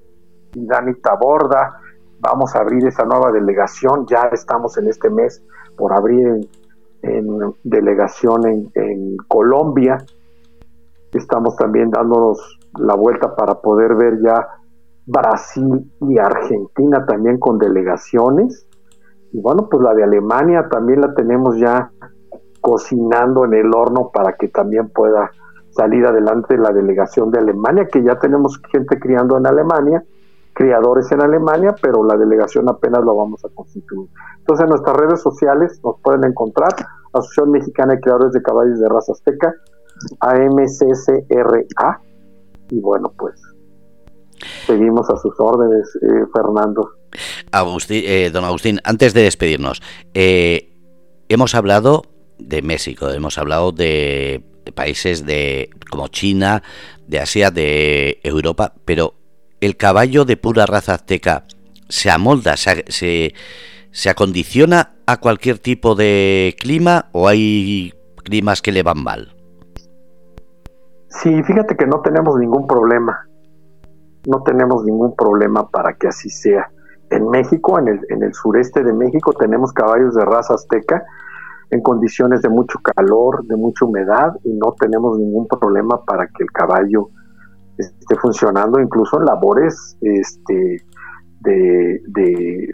Dani 0.53 0.93
Taborda. 1.01 1.79
Vamos 2.19 2.55
a 2.55 2.59
abrir 2.59 2.87
esa 2.87 3.03
nueva 3.03 3.31
delegación. 3.31 4.05
Ya 4.07 4.29
estamos 4.31 4.77
en 4.77 4.87
este 4.87 5.09
mes 5.09 5.43
por 5.75 5.91
abrir 5.91 6.47
en, 7.01 7.55
delegación 7.63 8.69
en 8.73 9.17
Colombia. 9.27 9.97
Estamos 11.11 11.55
también 11.57 11.89
dándonos 11.89 12.59
la 12.77 12.95
vuelta 12.95 13.35
para 13.35 13.55
poder 13.55 13.95
ver 13.95 14.19
ya 14.21 14.47
Brasil 15.05 15.91
y 16.01 16.17
Argentina 16.17 17.05
también 17.05 17.37
con 17.39 17.59
delegaciones 17.59 18.67
Y 19.31 19.41
bueno, 19.41 19.67
pues 19.69 19.83
la 19.83 19.93
de 19.93 20.03
Alemania 20.03 20.67
también 20.69 21.01
la 21.01 21.13
tenemos 21.13 21.57
ya 21.57 21.91
cocinando 22.61 23.45
en 23.45 23.53
el 23.53 23.73
horno 23.75 24.09
para 24.11 24.33
que 24.33 24.47
también 24.47 24.89
pueda 24.89 25.29
salir 25.69 26.05
adelante 26.05 26.57
la 26.57 26.71
delegación 26.71 27.29
de 27.29 27.39
Alemania, 27.39 27.87
que 27.91 28.01
ya 28.01 28.17
tenemos 28.17 28.59
gente 28.71 28.97
criando 28.97 29.37
en 29.37 29.45
Alemania, 29.45 30.03
criadores 30.53 31.11
en 31.11 31.21
Alemania, 31.21 31.75
pero 31.81 32.03
la 32.03 32.17
delegación 32.17 32.69
apenas 32.69 33.03
lo 33.03 33.15
vamos 33.15 33.43
a 33.43 33.49
constituir. 33.49 34.09
Entonces 34.39 34.63
en 34.63 34.69
nuestras 34.69 34.95
redes 34.95 35.21
sociales 35.21 35.79
nos 35.83 35.99
pueden 36.01 36.23
encontrar, 36.23 36.69
Asociación 37.13 37.51
Mexicana 37.51 37.93
de 37.93 37.99
Criadores 37.99 38.33
de 38.33 38.41
Caballos 38.41 38.79
de 38.79 38.89
Raza 38.89 39.11
Azteca, 39.11 39.53
AMCCRA, 40.21 42.01
y 42.69 42.79
bueno, 42.79 43.11
pues 43.17 43.54
seguimos 44.65 45.09
a 45.09 45.17
sus 45.17 45.33
órdenes, 45.39 45.87
eh, 46.01 46.25
Fernando. 46.33 46.91
Agustín, 47.51 48.03
eh, 48.05 48.29
don 48.31 48.43
Agustín, 48.43 48.79
antes 48.83 49.13
de 49.13 49.21
despedirnos, 49.23 49.81
eh, 50.13 50.69
hemos 51.29 51.55
hablado 51.55 52.03
de 52.37 52.61
México, 52.61 53.09
hemos 53.09 53.37
hablado 53.37 53.71
de 53.71 54.43
países 54.73 55.25
de 55.25 55.69
como 55.89 56.07
China, 56.07 56.63
de 57.07 57.19
Asia, 57.19 57.51
de 57.51 58.19
Europa, 58.23 58.73
pero 58.83 59.13
el 59.61 59.77
caballo 59.77 60.25
de 60.25 60.37
pura 60.37 60.65
raza 60.65 60.95
azteca 60.95 61.45
se 61.87 62.09
amolda, 62.09 62.57
se, 62.57 63.33
se, 63.91 64.09
acondiciona 64.09 64.95
a 65.05 65.17
cualquier 65.19 65.59
tipo 65.59 65.95
de 65.95 66.55
clima 66.59 67.09
o 67.11 67.27
hay 67.27 67.93
climas 68.23 68.61
que 68.61 68.71
le 68.71 68.83
van 68.83 69.03
mal. 69.03 69.35
Sí, 71.09 71.31
fíjate 71.43 71.77
que 71.77 71.85
no 71.85 72.01
tenemos 72.01 72.37
ningún 72.37 72.67
problema. 72.67 73.27
No 74.27 74.43
tenemos 74.43 74.83
ningún 74.83 75.15
problema 75.15 75.69
para 75.69 75.93
que 75.93 76.07
así 76.07 76.29
sea. 76.29 76.71
En 77.09 77.29
México, 77.29 77.77
en 77.79 77.87
el, 77.87 77.99
en 78.09 78.23
el 78.23 78.33
sureste 78.33 78.83
de 78.83 78.93
México, 78.93 79.33
tenemos 79.33 79.71
caballos 79.71 80.15
de 80.15 80.25
raza 80.25 80.55
azteca 80.55 81.03
en 81.71 81.81
condiciones 81.81 82.41
de 82.41 82.49
mucho 82.49 82.79
calor, 82.79 83.45
de 83.45 83.55
mucha 83.55 83.85
humedad 83.85 84.33
y 84.43 84.53
no 84.53 84.73
tenemos 84.79 85.17
ningún 85.17 85.47
problema 85.47 86.03
para 86.05 86.27
que 86.27 86.43
el 86.43 86.51
caballo 86.51 87.09
esté 87.77 88.15
funcionando, 88.15 88.79
incluso 88.79 89.19
en 89.19 89.25
labores 89.25 89.97
este, 90.01 90.77
de, 91.41 92.01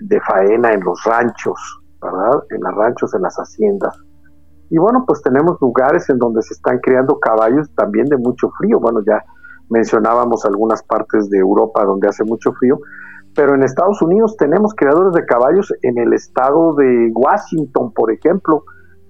de, 0.01 0.21
faena 0.21 0.73
en 0.73 0.81
los 0.81 1.03
ranchos, 1.03 1.81
¿verdad? 2.01 2.43
En 2.49 2.61
los 2.61 2.75
ranchos, 2.75 3.13
en 3.13 3.21
las 3.23 3.35
haciendas. 3.35 3.97
Y 4.69 4.77
bueno, 4.77 5.03
pues 5.05 5.21
tenemos 5.21 5.57
lugares 5.59 6.09
en 6.09 6.17
donde 6.17 6.41
se 6.43 6.53
están 6.53 6.79
creando 6.79 7.19
caballos 7.19 7.69
también 7.75 8.05
de 8.05 8.17
mucho 8.17 8.49
frío. 8.57 8.79
Bueno, 8.79 9.01
ya 9.05 9.21
mencionábamos 9.71 10.45
algunas 10.45 10.83
partes 10.83 11.29
de 11.29 11.39
Europa 11.39 11.83
donde 11.83 12.07
hace 12.07 12.23
mucho 12.23 12.51
frío, 12.53 12.79
pero 13.33 13.55
en 13.55 13.63
Estados 13.63 14.01
Unidos 14.01 14.35
tenemos 14.37 14.73
creadores 14.75 15.13
de 15.13 15.25
caballos 15.25 15.73
en 15.81 15.97
el 15.97 16.13
estado 16.13 16.75
de 16.75 17.11
Washington, 17.13 17.93
por 17.93 18.11
ejemplo, 18.11 18.63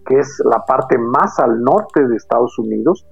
que 0.05 0.19
es 0.19 0.41
la 0.45 0.63
parte 0.65 0.97
más 0.97 1.39
al 1.39 1.61
norte 1.61 2.07
de 2.07 2.15
Estados 2.15 2.57
Unidos, 2.59 3.05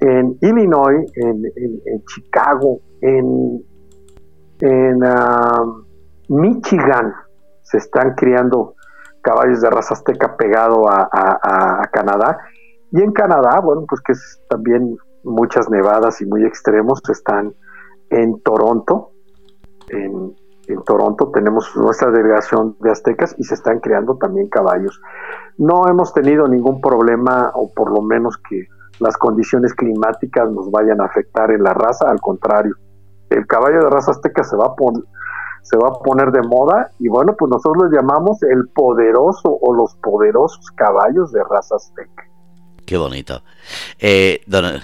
en 0.00 0.38
Illinois, 0.40 1.10
en, 1.16 2.04
Chicago, 2.06 2.78
en, 3.00 3.64
en 4.60 5.04
ah, 5.04 5.64
Michigan 6.28 7.12
se 7.62 7.78
están 7.78 8.14
criando 8.14 8.74
caballos 9.22 9.60
de 9.60 9.70
raza 9.70 9.94
azteca 9.94 10.36
pegado 10.36 10.88
a, 10.88 11.82
Canadá. 11.92 12.38
Y 12.92 13.02
en 13.02 13.12
Canadá, 13.12 13.60
bueno, 13.60 13.84
pues 13.88 14.00
que 14.00 14.12
es 14.12 14.40
también 14.48 14.96
muchas 15.28 15.68
nevadas 15.70 16.20
y 16.20 16.26
muy 16.26 16.44
extremos, 16.44 17.00
están 17.08 17.54
en 18.10 18.40
Toronto, 18.40 19.12
en, 19.88 20.34
Toronto 20.84 21.30
tenemos 21.32 21.74
nuestra 21.76 22.10
delegación 22.10 22.76
de 22.80 22.90
aztecas 22.90 23.34
y 23.38 23.44
se 23.44 23.54
están 23.54 23.80
creando 23.80 24.16
también 24.16 24.48
caballos. 24.48 25.00
No 25.56 25.88
hemos 25.88 26.12
tenido 26.12 26.46
ningún 26.46 26.82
problema, 26.82 27.52
o 27.54 27.72
por 27.72 27.90
lo 27.90 28.02
menos 28.02 28.36
que 28.36 28.66
las 29.00 29.16
condiciones 29.16 29.72
climáticas 29.72 30.50
nos 30.50 30.70
vayan 30.70 31.00
a 31.00 31.06
afectar 31.06 31.50
en 31.52 31.62
la 31.62 31.72
raza, 31.72 32.10
al 32.10 32.20
contrario. 32.20 32.74
El 33.30 33.46
caballo 33.46 33.80
de 33.80 33.90
raza 33.90 34.10
azteca 34.10 34.44
se 34.44 34.56
va 34.56 34.66
a, 34.66 34.74
se 35.62 35.78
va 35.78 35.88
a 35.88 36.02
poner 36.02 36.32
de 36.32 36.42
moda 36.42 36.90
y 36.98 37.08
bueno, 37.08 37.34
pues 37.38 37.50
nosotros 37.50 37.84
lo 37.84 37.90
llamamos 37.90 38.42
el 38.42 38.68
poderoso 38.68 39.48
o 39.48 39.74
los 39.74 39.94
poderosos 39.96 40.70
caballos 40.72 41.32
de 41.32 41.42
raza 41.44 41.76
azteca. 41.76 42.24
Qué 42.88 42.96
bonito. 42.96 43.44
Eh, 43.98 44.40
don, 44.46 44.80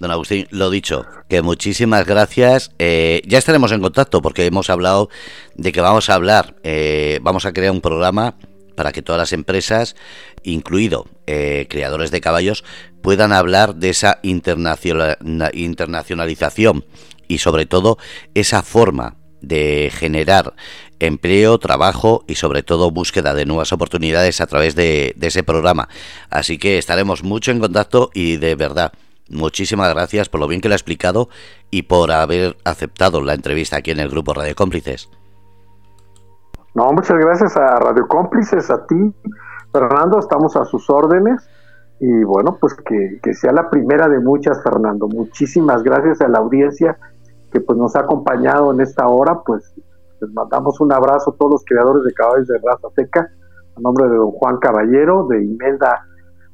Agustín, 0.00 0.46
lo 0.50 0.70
dicho, 0.70 1.04
que 1.28 1.42
muchísimas 1.42 2.06
gracias. 2.06 2.70
Eh, 2.78 3.20
ya 3.26 3.38
estaremos 3.38 3.72
en 3.72 3.80
contacto 3.80 4.22
porque 4.22 4.46
hemos 4.46 4.70
hablado 4.70 5.10
de 5.56 5.72
que 5.72 5.80
vamos 5.80 6.08
a 6.08 6.14
hablar, 6.14 6.54
eh, 6.62 7.18
vamos 7.20 7.46
a 7.46 7.52
crear 7.52 7.72
un 7.72 7.80
programa 7.80 8.36
para 8.76 8.92
que 8.92 9.02
todas 9.02 9.18
las 9.18 9.32
empresas, 9.32 9.96
incluido 10.44 11.08
creadores 11.26 12.12
de 12.12 12.20
caballos, 12.20 12.62
puedan 13.02 13.32
hablar 13.32 13.74
de 13.74 13.88
esa 13.88 14.20
internacionalización 14.22 16.84
y 17.26 17.38
sobre 17.38 17.66
todo 17.66 17.98
esa 18.34 18.62
forma 18.62 19.16
de 19.40 19.90
generar 19.92 20.54
empleo, 21.00 21.58
trabajo 21.58 22.24
y 22.26 22.34
sobre 22.34 22.62
todo 22.62 22.90
búsqueda 22.90 23.34
de 23.34 23.46
nuevas 23.46 23.72
oportunidades 23.72 24.40
a 24.40 24.46
través 24.46 24.74
de, 24.74 25.14
ese 25.20 25.42
programa. 25.42 25.88
Así 26.30 26.58
que 26.58 26.78
estaremos 26.78 27.22
mucho 27.22 27.50
en 27.50 27.60
contacto 27.60 28.10
y 28.14 28.36
de 28.36 28.54
verdad, 28.54 28.92
muchísimas 29.30 29.92
gracias 29.94 30.28
por 30.28 30.40
lo 30.40 30.48
bien 30.48 30.60
que 30.60 30.68
lo 30.68 30.74
ha 30.74 30.76
explicado 30.76 31.28
y 31.70 31.82
por 31.82 32.10
haber 32.10 32.56
aceptado 32.64 33.20
la 33.20 33.34
entrevista 33.34 33.76
aquí 33.76 33.90
en 33.90 34.00
el 34.00 34.08
grupo 34.08 34.34
Radio 34.34 34.54
Cómplices. 34.54 35.08
No, 36.74 36.92
muchas 36.92 37.18
gracias 37.18 37.56
a 37.56 37.78
Radio 37.78 38.06
Cómplices, 38.06 38.70
a 38.70 38.86
ti, 38.86 39.14
Fernando, 39.72 40.18
estamos 40.18 40.56
a 40.56 40.64
sus 40.64 40.88
órdenes 40.90 41.48
y 42.00 42.22
bueno, 42.24 42.56
pues 42.60 42.74
que, 42.74 43.18
que 43.22 43.34
sea 43.34 43.52
la 43.52 43.68
primera 43.70 44.08
de 44.08 44.20
muchas, 44.20 44.62
Fernando. 44.62 45.08
Muchísimas 45.08 45.82
gracias 45.82 46.20
a 46.20 46.28
la 46.28 46.38
audiencia 46.38 46.96
que 47.52 47.60
pues 47.60 47.76
nos 47.78 47.96
ha 47.96 48.00
acompañado 48.00 48.72
en 48.72 48.80
esta 48.80 49.06
hora, 49.08 49.40
pues 49.44 49.74
les 50.20 50.32
mandamos 50.32 50.80
un 50.80 50.92
abrazo 50.92 51.30
a 51.30 51.36
todos 51.36 51.52
los 51.52 51.64
creadores 51.64 52.04
de 52.04 52.12
caballos 52.12 52.48
de 52.48 52.58
raza 52.58 52.88
seca, 52.94 53.30
a 53.76 53.80
nombre 53.80 54.08
de 54.08 54.16
don 54.16 54.30
Juan 54.32 54.58
Caballero, 54.58 55.26
de 55.28 55.44
Imelda 55.44 56.04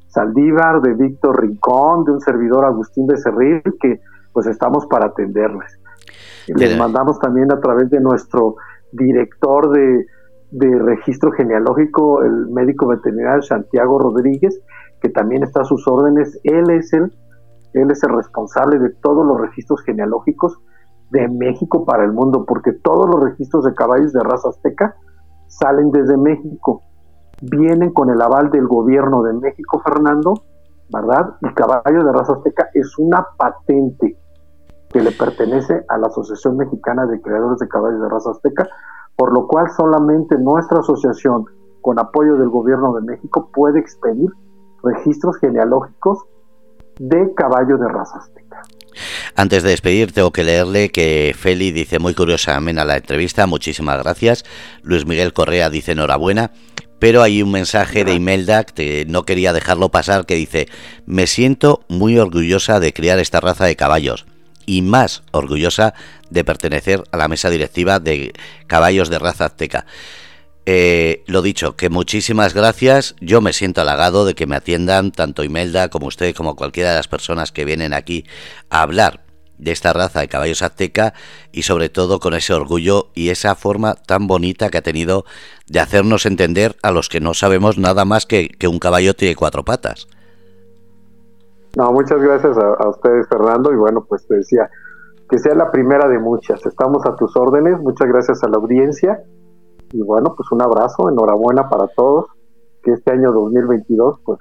Saldívar, 0.07 0.81
de 0.81 0.93
Víctor 0.93 1.41
Rincón, 1.41 2.05
de 2.05 2.11
un 2.13 2.21
servidor 2.21 2.65
Agustín 2.65 3.07
Becerril, 3.07 3.61
que 3.81 3.99
pues 4.33 4.47
estamos 4.47 4.85
para 4.87 5.07
atenderles. 5.07 5.79
Les 6.47 6.77
mandamos 6.77 7.19
también 7.19 7.51
a 7.51 7.59
través 7.59 7.89
de 7.89 7.99
nuestro 7.99 8.55
director 8.91 9.71
de, 9.71 10.05
de 10.51 10.79
registro 10.79 11.31
genealógico, 11.31 12.21
el 12.21 12.47
médico 12.47 12.87
veterinario 12.87 13.41
Santiago 13.41 13.97
Rodríguez, 13.97 14.61
que 15.01 15.09
también 15.09 15.43
está 15.43 15.61
a 15.61 15.65
sus 15.65 15.87
órdenes. 15.87 16.39
Él 16.43 16.69
es 16.69 16.93
el, 16.93 17.11
él 17.73 17.89
es 17.89 18.03
el 18.03 18.15
responsable 18.15 18.77
de 18.77 18.89
todos 19.01 19.25
los 19.25 19.41
registros 19.41 19.81
genealógicos 19.83 20.59
de 21.11 21.27
México 21.27 21.85
para 21.85 22.03
el 22.03 22.13
mundo, 22.13 22.45
porque 22.45 22.73
todos 22.73 23.07
los 23.07 23.23
registros 23.23 23.63
de 23.63 23.73
caballos 23.73 24.13
de 24.13 24.21
raza 24.21 24.49
azteca 24.49 24.95
salen 25.47 25.91
desde 25.91 26.17
México, 26.17 26.81
vienen 27.41 27.91
con 27.91 28.09
el 28.09 28.21
aval 28.21 28.49
del 28.49 28.67
gobierno 28.67 29.21
de 29.23 29.33
México, 29.33 29.79
Fernando, 29.79 30.33
¿verdad? 30.91 31.35
Y 31.41 31.53
caballo 31.53 32.03
de 32.03 32.11
raza 32.11 32.33
azteca 32.33 32.69
es 32.73 32.97
una 32.97 33.25
patente 33.37 34.17
que 34.89 35.01
le 35.01 35.11
pertenece 35.11 35.83
a 35.89 35.97
la 35.97 36.07
Asociación 36.07 36.57
Mexicana 36.57 37.05
de 37.05 37.21
Creadores 37.21 37.59
de 37.59 37.67
Caballos 37.67 37.99
de 37.99 38.07
Raza 38.07 38.31
Azteca, 38.31 38.69
por 39.17 39.33
lo 39.33 39.45
cual 39.45 39.69
solamente 39.71 40.37
nuestra 40.37 40.79
asociación, 40.79 41.45
con 41.81 41.99
apoyo 41.99 42.37
del 42.37 42.49
gobierno 42.49 42.93
de 42.93 43.01
México, 43.01 43.49
puede 43.53 43.79
expedir 43.79 44.29
registros 44.83 45.37
genealógicos 45.37 46.25
de 46.99 47.33
caballo 47.33 47.77
de 47.77 47.87
raza 47.89 48.19
azteca. 48.19 48.61
Antes 49.37 49.63
de 49.63 49.69
despedir, 49.71 50.13
tengo 50.13 50.31
que 50.31 50.45
leerle 50.45 50.91
que 50.91 51.35
Feli 51.37 51.71
dice 51.71 51.99
muy 51.99 52.13
curiosa 52.13 52.55
amena 52.55 52.85
la 52.85 52.95
entrevista, 52.95 53.45
muchísimas 53.47 54.01
gracias. 54.01 54.45
Luis 54.81 55.05
Miguel 55.05 55.33
Correa 55.33 55.69
dice 55.69 55.91
enhorabuena. 55.91 56.51
Pero 56.99 57.21
hay 57.21 57.41
un 57.41 57.51
mensaje 57.51 58.05
de 58.05 58.13
Imelda 58.13 58.63
que 58.63 59.05
no 59.09 59.23
quería 59.23 59.51
dejarlo 59.51 59.91
pasar 59.91 60.25
que 60.25 60.35
dice, 60.35 60.69
me 61.05 61.27
siento 61.27 61.83
muy 61.89 62.17
orgullosa 62.17 62.79
de 62.79 62.93
criar 62.93 63.19
esta 63.19 63.41
raza 63.41 63.65
de 63.65 63.75
caballos 63.75 64.25
y 64.65 64.81
más 64.81 65.21
orgullosa 65.31 65.93
de 66.29 66.45
pertenecer 66.45 67.03
a 67.11 67.17
la 67.17 67.27
mesa 67.27 67.49
directiva 67.49 67.99
de 67.99 68.31
caballos 68.67 69.09
de 69.09 69.19
raza 69.19 69.45
azteca. 69.45 69.85
Eh, 70.65 71.23
lo 71.27 71.41
dicho, 71.41 71.75
que 71.75 71.89
muchísimas 71.89 72.53
gracias. 72.53 73.15
Yo 73.19 73.41
me 73.41 73.53
siento 73.53 73.81
halagado 73.81 74.25
de 74.25 74.33
que 74.33 74.47
me 74.47 74.55
atiendan 74.55 75.11
tanto 75.11 75.43
Imelda 75.43 75.89
como 75.89 76.07
usted, 76.07 76.33
como 76.33 76.55
cualquiera 76.55 76.91
de 76.91 76.95
las 76.95 77.09
personas 77.09 77.51
que 77.51 77.65
vienen 77.65 77.93
aquí 77.93 78.25
a 78.69 78.81
hablar 78.81 79.24
de 79.57 79.71
esta 79.71 79.93
raza 79.93 80.21
de 80.21 80.27
caballos 80.27 80.61
azteca 80.61 81.13
y 81.51 81.63
sobre 81.63 81.89
todo 81.89 82.19
con 82.19 82.33
ese 82.33 82.53
orgullo 82.53 83.07
y 83.13 83.29
esa 83.29 83.55
forma 83.55 83.95
tan 83.95 84.27
bonita 84.27 84.69
que 84.69 84.77
ha 84.77 84.81
tenido 84.81 85.25
de 85.67 85.79
hacernos 85.79 86.25
entender 86.25 86.75
a 86.83 86.91
los 86.91 87.09
que 87.09 87.21
no 87.21 87.33
sabemos 87.33 87.77
nada 87.77 88.05
más 88.05 88.25
que, 88.25 88.49
que 88.49 88.67
un 88.67 88.79
caballo 88.79 89.13
tiene 89.13 89.35
cuatro 89.35 89.63
patas. 89.63 90.07
No, 91.75 91.91
muchas 91.91 92.21
gracias 92.21 92.57
a, 92.57 92.87
ustedes, 92.87 93.27
Fernando, 93.27 93.71
y 93.73 93.75
bueno, 93.75 94.05
pues 94.07 94.25
te 94.27 94.35
decía 94.35 94.69
que 95.29 95.37
sea 95.39 95.55
la 95.55 95.71
primera 95.71 96.07
de 96.07 96.19
muchas. 96.19 96.65
Estamos 96.65 97.05
a 97.05 97.15
tus 97.15 97.35
órdenes, 97.35 97.79
muchas 97.79 98.07
gracias 98.07 98.43
a 98.43 98.47
la 98.47 98.57
audiencia 98.57 99.23
y 99.91 100.01
bueno, 100.01 100.33
pues 100.37 100.51
un 100.51 100.61
abrazo, 100.61 101.09
enhorabuena 101.09 101.67
para 101.69 101.87
todos, 101.95 102.27
que 102.81 102.91
este 102.91 103.11
año 103.11 103.31
2022 103.33 104.19
pues 104.23 104.39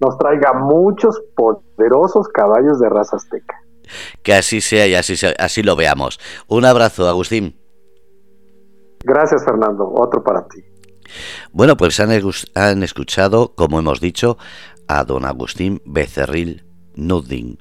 nos 0.00 0.16
traiga 0.16 0.54
muchos 0.54 1.22
poderosos 1.36 2.28
caballos 2.28 2.80
de 2.80 2.88
raza 2.88 3.16
azteca. 3.16 3.56
Que 4.22 4.34
así 4.34 4.60
sea 4.60 4.86
y 4.86 4.94
así, 4.94 5.14
así 5.38 5.62
lo 5.62 5.76
veamos. 5.76 6.18
Un 6.46 6.64
abrazo, 6.64 7.08
Agustín. 7.08 7.56
Gracias, 9.04 9.44
Fernando. 9.44 9.90
Otro 9.94 10.22
para 10.22 10.46
ti. 10.48 10.62
Bueno, 11.52 11.76
pues 11.76 11.98
han, 12.00 12.10
han 12.54 12.82
escuchado, 12.82 13.54
como 13.54 13.78
hemos 13.78 14.00
dicho, 14.00 14.38
a 14.86 15.04
don 15.04 15.24
Agustín 15.24 15.80
Becerril 15.84 16.64
Nudding, 16.94 17.58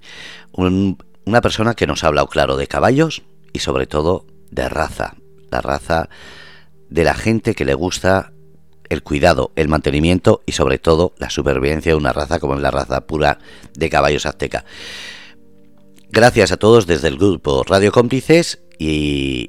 una 0.54 1.42
persona 1.42 1.76
que 1.76 1.88
nos 1.88 2.04
ha 2.04 2.08
hablado 2.08 2.28
claro 2.28 2.58
de 2.58 2.68
caballos 2.68 3.24
y 3.54 3.60
sobre 3.60 3.88
todo 3.88 4.26
de 4.52 4.68
raza, 4.68 5.16
la 5.52 5.62
raza 5.62 6.10
de 6.90 7.04
la 7.04 7.14
gente 7.14 7.54
que 7.54 7.66
le 7.66 7.76
gusta 7.76 8.34
el 8.90 9.04
cuidado, 9.04 9.52
el 9.56 9.68
mantenimiento 9.68 10.42
y 10.46 10.54
sobre 10.54 10.80
todo 10.80 11.14
la 11.18 11.30
supervivencia 11.30 11.92
de 11.92 11.98
una 11.98 12.12
raza 12.12 12.40
como 12.40 12.56
es 12.56 12.62
la 12.62 12.72
raza 12.72 13.02
pura 13.02 13.38
de 13.76 13.90
caballos 13.90 14.26
azteca. 14.26 14.66
Gracias 16.12 16.52
a 16.52 16.58
todos 16.58 16.88
desde 16.88 17.08
el 17.08 17.18
grupo 17.18 17.64
Radio 17.64 17.92
Cómplices 17.92 18.64
y 18.80 19.38